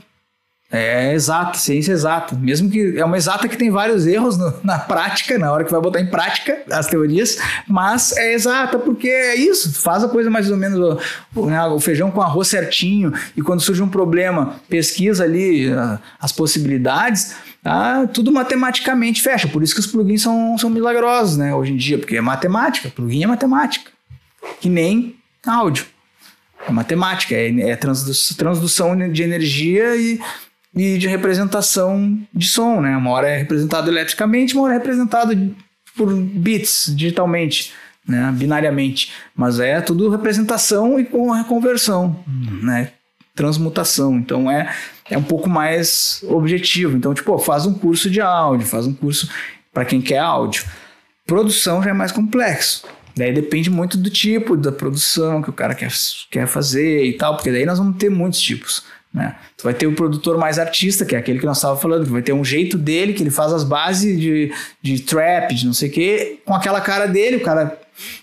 [0.71, 2.35] É exata, ciência exata.
[2.35, 5.71] Mesmo que é uma exata que tem vários erros no, na prática, na hora que
[5.71, 7.39] vai botar em prática as teorias,
[7.69, 9.81] mas é exata porque é isso.
[9.81, 10.99] Faz a coisa mais ou menos
[11.35, 15.99] o, né, o feijão com arroz certinho e quando surge um problema, pesquisa ali uh,
[16.21, 17.37] as possibilidades.
[17.63, 18.07] Tá?
[18.09, 19.47] Tudo matematicamente fecha.
[19.47, 21.53] Por isso que os plugins são, são milagrosos, né?
[21.53, 22.91] Hoje em dia, porque é matemática.
[22.91, 23.91] Plugin é matemática.
[24.61, 25.87] Que nem áudio.
[26.69, 30.21] É matemática, é, é transdução de energia e
[30.77, 32.95] e de representação de som, né?
[32.95, 35.57] Uma hora é representado eletricamente, uma hora é representado
[35.97, 37.73] por bits, digitalmente,
[38.07, 38.31] né?
[38.37, 39.11] Binariamente.
[39.35, 42.23] Mas é tudo representação e com reconversão,
[42.63, 42.91] né?
[43.35, 44.17] Transmutação.
[44.17, 44.71] Então é,
[45.11, 46.95] é um pouco mais objetivo.
[46.95, 49.31] Então, tipo, faz um curso de áudio, faz um curso
[49.73, 50.65] para quem quer áudio.
[51.27, 52.87] Produção já é mais complexo.
[53.17, 55.91] Daí depende muito do tipo da produção que o cara quer,
[56.31, 58.85] quer fazer e tal, porque daí nós vamos ter muitos tipos.
[59.17, 59.35] Né?
[59.57, 62.13] Tu vai ter o produtor mais artista, que é aquele que nós estávamos falando, que
[62.13, 64.53] vai ter um jeito dele, que ele faz as bases de,
[64.83, 67.81] de trap, de não sei o quê, com aquela cara dele, o cara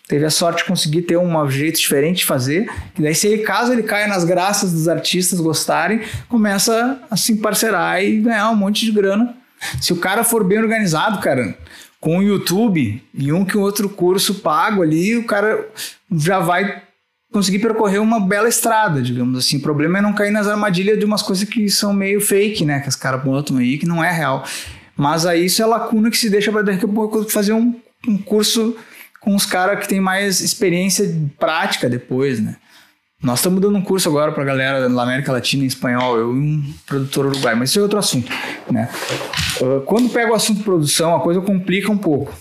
[0.07, 2.70] teve a sorte de conseguir ter um jeito diferente de fazer.
[2.95, 7.38] E daí, se ele, caso ele caia nas graças dos artistas gostarem, começa a se
[7.38, 9.36] parcerar e ganhar um monte de grana.
[9.82, 11.57] Se o cara for bem organizado, cara,
[11.99, 15.68] com o YouTube e um que outro curso pago ali, o cara
[16.15, 16.84] já vai
[17.34, 19.58] conseguir percorrer uma bela estrada, digamos assim.
[19.58, 22.80] O problema é não cair nas armadilhas de umas coisas que são meio fake, né?
[22.80, 24.46] Que os caras botam aí, que não é real.
[24.96, 27.76] Mas aí isso é lacuna que se deixa para daqui a pouco fazer um,
[28.08, 28.78] um curso
[29.20, 32.56] com os caras que tem mais experiência prática depois, né?
[33.22, 36.36] Nós estamos dando um curso agora para a galera da América Latina em espanhol, eu
[36.36, 38.30] e um produtor uruguaio, mas isso é outro assunto,
[38.70, 38.90] né?
[39.62, 42.34] Uh, quando pega o assunto produção, a coisa complica um pouco.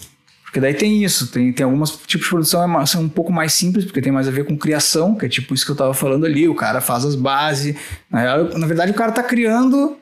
[0.52, 3.54] Porque daí tem isso, tem, tem alguns tipos de produção que são um pouco mais
[3.54, 5.94] simples, porque tem mais a ver com criação, que é tipo isso que eu estava
[5.94, 7.74] falando ali, o cara faz as bases.
[8.10, 9.96] Na, na verdade, o cara está criando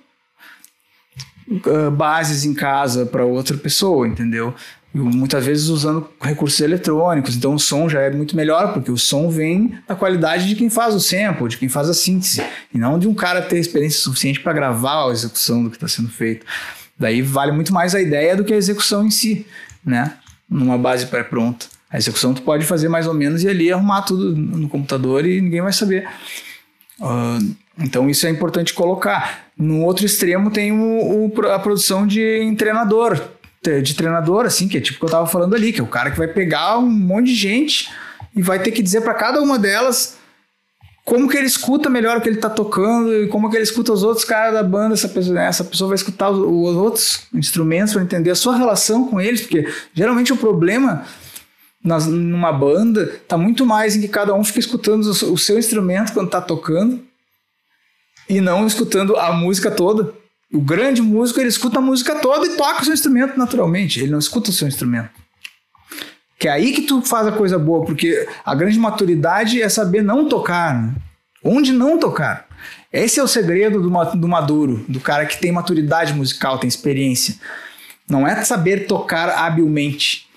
[1.48, 4.52] uh, bases em casa para outra pessoa, entendeu?
[4.93, 9.31] muitas vezes usando recursos eletrônicos, então o som já é muito melhor, porque o som
[9.31, 12.43] vem da qualidade de quem faz o sample, de quem faz a síntese,
[12.74, 15.86] e não de um cara ter experiência suficiente para gravar a execução do que está
[15.86, 16.44] sendo feito.
[16.98, 19.47] Daí vale muito mais a ideia do que a execução em si,
[19.85, 20.16] né?
[20.51, 21.66] Numa base pré-pronta.
[21.90, 25.40] A execução tu pode fazer mais ou menos e ali arrumar tudo no computador e
[25.40, 26.09] ninguém vai saber.
[27.01, 29.47] Uh, então isso é importante colocar.
[29.56, 33.20] No outro extremo tem o, o, a produção de treinador,
[33.82, 36.10] de treinador, assim, que é tipo que eu tava falando ali, que é o cara
[36.10, 37.90] que vai pegar um monte de gente
[38.35, 40.19] e vai ter que dizer para cada uma delas
[41.11, 43.93] como que ele escuta melhor o que ele tá tocando e como que ele escuta
[43.93, 45.47] os outros caras da banda, essa pessoa, né?
[45.47, 49.41] essa pessoa vai escutar os, os outros instrumentos para entender a sua relação com eles,
[49.41, 51.05] porque geralmente o problema
[51.82, 55.59] nas, numa banda tá muito mais em que cada um fica escutando o, o seu
[55.59, 57.03] instrumento quando tá tocando
[58.28, 60.15] e não escutando a música toda.
[60.55, 63.99] O grande músico, ele escuta a música toda e toca o seu instrumento naturalmente.
[63.99, 65.19] Ele não escuta o seu instrumento.
[66.41, 70.03] Que é aí que tu faz a coisa boa, porque a grande maturidade é saber
[70.03, 70.75] não tocar.
[70.75, 70.95] Né?
[71.45, 72.49] Onde não tocar.
[72.91, 77.35] Esse é o segredo do, do maduro, do cara que tem maturidade musical, tem experiência.
[78.09, 80.31] Não é saber tocar habilmente.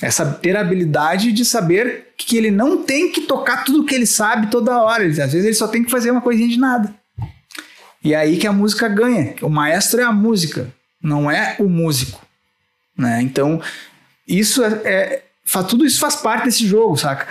[0.00, 0.08] É
[0.40, 4.50] ter a habilidade de saber que ele não tem que tocar tudo que ele sabe
[4.50, 5.06] toda hora.
[5.06, 6.94] Às vezes ele só tem que fazer uma coisinha de nada.
[8.02, 9.34] E é aí que a música ganha.
[9.42, 12.24] O maestro é a música, não é o músico.
[12.96, 13.20] Né?
[13.20, 13.60] Então,
[14.26, 15.22] isso é, é
[15.68, 17.26] tudo isso faz parte desse jogo, saca?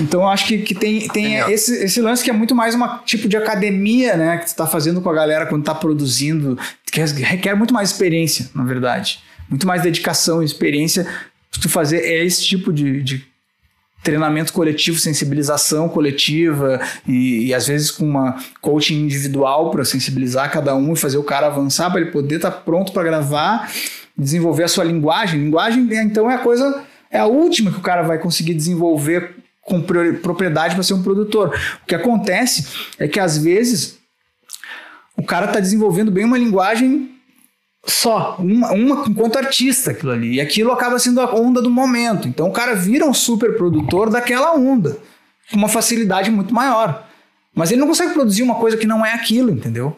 [0.00, 2.98] Então eu acho que, que tem, tem esse, esse lance que é muito mais uma
[3.04, 4.38] tipo de academia, né?
[4.38, 6.58] Que tu tá fazendo com a galera quando tá produzindo,
[6.90, 9.20] que requer muito mais experiência, na verdade.
[9.48, 11.06] Muito mais dedicação e experiência.
[11.52, 13.24] Se tu fazer é esse tipo de, de
[14.02, 20.74] treinamento coletivo, sensibilização coletiva e, e, às vezes com uma coaching individual para sensibilizar cada
[20.74, 23.70] um e fazer o cara avançar para ele poder estar tá pronto para gravar,
[24.16, 25.40] desenvolver a sua linguagem.
[25.40, 29.82] Linguagem então é a coisa é a última que o cara vai conseguir desenvolver com
[30.22, 31.58] propriedade para ser um produtor.
[31.82, 32.66] O que acontece
[32.98, 33.98] é que às vezes
[35.16, 37.10] o cara está desenvolvendo bem uma linguagem
[37.86, 40.34] só, uma, uma enquanto artista aquilo ali.
[40.34, 42.28] E aquilo acaba sendo a onda do momento.
[42.28, 44.98] Então o cara vira um super produtor daquela onda,
[45.50, 47.06] com uma facilidade muito maior.
[47.54, 49.96] Mas ele não consegue produzir uma coisa que não é aquilo, entendeu?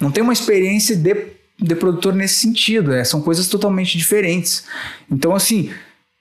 [0.00, 1.26] Não tem uma experiência de,
[1.58, 2.92] de produtor nesse sentido.
[2.92, 4.64] É, são coisas totalmente diferentes.
[5.10, 5.70] Então, assim,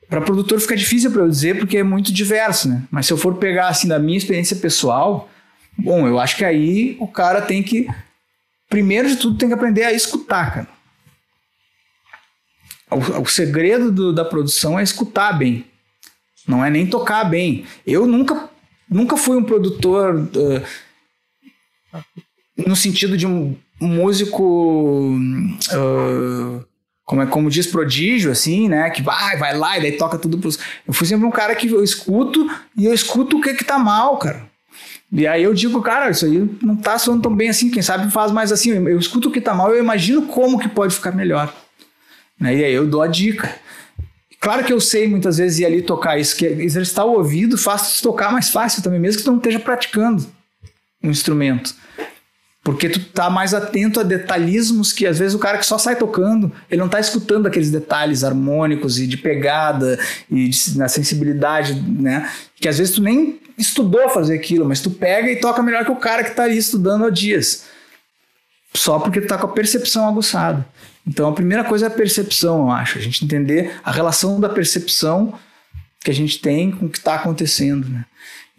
[0.10, 2.84] para produtor fica difícil para eu dizer porque é muito diverso, né?
[2.90, 5.30] Mas se eu for pegar assim da minha experiência pessoal,
[5.78, 7.88] bom, eu acho que aí o cara tem que
[8.68, 10.68] primeiro de tudo tem que aprender a escutar, cara.
[12.90, 15.66] O, o segredo do, da produção é escutar bem.
[16.48, 17.66] Não é nem tocar bem.
[17.86, 18.50] Eu nunca,
[18.90, 22.00] nunca fui um produtor uh,
[22.58, 25.16] no sentido de um músico.
[25.72, 26.66] Uh,
[27.10, 28.88] como, é, como diz prodígio, assim, né?
[28.92, 30.60] Que vai, vai lá e daí toca tudo pros.
[30.88, 33.80] Eu fui sempre um cara que eu escuto e eu escuto o que que tá
[33.80, 34.44] mal, cara.
[35.12, 38.12] E aí eu digo, cara, isso aí não tá soando tão bem assim, quem sabe
[38.12, 38.74] faz mais assim.
[38.74, 41.52] Eu, escuto o que tá mal, eu imagino como que pode ficar melhor.
[42.40, 42.58] Né?
[42.58, 43.56] E aí eu dou a dica.
[44.40, 48.02] Claro que eu sei muitas vezes ir ali tocar isso, que exercitar o ouvido faz
[48.02, 50.28] tocar mais fácil também, mesmo que tu não esteja praticando
[51.04, 51.74] um instrumento.
[52.70, 55.96] Porque tu tá mais atento a detalhismos que às vezes o cara que só sai
[55.96, 59.98] tocando, ele não tá escutando aqueles detalhes harmônicos e de pegada
[60.30, 62.30] e de, na sensibilidade, né?
[62.62, 65.90] Que às vezes tu nem estudou fazer aquilo, mas tu pega e toca melhor que
[65.90, 67.66] o cara que tá ali estudando há dias.
[68.72, 70.64] Só porque tu tá com a percepção aguçada.
[71.08, 73.00] Então a primeira coisa é a percepção, eu acho.
[73.00, 75.34] A gente entender a relação da percepção
[76.04, 78.06] que a gente tem com o que está acontecendo, né?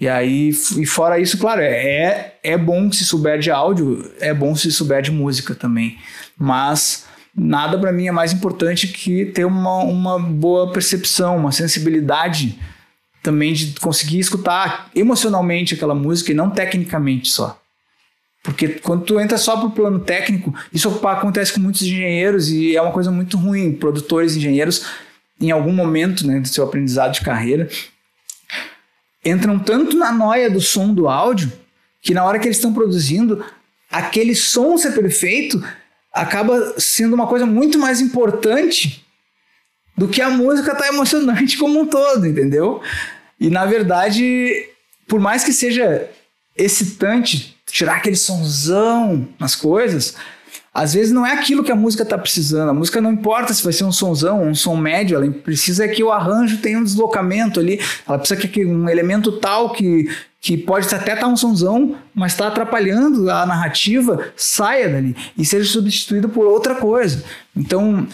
[0.01, 4.57] E aí, e fora isso, claro, é, é bom se souber de áudio, é bom
[4.57, 5.99] se souber de música também.
[6.39, 7.05] Mas
[7.37, 12.59] nada para mim é mais importante que ter uma, uma boa percepção, uma sensibilidade
[13.23, 17.61] também de conseguir escutar emocionalmente aquela música e não tecnicamente só.
[18.43, 22.81] Porque quando tu entra só pro plano técnico, isso acontece com muitos engenheiros e é
[22.81, 23.73] uma coisa muito ruim.
[23.73, 24.87] Produtores, engenheiros,
[25.39, 27.69] em algum momento né, do seu aprendizado de carreira,
[29.25, 31.53] entram tanto na noia do som do áudio
[32.03, 33.45] que na hora que eles estão produzindo,
[33.91, 35.63] aquele som ser perfeito
[36.13, 39.05] acaba sendo uma coisa muito mais importante
[39.97, 42.81] do que a música tá emocionante como um todo, entendeu?
[43.39, 44.69] E na verdade,
[45.07, 46.09] por mais que seja
[46.57, 50.17] excitante tirar aquele sonzão nas coisas,
[50.73, 52.71] às vezes não é aquilo que a música está precisando.
[52.71, 56.03] A música não importa se vai ser um sonzão um som médio, ela precisa que
[56.03, 57.81] o arranjo tenha um deslocamento ali.
[58.07, 60.09] Ela precisa que um elemento tal que,
[60.41, 65.45] que pode até estar tá um sonzão, mas está atrapalhando a narrativa, saia dali e
[65.45, 67.25] seja substituído por outra coisa.
[67.57, 68.07] Então,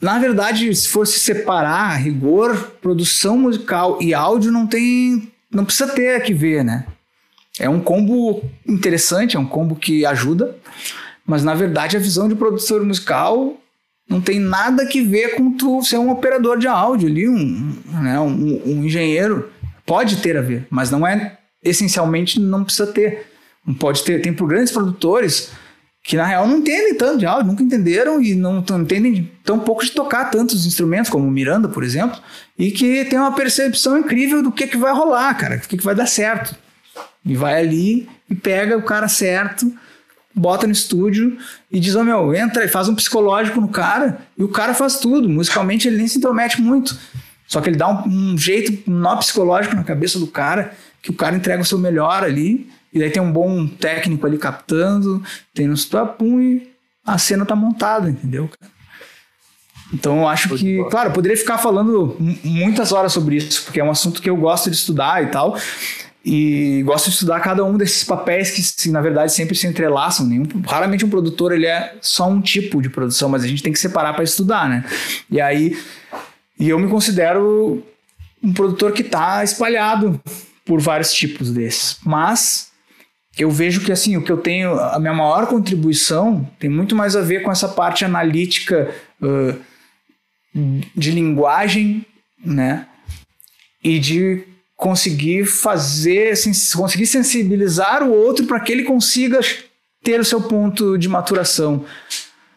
[0.00, 5.30] na verdade, se for se separar, rigor, produção musical e áudio não tem.
[5.50, 6.86] não precisa ter que ver, né?
[7.58, 10.56] É um combo interessante, é um combo que ajuda,
[11.26, 13.58] mas na verdade a visão de produtor musical
[14.08, 18.20] não tem nada que ver com tu ser um operador de áudio ali, um, né,
[18.20, 19.50] um, um engenheiro.
[19.86, 23.26] Pode ter a ver, mas não é essencialmente não precisa ter.
[23.66, 24.20] Não pode ter.
[24.20, 25.50] Tem por grandes produtores
[26.02, 29.58] que na real não entendem tanto de áudio, nunca entenderam e não, não entendem tão
[29.58, 32.20] pouco de tocar tantos instrumentos, como o Miranda, por exemplo,
[32.58, 35.84] e que tem uma percepção incrível do que, que vai rolar, cara, do que, que
[35.84, 36.54] vai dar certo.
[37.24, 39.72] E vai ali e pega o cara certo,
[40.34, 41.38] bota no estúdio
[41.70, 44.74] e diz: Ô oh, meu, entra e faz um psicológico no cara, e o cara
[44.74, 45.28] faz tudo.
[45.28, 46.98] Musicalmente ele nem se intromete muito.
[47.46, 51.10] Só que ele dá um, um jeito, um nó psicológico na cabeça do cara, que
[51.10, 55.22] o cara entrega o seu melhor ali, e daí tem um bom técnico ali captando,
[55.52, 55.76] tem no
[56.18, 56.72] pum e
[57.06, 58.48] a cena tá montada, entendeu,
[59.92, 63.84] Então eu acho que, claro, eu poderia ficar falando muitas horas sobre isso, porque é
[63.84, 65.56] um assunto que eu gosto de estudar e tal.
[66.24, 70.26] E gosto de estudar cada um desses papéis que, na verdade, sempre se entrelaçam.
[70.26, 73.72] Nenhum, raramente um produtor ele é só um tipo de produção, mas a gente tem
[73.72, 74.84] que separar para estudar, né?
[75.30, 75.78] E aí,
[76.58, 77.84] e eu me considero
[78.42, 80.18] um produtor que está espalhado
[80.64, 81.98] por vários tipos desses.
[82.02, 82.72] Mas
[83.36, 87.14] eu vejo que assim, o que eu tenho, a minha maior contribuição tem muito mais
[87.14, 89.60] a ver com essa parte analítica uh,
[90.96, 92.06] de linguagem,
[92.42, 92.86] né?
[93.82, 94.53] E de
[94.84, 96.34] conseguir fazer,
[96.76, 99.40] conseguir sensibilizar o outro para que ele consiga
[100.02, 101.86] ter o seu ponto de maturação.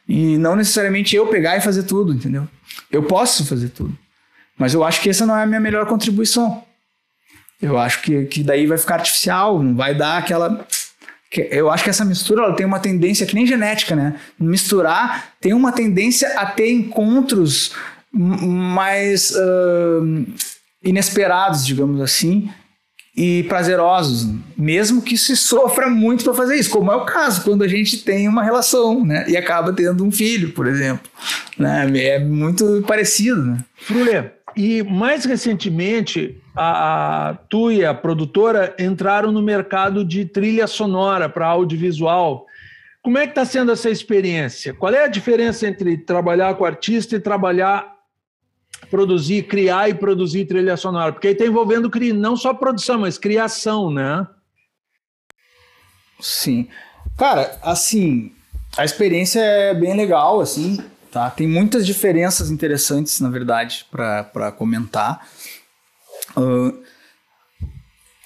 [0.06, 2.46] E não necessariamente eu pegar e fazer tudo, entendeu?
[2.92, 3.98] Eu posso fazer tudo.
[4.58, 6.66] Mas eu acho que essa não é a minha melhor contribuição.
[7.62, 10.68] Eu acho que, que daí vai ficar artificial, não vai dar aquela.
[11.32, 14.20] Eu acho que essa mistura ela tem uma tendência, que nem genética, né?
[14.38, 17.74] Misturar tem uma tendência a ter encontros
[18.12, 19.32] mais.
[19.32, 20.26] Uh,
[20.88, 22.50] inesperados, digamos assim,
[23.16, 27.64] e prazerosos, mesmo que se sofra muito para fazer isso, como é o caso quando
[27.64, 31.10] a gente tem uma relação, né, e acaba tendo um filho, por exemplo,
[31.58, 33.58] né, é muito parecido, né.
[33.76, 40.66] Frulê, e mais recentemente a, a tu e a produtora entraram no mercado de trilha
[40.68, 42.46] sonora para audiovisual.
[43.04, 44.74] Como é que está sendo essa experiência?
[44.74, 47.97] Qual é a diferença entre trabalhar com artista e trabalhar
[48.90, 53.92] produzir, criar e produzir trilha sonora, porque aí está envolvendo não só produção, mas criação,
[53.92, 54.28] né?
[56.20, 56.68] Sim.
[57.18, 58.32] Cara, assim,
[58.78, 60.78] a experiência é bem legal, assim,
[61.12, 61.30] tá?
[61.30, 65.28] Tem muitas diferenças interessantes, na verdade, para comentar.
[66.36, 66.88] Uh,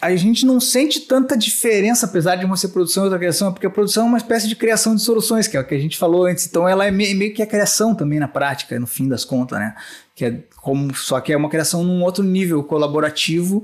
[0.01, 3.67] a gente não sente tanta diferença, apesar de uma ser produção e outra criação, porque
[3.67, 5.97] a produção é uma espécie de criação de soluções, que é o que a gente
[5.97, 6.47] falou antes.
[6.47, 9.75] Então ela é meio que a criação também na prática, no fim das contas, né?
[10.21, 13.63] Que é como, só que é uma criação num outro nível colaborativo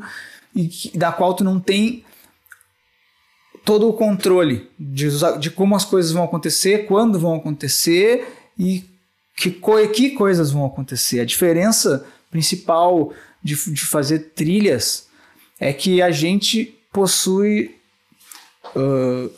[0.55, 2.03] e que, da qual tu não tem
[3.63, 5.07] todo o controle de,
[5.39, 8.27] de como as coisas vão acontecer, quando vão acontecer
[8.57, 8.83] e
[9.35, 9.51] que,
[9.93, 11.19] que coisas vão acontecer.
[11.19, 13.13] A diferença principal
[13.43, 15.07] de, de fazer trilhas
[15.59, 17.75] é que a gente possui
[18.75, 19.31] uh,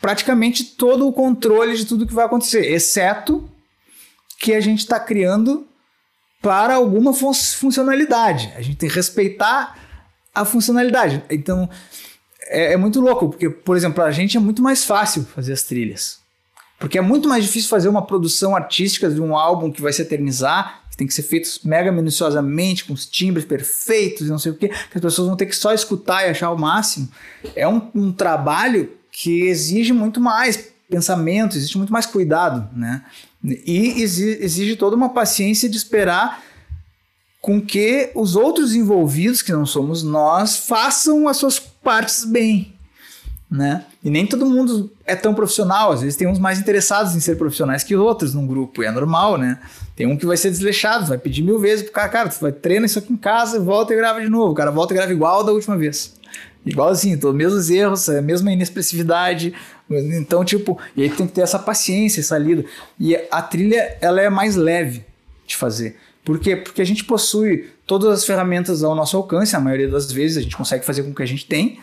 [0.00, 3.48] praticamente todo o controle de tudo que vai acontecer, exceto
[4.40, 5.68] que a gente está criando
[6.42, 8.52] para alguma fun funcionalidade.
[8.56, 9.78] A gente tem que respeitar
[10.34, 11.22] a funcionalidade.
[11.30, 11.70] Então
[12.48, 15.62] é, é muito louco, porque, por exemplo, a gente é muito mais fácil fazer as
[15.62, 16.18] trilhas.
[16.78, 20.02] Porque é muito mais difícil fazer uma produção artística de um álbum que vai se
[20.02, 24.54] eternizar tem que ser feitos mega minuciosamente, com os timbres perfeitos e não sei o
[24.54, 27.08] quê, que as pessoas vão ter que só escutar e achar o máximo.
[27.56, 33.02] É um, um trabalho que exige muito mais pensamento, existe muito mais cuidado, né?
[33.42, 36.42] E exige toda uma paciência de esperar
[37.40, 42.74] com que os outros envolvidos, que não somos nós, façam as suas partes bem,
[43.50, 43.86] né?
[44.04, 47.36] E nem todo mundo é tão profissional, às vezes tem uns mais interessados em ser
[47.36, 49.58] profissionais que outros num grupo, e é normal, né?
[49.96, 52.52] Tem um que vai ser desleixado, vai pedir mil vezes pro cara, cara, tu vai
[52.52, 54.52] treina isso aqui em casa, volta e grava de novo.
[54.52, 56.14] O cara volta e grava igual da última vez.
[56.64, 59.54] Igualzinho, todos os mesmos erros, a mesma inexpressividade.
[59.90, 62.64] Então, tipo, e aí tem que ter essa paciência, essa lida.
[62.98, 65.04] E a trilha, ela é mais leve
[65.46, 65.96] de fazer.
[66.24, 66.54] Por quê?
[66.54, 70.42] Porque a gente possui todas as ferramentas ao nosso alcance, a maioria das vezes a
[70.42, 71.80] gente consegue fazer com o que a gente tem.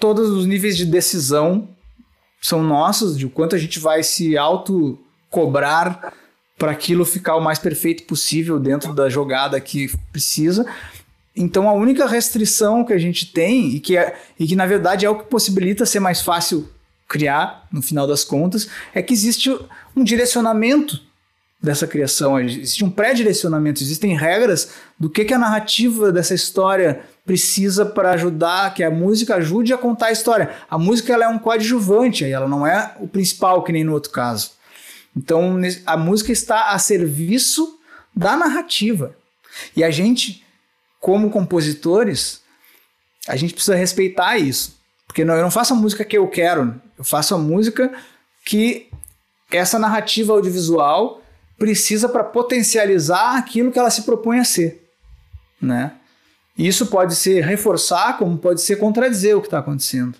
[0.00, 1.68] Todos os níveis de decisão
[2.40, 4.98] são nossos, de quanto a gente vai se auto
[5.28, 6.14] cobrar
[6.56, 10.66] para aquilo ficar o mais perfeito possível dentro da jogada que precisa.
[11.38, 15.06] Então a única restrição que a gente tem e que, é, e que na verdade
[15.06, 16.68] é o que possibilita ser mais fácil
[17.06, 19.50] criar, no final das contas, é que existe
[19.96, 21.00] um direcionamento
[21.60, 27.84] dessa criação, existe um pré-direcionamento, existem regras do que, que a narrativa dessa história precisa
[27.84, 30.50] para ajudar, que a música ajude a contar a história.
[30.70, 34.10] A música ela é um coadjuvante, ela não é o principal, que nem no outro
[34.10, 34.52] caso.
[35.16, 37.78] Então a música está a serviço
[38.14, 39.16] da narrativa.
[39.74, 40.44] E a gente,
[41.00, 42.42] como compositores,
[43.26, 44.78] a gente precisa respeitar isso.
[45.06, 47.92] Porque não, eu não faço a música que eu quero, eu faço a música
[48.44, 48.88] que
[49.50, 51.22] essa narrativa audiovisual
[51.58, 54.86] precisa para potencializar aquilo que ela se propõe a ser,
[55.60, 55.92] né?
[56.56, 60.16] Isso pode ser reforçar, como pode ser contradizer o que está acontecendo.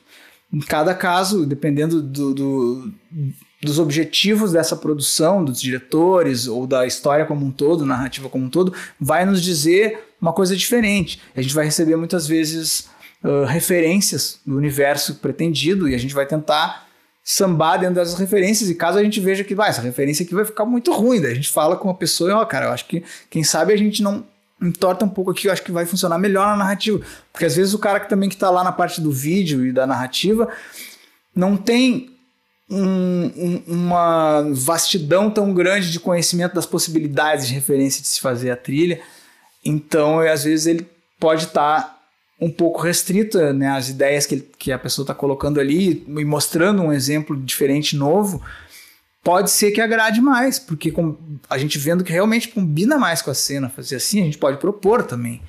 [0.53, 2.93] Em cada caso, dependendo do, do,
[3.63, 8.51] dos objetivos dessa produção, dos diretores ou da história como um todo, narrativa como um
[8.51, 11.21] todo, vai nos dizer uma coisa diferente.
[11.37, 12.89] A gente vai receber muitas vezes
[13.23, 16.89] uh, referências do universo pretendido e a gente vai tentar
[17.23, 20.47] sambar dentro dessas referências, e caso a gente veja que vai, essa referência aqui vai
[20.47, 22.87] ficar muito ruim, daí a gente fala com a pessoa e, ó, cara, eu acho
[22.87, 24.25] que, quem sabe a gente não
[24.63, 27.75] entorta um pouco aqui, eu acho que vai funcionar melhor na narrativa, porque às vezes
[27.75, 30.49] o cara que também que tá lá na parte do vídeo e da narrativa
[31.35, 32.19] não tem
[32.71, 38.51] um, um, uma vastidão tão grande de conhecimento das possibilidades de referência de se fazer
[38.51, 39.01] a trilha,
[39.65, 41.99] então às vezes ele pode estar tá
[42.41, 46.83] um pouco restrita, né, as ideias que, que a pessoa está colocando ali e mostrando
[46.83, 48.41] um exemplo diferente, novo,
[49.25, 51.17] pode ser que agrade mais, porque com,
[51.51, 54.59] a gente vendo que realmente combina mais com a cena, fazer assim, a gente pode
[54.59, 55.43] propor também.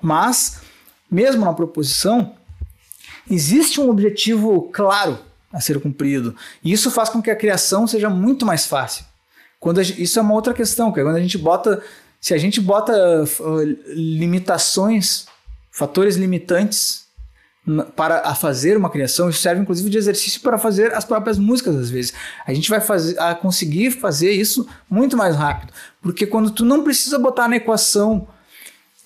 [0.00, 0.60] Mas,
[1.08, 2.34] mesmo na proposição,
[3.30, 5.18] existe um objetivo claro
[5.52, 6.34] a ser cumprido,
[6.64, 9.04] e isso faz com que a criação seja muito mais fácil.
[9.60, 11.80] Quando isso é uma outra questão, que é quando a gente bota,
[12.22, 12.92] se a gente bota
[13.24, 15.26] uh, limitações
[15.72, 17.02] fatores limitantes
[17.96, 21.74] para a fazer uma criação, isso serve inclusive de exercício para fazer as próprias músicas
[21.74, 22.12] às vezes.
[22.46, 26.84] A gente vai fazer, a conseguir fazer isso muito mais rápido, porque quando tu não
[26.84, 28.28] precisa botar na equação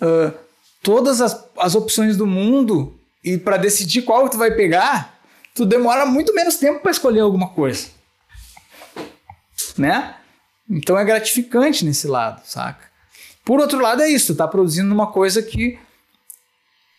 [0.03, 0.33] uh,
[0.83, 5.19] todas as, as opções do mundo e para decidir qual tu vai pegar,
[5.55, 7.89] tu demora muito menos tempo para escolher alguma coisa,
[9.79, 10.17] né?
[10.69, 12.96] Então é gratificante nesse lado, saca?
[13.47, 15.79] Por outro lado é isso, tu tá produzindo uma coisa que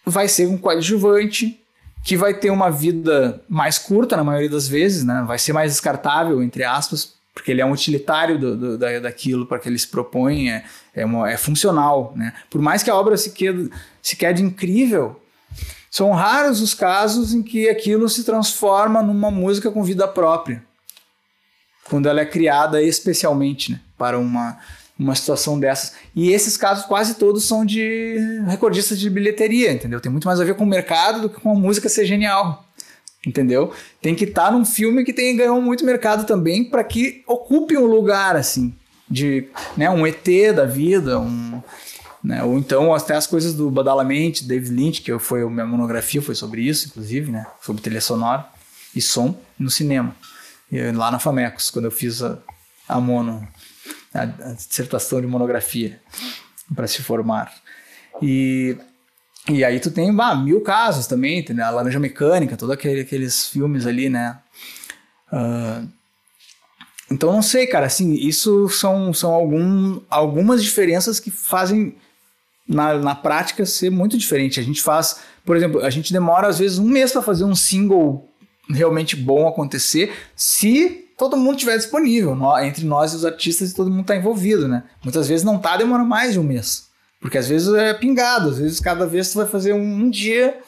[0.05, 1.61] vai ser um coadjuvante
[2.05, 5.25] que vai ter uma vida mais curta na maioria das vezes, né?
[5.27, 9.45] Vai ser mais descartável, entre aspas, porque ele é um utilitário do, do, da, daquilo
[9.45, 10.63] para que ele se propõe, é,
[10.95, 12.33] é, uma, é, funcional, né?
[12.49, 13.69] Por mais que a obra se quede,
[14.01, 15.21] se quede incrível,
[15.91, 20.63] são raros os casos em que aquilo se transforma numa música com vida própria,
[21.89, 23.81] quando ela é criada especialmente né?
[23.97, 24.57] para uma
[24.97, 25.93] uma situação dessas.
[26.15, 28.17] E esses casos quase todos são de
[28.47, 29.99] recordistas de bilheteria, entendeu?
[29.99, 32.65] Tem muito mais a ver com o mercado do que com a música ser genial.
[33.25, 33.73] Entendeu?
[34.01, 37.77] Tem que estar tá num filme que tem ganhou muito mercado também para que ocupe
[37.77, 38.73] um lugar assim
[39.09, 40.25] de, né, um ET
[40.55, 41.61] da vida, um
[42.23, 42.43] né?
[42.43, 46.35] Ou então até as coisas do Badalamente, David Lynch, que foi a minha monografia foi
[46.35, 47.45] sobre isso, inclusive, né?
[47.61, 48.45] Sobre trilha sonora
[48.95, 50.15] e som no cinema.
[50.93, 52.37] Lá na Famecos, quando eu fiz a,
[52.87, 53.47] a mono
[54.13, 56.01] a, dissertação de monografia
[56.75, 57.53] para se formar.
[58.21, 58.77] E,
[59.49, 63.85] e aí tu tem bah, mil casos também, a Laranja Mecânica, todos aquele, aqueles filmes
[63.85, 64.39] ali, né?
[65.31, 65.87] Uh,
[67.09, 71.95] então não sei, cara, assim, isso são, são algum, algumas diferenças que fazem
[72.67, 74.59] na, na prática ser muito diferente.
[74.59, 77.55] A gente faz, por exemplo, a gente demora às vezes um mês para fazer um
[77.55, 78.27] single
[78.69, 84.01] realmente bom acontecer, se todo mundo estiver disponível, entre nós e os artistas, todo mundo
[84.01, 84.83] está envolvido, né?
[85.03, 86.87] Muitas vezes não tá, demora mais de um mês.
[87.19, 90.59] Porque às vezes é pingado, às vezes cada vez você vai fazer um, um dia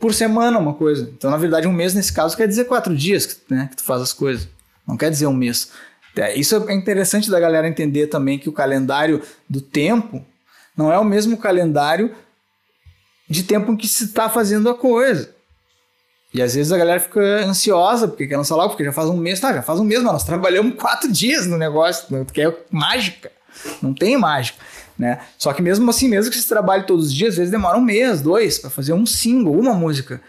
[0.00, 1.08] por semana uma coisa.
[1.16, 4.00] Então, na verdade, um mês nesse caso quer dizer quatro dias né, que tu faz
[4.00, 4.48] as coisas.
[4.88, 5.70] Não quer dizer um mês.
[6.16, 10.24] É, isso é interessante da galera entender também que o calendário do tempo
[10.76, 12.14] Não é o mesmo calendário
[13.28, 15.34] de tempo em que se está fazendo a coisa.
[16.34, 19.16] E às vezes a galera fica ansiosa porque quer lançar logo, porque já faz um
[19.16, 19.38] mês.
[19.38, 22.24] Tá, já faz um mês, mas nós trabalhamos quatro dias no negócio, né?
[22.32, 23.30] que é mágica.
[23.82, 24.58] Não tem mágica.
[24.98, 25.20] Né?
[25.36, 27.82] Só que mesmo assim, mesmo que você trabalhe todos os dias, às vezes demora um
[27.82, 30.20] mês, dois, para fazer um single, uma música.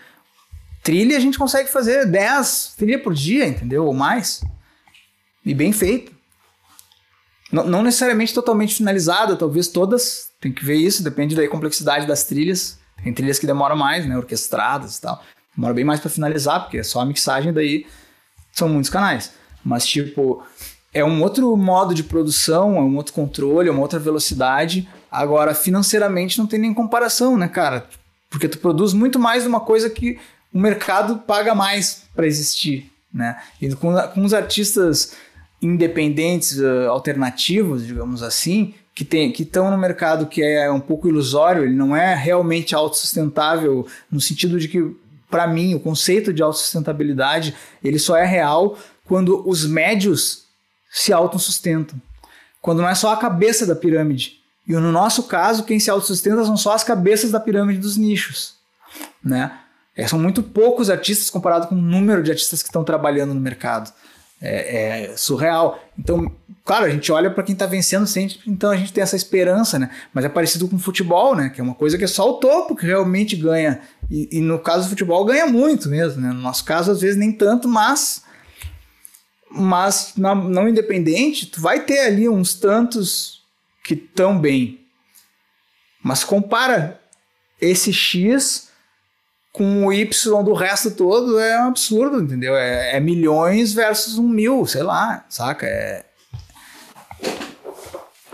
[0.82, 3.86] Trilha a gente consegue fazer 10 trilha por dia, entendeu?
[3.86, 4.44] Ou mais.
[5.46, 6.12] E bem feito.
[7.52, 10.32] Não necessariamente totalmente finalizada, talvez todas.
[10.42, 12.80] Tem que ver isso, depende da complexidade das trilhas.
[13.02, 14.18] Tem trilhas que demoram mais, né?
[14.18, 15.24] Orquestradas e tal.
[15.56, 17.86] Demora bem mais para finalizar, porque é só a mixagem, daí
[18.52, 19.32] são muitos canais.
[19.64, 20.44] Mas, tipo,
[20.94, 24.88] é um outro modo de produção, é um outro controle, é uma outra velocidade.
[25.12, 27.88] Agora, financeiramente, não tem nem comparação, né, cara?
[28.30, 30.20] Porque tu produz muito mais de uma coisa que
[30.52, 33.40] o mercado paga mais para existir, né?
[33.62, 35.16] E com, com os artistas
[35.62, 41.08] independentes, uh, alternativos, digamos assim, que tem que estão no mercado que é um pouco
[41.08, 44.96] ilusório, ele não é realmente autossustentável no sentido de que
[45.34, 50.44] para mim o conceito de autossustentabilidade, ele só é real quando os médios
[50.92, 52.00] se autossustentam.
[52.62, 54.40] Quando não é só a cabeça da pirâmide.
[54.68, 58.54] E no nosso caso, quem se autossustenta são só as cabeças da pirâmide dos nichos,
[59.24, 59.58] né?
[59.96, 63.42] É, são muito poucos artistas comparado com o número de artistas que estão trabalhando no
[63.42, 63.92] mercado.
[64.46, 65.82] É, é surreal.
[65.98, 66.30] Então,
[66.66, 69.80] claro, a gente olha para quem está vencendo sempre, então a gente tem essa esperança,
[69.80, 69.90] né?
[70.14, 71.50] Mas é parecido com o futebol, né?
[71.50, 73.80] Que é uma coisa que é só o topo que realmente ganha.
[74.12, 76.28] E, e no caso do futebol, ganha muito mesmo, né?
[76.28, 78.22] No nosso caso, às vezes nem tanto, mas.
[79.50, 83.44] Mas na, não independente, tu vai ter ali uns tantos
[83.84, 84.82] que estão bem.
[86.04, 87.00] Mas compara
[87.62, 88.73] esse X
[89.54, 92.56] com o Y do resto todo é um absurdo, entendeu?
[92.56, 95.68] É, é, milhões versus um mil, sei lá, saca?
[95.68, 96.04] É,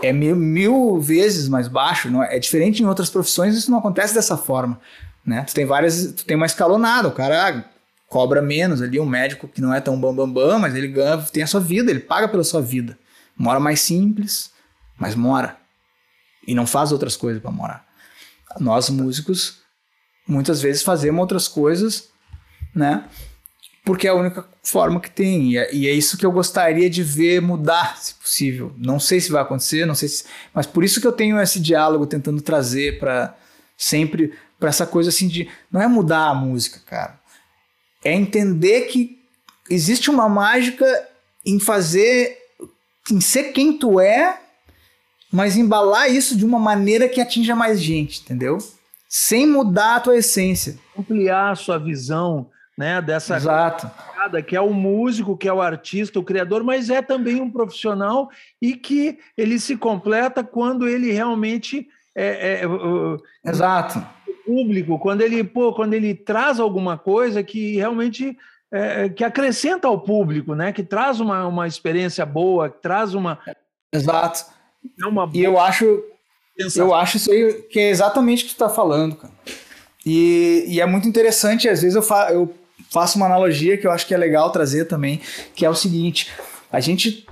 [0.02, 2.10] é mil, mil vezes mais baixo.
[2.10, 2.36] Não é?
[2.36, 4.80] é diferente em outras profissões, isso não acontece dessa forma.
[5.24, 5.42] Né?
[5.42, 7.66] Tu tem várias, tu tem uma escalonada, o cara
[8.08, 11.18] cobra menos ali, um médico que não é tão bambambam, bam, bam, mas ele ganha,
[11.18, 12.98] tem a sua vida, ele paga pela sua vida.
[13.36, 14.50] Mora mais simples,
[14.98, 15.58] mas mora.
[16.46, 17.84] E não faz outras coisas para morar.
[18.58, 19.60] Nós músicos
[20.30, 22.08] muitas vezes fazemos outras coisas,
[22.74, 23.04] né?
[23.84, 25.52] Porque é a única forma que tem.
[25.52, 28.72] E é, e é, isso que eu gostaria de ver mudar, se possível.
[28.76, 30.24] Não sei se vai acontecer, não sei se.
[30.54, 33.36] Mas por isso que eu tenho esse diálogo tentando trazer para
[33.76, 35.48] sempre para essa coisa assim de.
[35.72, 37.18] Não é mudar a música, cara.
[38.04, 39.18] É entender que
[39.68, 40.86] existe uma mágica
[41.44, 42.36] em fazer.
[43.10, 44.38] em ser quem tu é,
[45.32, 48.58] mas embalar isso de uma maneira que atinja mais gente, entendeu?
[49.12, 50.78] Sem mudar a tua essência.
[50.96, 53.90] Ampliar a sua visão né, dessa Exato.
[54.46, 58.30] que é o músico, que é o artista, o criador, mas é também um profissional
[58.62, 64.00] e que ele se completa quando ele realmente é, é, é Exato.
[64.46, 68.38] público, quando ele, pô, quando ele traz alguma coisa que realmente
[68.72, 70.72] é, que acrescenta ao público, né?
[70.72, 73.40] Que traz uma, uma experiência boa, que traz uma.
[73.92, 74.44] Exato.
[75.02, 75.36] É uma boa...
[75.36, 76.02] E eu acho
[76.76, 79.32] eu acho isso aí que é exatamente o que tu tá falando, cara.
[80.04, 82.54] E, e é muito interessante, às vezes eu, fa eu
[82.90, 85.20] faço uma analogia que eu acho que é legal trazer também,
[85.54, 86.30] que é o seguinte:
[86.72, 87.26] a gente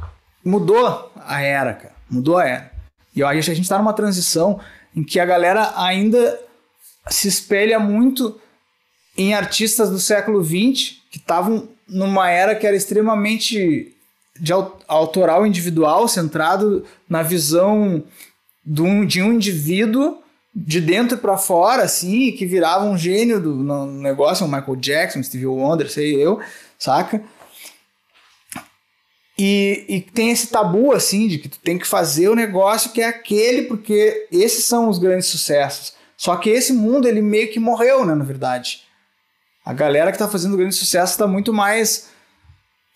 [0.45, 1.95] mudou a era, cara.
[2.11, 2.73] Mudou a era.
[3.15, 4.61] E eu acho que a gente está numa transição
[4.95, 6.39] em que a galera ainda
[7.09, 8.39] se espelha muito
[9.17, 13.95] em artistas do século XX que estavam numa era que era extremamente
[14.39, 14.53] de
[14.87, 18.05] autoral individual, centrado na visão
[18.69, 20.19] de um, de um indivíduo
[20.55, 25.23] de dentro para fora, assim, que virava um gênio do no negócio, um Michael Jackson,
[25.23, 26.41] Stevie Wonder, sei eu,
[26.79, 27.23] saca?
[29.39, 33.01] E, e tem esse tabu, assim, de que tu tem que fazer o negócio que
[33.01, 35.95] é aquele, porque esses são os grandes sucessos.
[36.17, 38.83] Só que esse mundo, ele meio que morreu, né, na verdade.
[39.65, 42.09] A galera que tá fazendo grande sucesso tá muito mais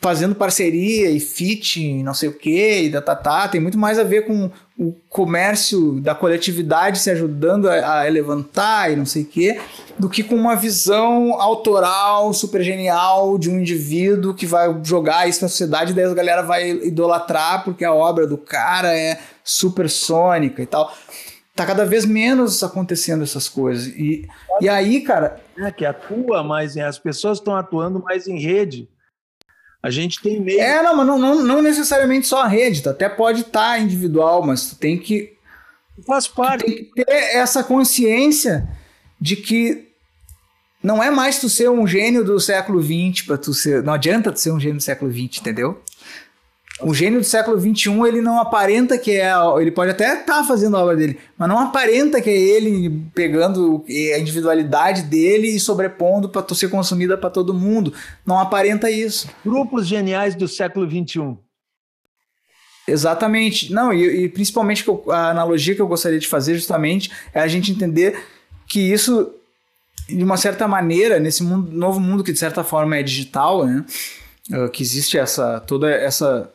[0.02, 4.02] fazendo parceria e fit, não sei o que, e da tatá, tem muito mais a
[4.02, 9.26] ver com o comércio da coletividade se ajudando a, a levantar e não sei o
[9.26, 9.60] que,
[9.96, 15.42] do que com uma visão autoral, super genial de um indivíduo que vai jogar isso
[15.42, 19.88] na sociedade e daí a galera vai idolatrar porque a obra do cara é super
[19.88, 20.92] sônica e tal.
[21.54, 23.86] Tá cada vez menos acontecendo essas coisas.
[23.86, 24.26] E,
[24.60, 25.38] e aí, cara.
[25.58, 28.88] É que atua mais, as pessoas estão atuando mais em rede.
[29.82, 30.60] A gente tem meio.
[30.60, 34.44] É, não, mas não, não, não necessariamente só a rede, até pode estar tá individual,
[34.44, 35.32] mas tu tem que.
[36.06, 36.64] Faz parte.
[36.64, 38.68] tem que ter essa consciência
[39.20, 39.88] de que
[40.82, 43.82] não é mais tu ser um gênio do século XX para tu ser.
[43.82, 45.82] Não adianta tu ser um gênio do século XX, entendeu?
[46.82, 49.32] O gênio do século XXI, ele não aparenta que é.
[49.60, 53.04] Ele pode até estar tá fazendo a obra dele, mas não aparenta que é ele
[53.14, 53.84] pegando
[54.14, 57.92] a individualidade dele e sobrepondo para ser consumida para todo mundo.
[58.26, 59.28] Não aparenta isso.
[59.44, 61.36] Grupos geniais do século XXI.
[62.86, 63.72] Exatamente.
[63.72, 67.70] Não, e, e principalmente a analogia que eu gostaria de fazer justamente é a gente
[67.70, 68.24] entender
[68.66, 69.32] que isso,
[70.08, 73.84] de uma certa maneira, nesse mundo, novo mundo que de certa forma é digital, né?
[74.50, 76.52] Uh, que existe essa toda essa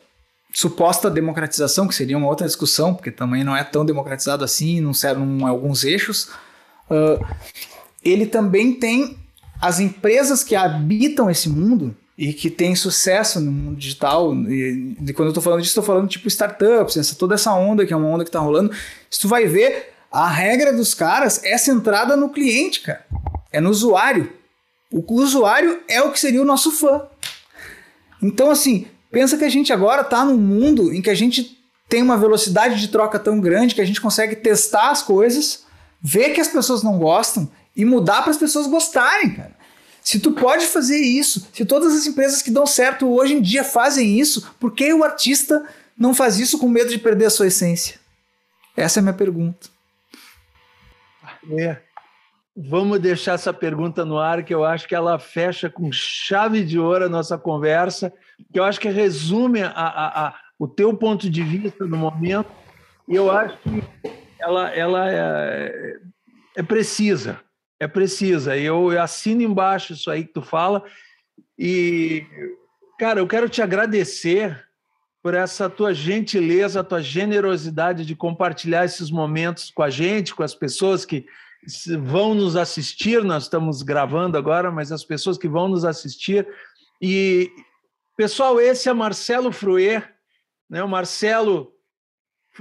[0.52, 4.94] suposta democratização, que seria uma outra discussão, porque também não é tão democratizado assim, não
[4.94, 6.30] serve em alguns eixos.
[6.90, 7.24] Uh,
[8.02, 9.18] ele também tem
[9.60, 14.34] as empresas que habitam esse mundo e que tem sucesso no mundo digital.
[14.34, 17.86] E, e quando eu estou falando disso, estou falando tipo startups, essa, toda essa onda
[17.86, 18.72] que é uma onda que está rolando.
[19.10, 23.06] Se tu vai ver, a regra dos caras é centrada no cliente, cara.
[23.52, 24.32] É no usuário.
[24.90, 27.02] O usuário é o que seria o nosso fã.
[28.22, 31.58] Então, assim, pensa que a gente agora está num mundo em que a gente
[31.88, 35.64] tem uma velocidade de troca tão grande que a gente consegue testar as coisas,
[36.00, 39.56] ver que as pessoas não gostam e mudar para as pessoas gostarem, cara.
[40.02, 43.62] Se tu pode fazer isso, se todas as empresas que dão certo hoje em dia
[43.62, 45.66] fazem isso, por que o artista
[45.96, 48.00] não faz isso com medo de perder a sua essência?
[48.76, 49.68] Essa é a minha pergunta.
[51.58, 51.78] É.
[52.56, 56.78] Vamos deixar essa pergunta no ar, que eu acho que ela fecha com chave de
[56.78, 58.12] ouro a nossa conversa,
[58.52, 62.50] que eu acho que resume a, a, a o teu ponto de vista no momento,
[63.06, 63.82] e eu acho que
[64.40, 66.00] ela, ela é,
[66.56, 67.40] é precisa
[67.80, 68.56] é precisa.
[68.56, 70.82] Eu, eu assino embaixo isso aí que tu fala.
[71.58, 72.26] E,
[72.98, 74.64] cara, eu quero te agradecer
[75.22, 80.54] por essa tua gentileza, tua generosidade de compartilhar esses momentos com a gente, com as
[80.54, 81.26] pessoas que
[82.02, 83.22] vão nos assistir.
[83.22, 86.46] Nós estamos gravando agora, mas as pessoas que vão nos assistir.
[87.00, 87.50] E,
[88.18, 90.12] pessoal, esse é Marcelo Fruer,
[90.68, 90.82] né?
[90.82, 91.72] o Marcelo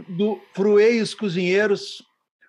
[0.08, 2.04] do Fruer e os Cozinheiros,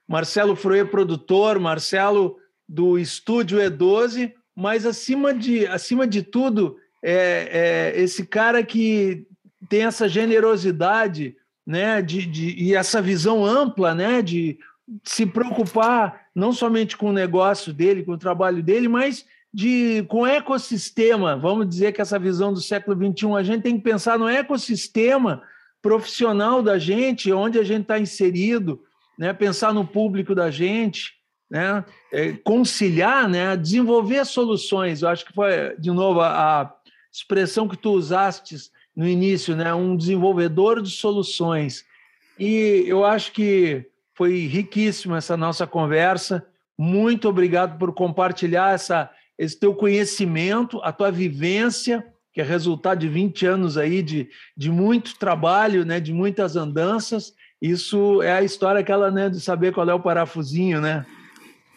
[0.07, 2.37] Marcelo Fruer, produtor, Marcelo
[2.69, 9.27] do estúdio E12, mas acima de, acima de tudo, é, é esse cara que
[9.71, 11.35] tem essa generosidade
[11.67, 14.59] né, de, de, e essa visão ampla né, de
[15.03, 20.27] se preocupar não somente com o negócio dele, com o trabalho dele, mas de, com
[20.27, 21.37] ecossistema.
[21.37, 25.43] Vamos dizer que essa visão do século XXI, a gente tem que pensar no ecossistema
[25.81, 28.81] profissional da gente, onde a gente está inserido,
[29.19, 31.13] né, pensar no público da gente,
[31.51, 35.03] né, é, conciliar, né, desenvolver soluções.
[35.03, 36.75] Eu acho que foi, de novo, a, a
[37.13, 38.57] expressão que tu usaste
[38.95, 41.85] no início, né, um desenvolvedor de soluções.
[42.39, 46.47] E eu acho que foi riquíssima essa nossa conversa.
[46.77, 53.09] Muito obrigado por compartilhar essa, esse teu conhecimento, a tua vivência, que é resultado de
[53.09, 57.33] 20 anos aí de, de muito trabalho, né, de muitas andanças.
[57.61, 61.07] Isso é a história aquela, né, de saber qual é o parafusinho, né?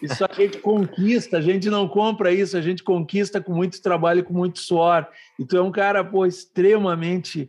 [0.02, 4.24] Isso a gente conquista, a gente não compra isso, a gente conquista com muito trabalho,
[4.24, 5.06] com muito suor.
[5.38, 7.48] E tu é um cara, pô, extremamente,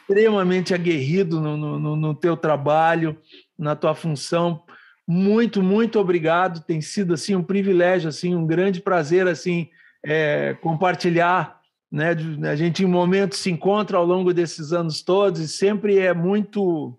[0.00, 3.16] extremamente aguerrido no, no, no teu trabalho,
[3.56, 4.62] na tua função.
[5.10, 6.60] Muito, muito obrigado.
[6.60, 9.70] Tem sido assim um privilégio, assim, um grande prazer, assim,
[10.04, 11.58] é, compartilhar.
[11.90, 12.10] Né?
[12.50, 16.94] A gente em momentos se encontra ao longo desses anos todos e sempre é muito,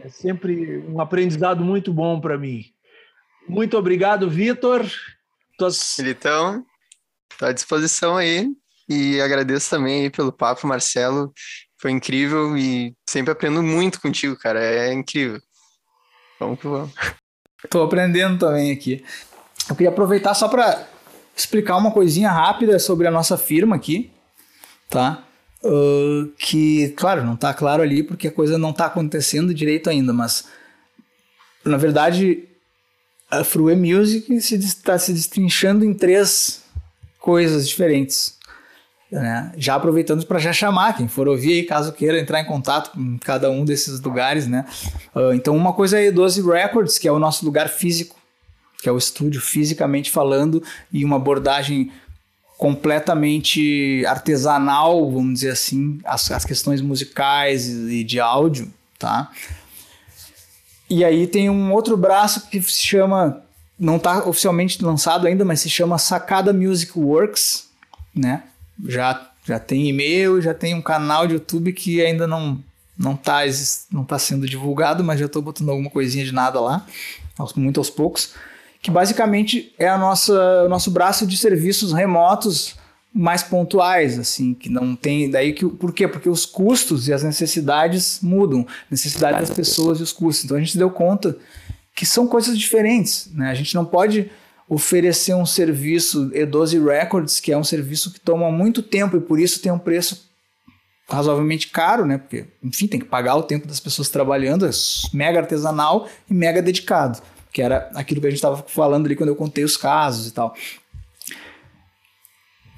[0.00, 2.64] é sempre um aprendizado muito bom para mim.
[3.48, 4.88] Muito obrigado, Vitor.
[5.98, 6.64] Então,
[7.32, 8.48] estou à disposição aí.
[8.88, 11.32] E agradeço também pelo papo, Marcelo.
[11.80, 14.62] Foi incrível e sempre aprendo muito contigo, cara.
[14.62, 15.40] É incrível.
[16.38, 16.92] Vamos que vamos.
[17.64, 19.04] Estou aprendendo também aqui.
[19.68, 20.86] Eu queria aproveitar só para
[21.36, 24.10] explicar uma coisinha rápida sobre a nossa firma aqui,
[24.90, 25.24] tá?
[25.64, 30.12] Uh, que, claro, não está claro ali porque a coisa não está acontecendo direito ainda,
[30.12, 30.48] mas
[31.64, 32.48] na verdade
[33.30, 36.62] a Frue Music está se, se destrinchando em três
[37.20, 38.36] coisas diferentes.
[39.12, 39.52] Né?
[39.58, 43.18] Já aproveitando para já chamar quem for ouvir aí, caso queira entrar em contato com
[43.18, 44.64] cada um desses lugares, né?
[45.14, 48.16] Uh, então, uma coisa é 12 Records, que é o nosso lugar físico,
[48.80, 51.92] que é o estúdio fisicamente falando, e uma abordagem
[52.56, 59.30] completamente artesanal, vamos dizer assim, as, as questões musicais e de áudio, tá?
[60.88, 63.42] E aí tem um outro braço que se chama,
[63.78, 67.68] não está oficialmente lançado ainda, mas se chama Sacada Music Works,
[68.14, 68.44] né?
[68.86, 72.62] Já, já tem e-mail, já tem um canal de YouTube que ainda não
[72.98, 73.40] não está
[73.90, 76.86] não tá sendo divulgado, mas já estou botando alguma coisinha de nada lá,
[77.56, 78.34] muito aos poucos,
[78.80, 82.76] que basicamente é a nossa, o nosso braço de serviços remotos
[83.14, 85.30] mais pontuais, assim, que não tem.
[85.30, 85.66] Daí que.
[85.66, 86.08] Por quê?
[86.08, 88.66] Porque os custos e as necessidades mudam.
[88.90, 90.44] Necessidade das pessoas e os custos.
[90.44, 91.36] Então a gente deu conta
[91.94, 93.28] que são coisas diferentes.
[93.34, 93.50] Né?
[93.50, 94.30] A gente não pode
[94.68, 99.38] oferecer um serviço E12 Records, que é um serviço que toma muito tempo e por
[99.38, 100.30] isso tem um preço
[101.08, 102.18] razoavelmente caro, né?
[102.18, 104.70] Porque, enfim, tem que pagar o tempo das pessoas trabalhando, é
[105.12, 107.20] mega artesanal e mega dedicado,
[107.52, 110.32] que era aquilo que a gente estava falando ali quando eu contei os casos e
[110.32, 110.54] tal.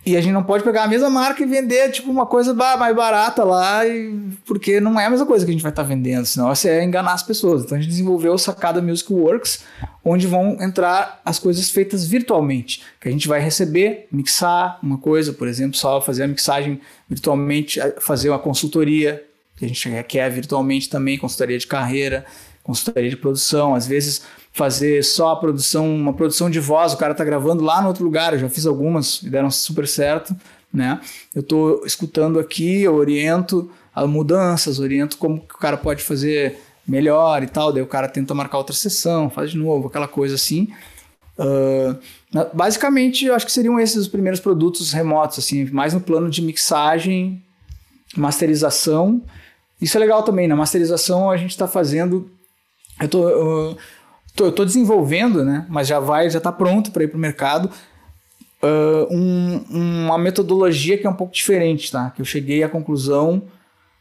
[0.06, 2.94] E a gente não pode pegar a mesma marca e vender, tipo, uma coisa mais
[2.94, 4.14] barata lá, e,
[4.44, 6.68] porque não é a mesma coisa que a gente vai estar tá vendendo, senão isso
[6.68, 7.62] é enganar as pessoas.
[7.62, 9.60] Então a gente desenvolveu o Sacada Music Works,
[10.04, 15.32] onde vão entrar as coisas feitas virtualmente, que a gente vai receber, mixar uma coisa,
[15.32, 19.24] por exemplo, só fazer a mixagem virtualmente, fazer uma consultoria,
[19.56, 22.26] que a gente quer virtualmente também, consultoria de carreira,
[22.62, 24.22] consultoria de produção, às vezes
[24.54, 28.04] fazer só a produção, uma produção de voz, o cara tá gravando lá no outro
[28.04, 30.34] lugar, eu já fiz algumas e deram super certo,
[30.72, 31.00] né?
[31.34, 36.56] Eu tô escutando aqui, eu oriento as mudanças, oriento como que o cara pode fazer
[36.86, 40.36] melhor e tal, daí o cara tenta marcar outra sessão, faz de novo, aquela coisa
[40.36, 40.68] assim.
[41.36, 41.98] Uh,
[42.54, 46.40] basicamente, eu acho que seriam esses os primeiros produtos remotos, assim, mais no plano de
[46.40, 47.42] mixagem,
[48.16, 49.20] masterização.
[49.80, 52.30] Isso é legal também, na masterização a gente está fazendo.
[53.00, 53.76] Eu tô, uh,
[54.34, 55.66] tô, eu tô desenvolvendo, né?
[55.68, 57.70] Mas já vai, já está pronto para ir para o mercado.
[58.62, 59.64] Uh, um,
[60.06, 62.10] uma metodologia que é um pouco diferente, tá?
[62.10, 63.42] Que eu cheguei à conclusão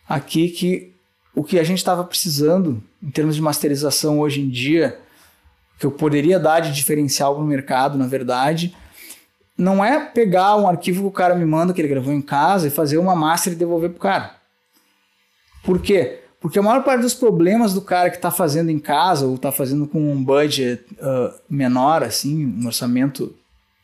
[0.08, 0.94] aqui que
[1.36, 5.00] o que a gente estava precisando em termos de masterização hoje em dia,
[5.80, 8.76] que eu poderia dar de diferencial para o mercado, na verdade,
[9.58, 12.68] não é pegar um arquivo que o cara me manda, que ele gravou em casa,
[12.68, 14.36] e fazer uma master e devolver para o cara.
[15.64, 16.23] Por quê?
[16.44, 19.50] Porque a maior parte dos problemas do cara que está fazendo em casa ou está
[19.50, 23.34] fazendo com um budget uh, menor, assim, um orçamento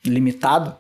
[0.04, 0.76] limitado,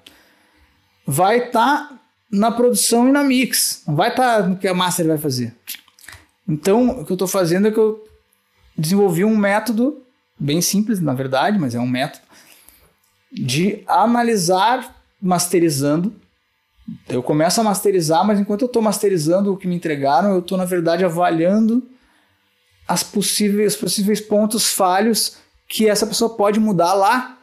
[1.08, 2.00] vai estar tá
[2.30, 3.82] na produção e na mix.
[3.88, 5.56] Não vai estar tá no que a master vai fazer.
[6.46, 8.06] Então, o que eu estou fazendo é que eu
[8.78, 10.04] desenvolvi um método
[10.38, 12.26] bem simples, na verdade, mas é um método
[13.32, 16.14] de analisar masterizando
[17.08, 20.58] eu começo a masterizar, mas enquanto eu estou masterizando o que me entregaram, eu estou,
[20.58, 21.84] na verdade, avaliando
[22.88, 25.38] as possíveis, os possíveis pontos falhos
[25.68, 27.38] que essa pessoa pode mudar lá.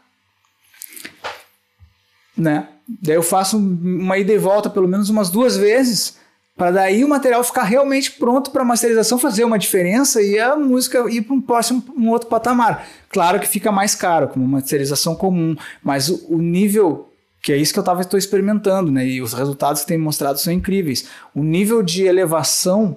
[2.37, 2.69] Né?
[3.03, 6.19] Daí eu faço uma ida e volta pelo menos umas duas vezes,
[6.57, 11.05] para daí o material ficar realmente pronto para masterização, fazer uma diferença e a música
[11.11, 12.87] ir para um próximo, um outro patamar.
[13.09, 17.13] Claro que fica mais caro, como uma masterização comum, mas o, o nível
[17.47, 19.07] que é isso que eu tava, estou experimentando, né?
[19.07, 21.09] E os resultados que tem mostrado são incríveis.
[21.33, 22.97] O nível de elevação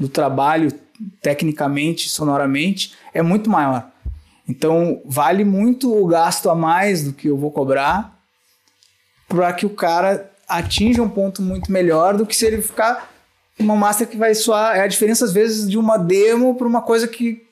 [0.00, 0.72] do trabalho,
[1.20, 3.90] tecnicamente, sonoramente, é muito maior.
[4.48, 8.18] Então, vale muito o gasto a mais do que eu vou cobrar
[9.28, 13.12] para que o cara atinja um ponto muito melhor do que se ele ficar
[13.58, 14.78] uma master que vai soar.
[14.78, 17.46] É a diferença, às vezes, de uma demo para uma coisa que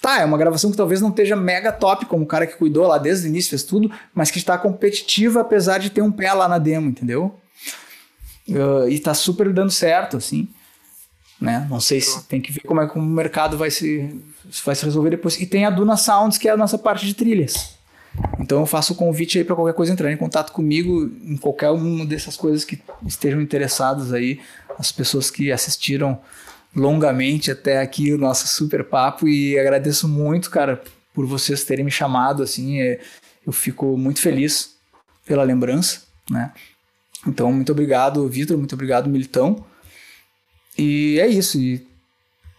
[0.00, 2.86] Tá, é uma gravação que talvez não esteja mega top, como o cara que cuidou
[2.86, 6.32] lá desde o início, fez tudo, mas que está competitiva apesar de ter um pé
[6.32, 7.34] lá na demo, entendeu?
[8.48, 10.48] Uh, e tá super dando certo, assim.
[11.40, 11.66] Né?
[11.68, 14.22] Não sei se tem que ver como é que o mercado vai se,
[14.64, 15.40] vai se resolver depois.
[15.40, 17.76] E tem a Duna Sounds, que é a nossa parte de trilhas.
[18.40, 21.70] Então eu faço o convite aí para qualquer coisa entrar em contato comigo em qualquer
[21.70, 24.40] uma dessas coisas que estejam interessadas aí,
[24.78, 26.18] as pessoas que assistiram
[26.74, 30.82] longamente até aqui o nosso super papo e agradeço muito, cara,
[31.14, 33.00] por vocês terem me chamado, assim, é,
[33.46, 34.76] eu fico muito feliz
[35.26, 36.52] pela lembrança, né?
[37.26, 39.64] Então, muito obrigado, Vitor, muito obrigado, Militão.
[40.76, 41.84] E é isso, e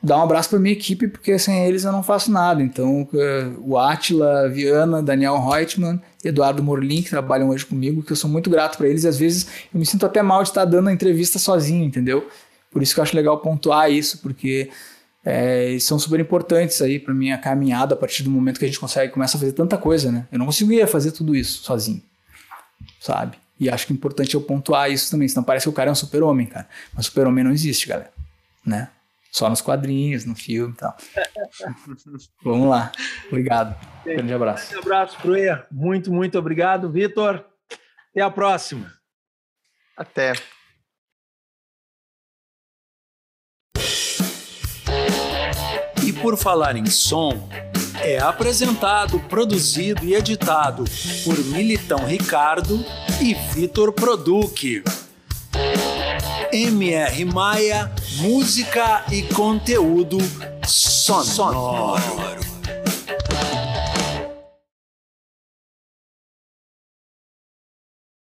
[0.02, 2.62] dar um abraço para minha equipe, porque sem eles eu não faço nada.
[2.62, 8.18] Então, é, o Atila, Viana, Daniel Reutemann, Eduardo Morlin, que trabalham hoje comigo, que eu
[8.18, 10.66] sou muito grato para eles, e às vezes eu me sinto até mal de estar
[10.66, 12.28] dando a entrevista sozinho, entendeu?
[12.72, 14.70] Por isso que eu acho legal pontuar isso, porque
[15.26, 18.80] é, são super importantes aí para minha caminhada a partir do momento que a gente
[18.80, 20.28] consegue começa a fazer tanta coisa, né?
[20.32, 22.02] Eu não conseguia fazer tudo isso sozinho,
[23.00, 23.38] sabe?
[23.60, 25.92] E acho que é importante eu pontuar isso também, senão parece que o cara é
[25.92, 26.68] um super-homem, cara.
[26.94, 28.12] Mas super-homem não existe, galera,
[28.66, 28.90] né?
[29.32, 30.98] Só nos quadrinhos, no filme e tal.
[32.44, 32.92] Vamos lá.
[33.28, 33.76] Obrigado.
[34.06, 34.76] Um grande abraço.
[34.76, 35.68] Um abraço, Cruia.
[35.70, 37.46] Muito, muito obrigado, Vitor.
[38.12, 38.92] Até a próxima.
[39.96, 40.34] Até.
[46.22, 47.50] Por falar em som,
[48.02, 50.84] é apresentado, produzido e editado
[51.24, 52.84] por Militão Ricardo
[53.22, 54.84] e Vitor Produc.
[56.52, 60.18] MR Maia, música e conteúdo
[60.66, 62.49] sonoro.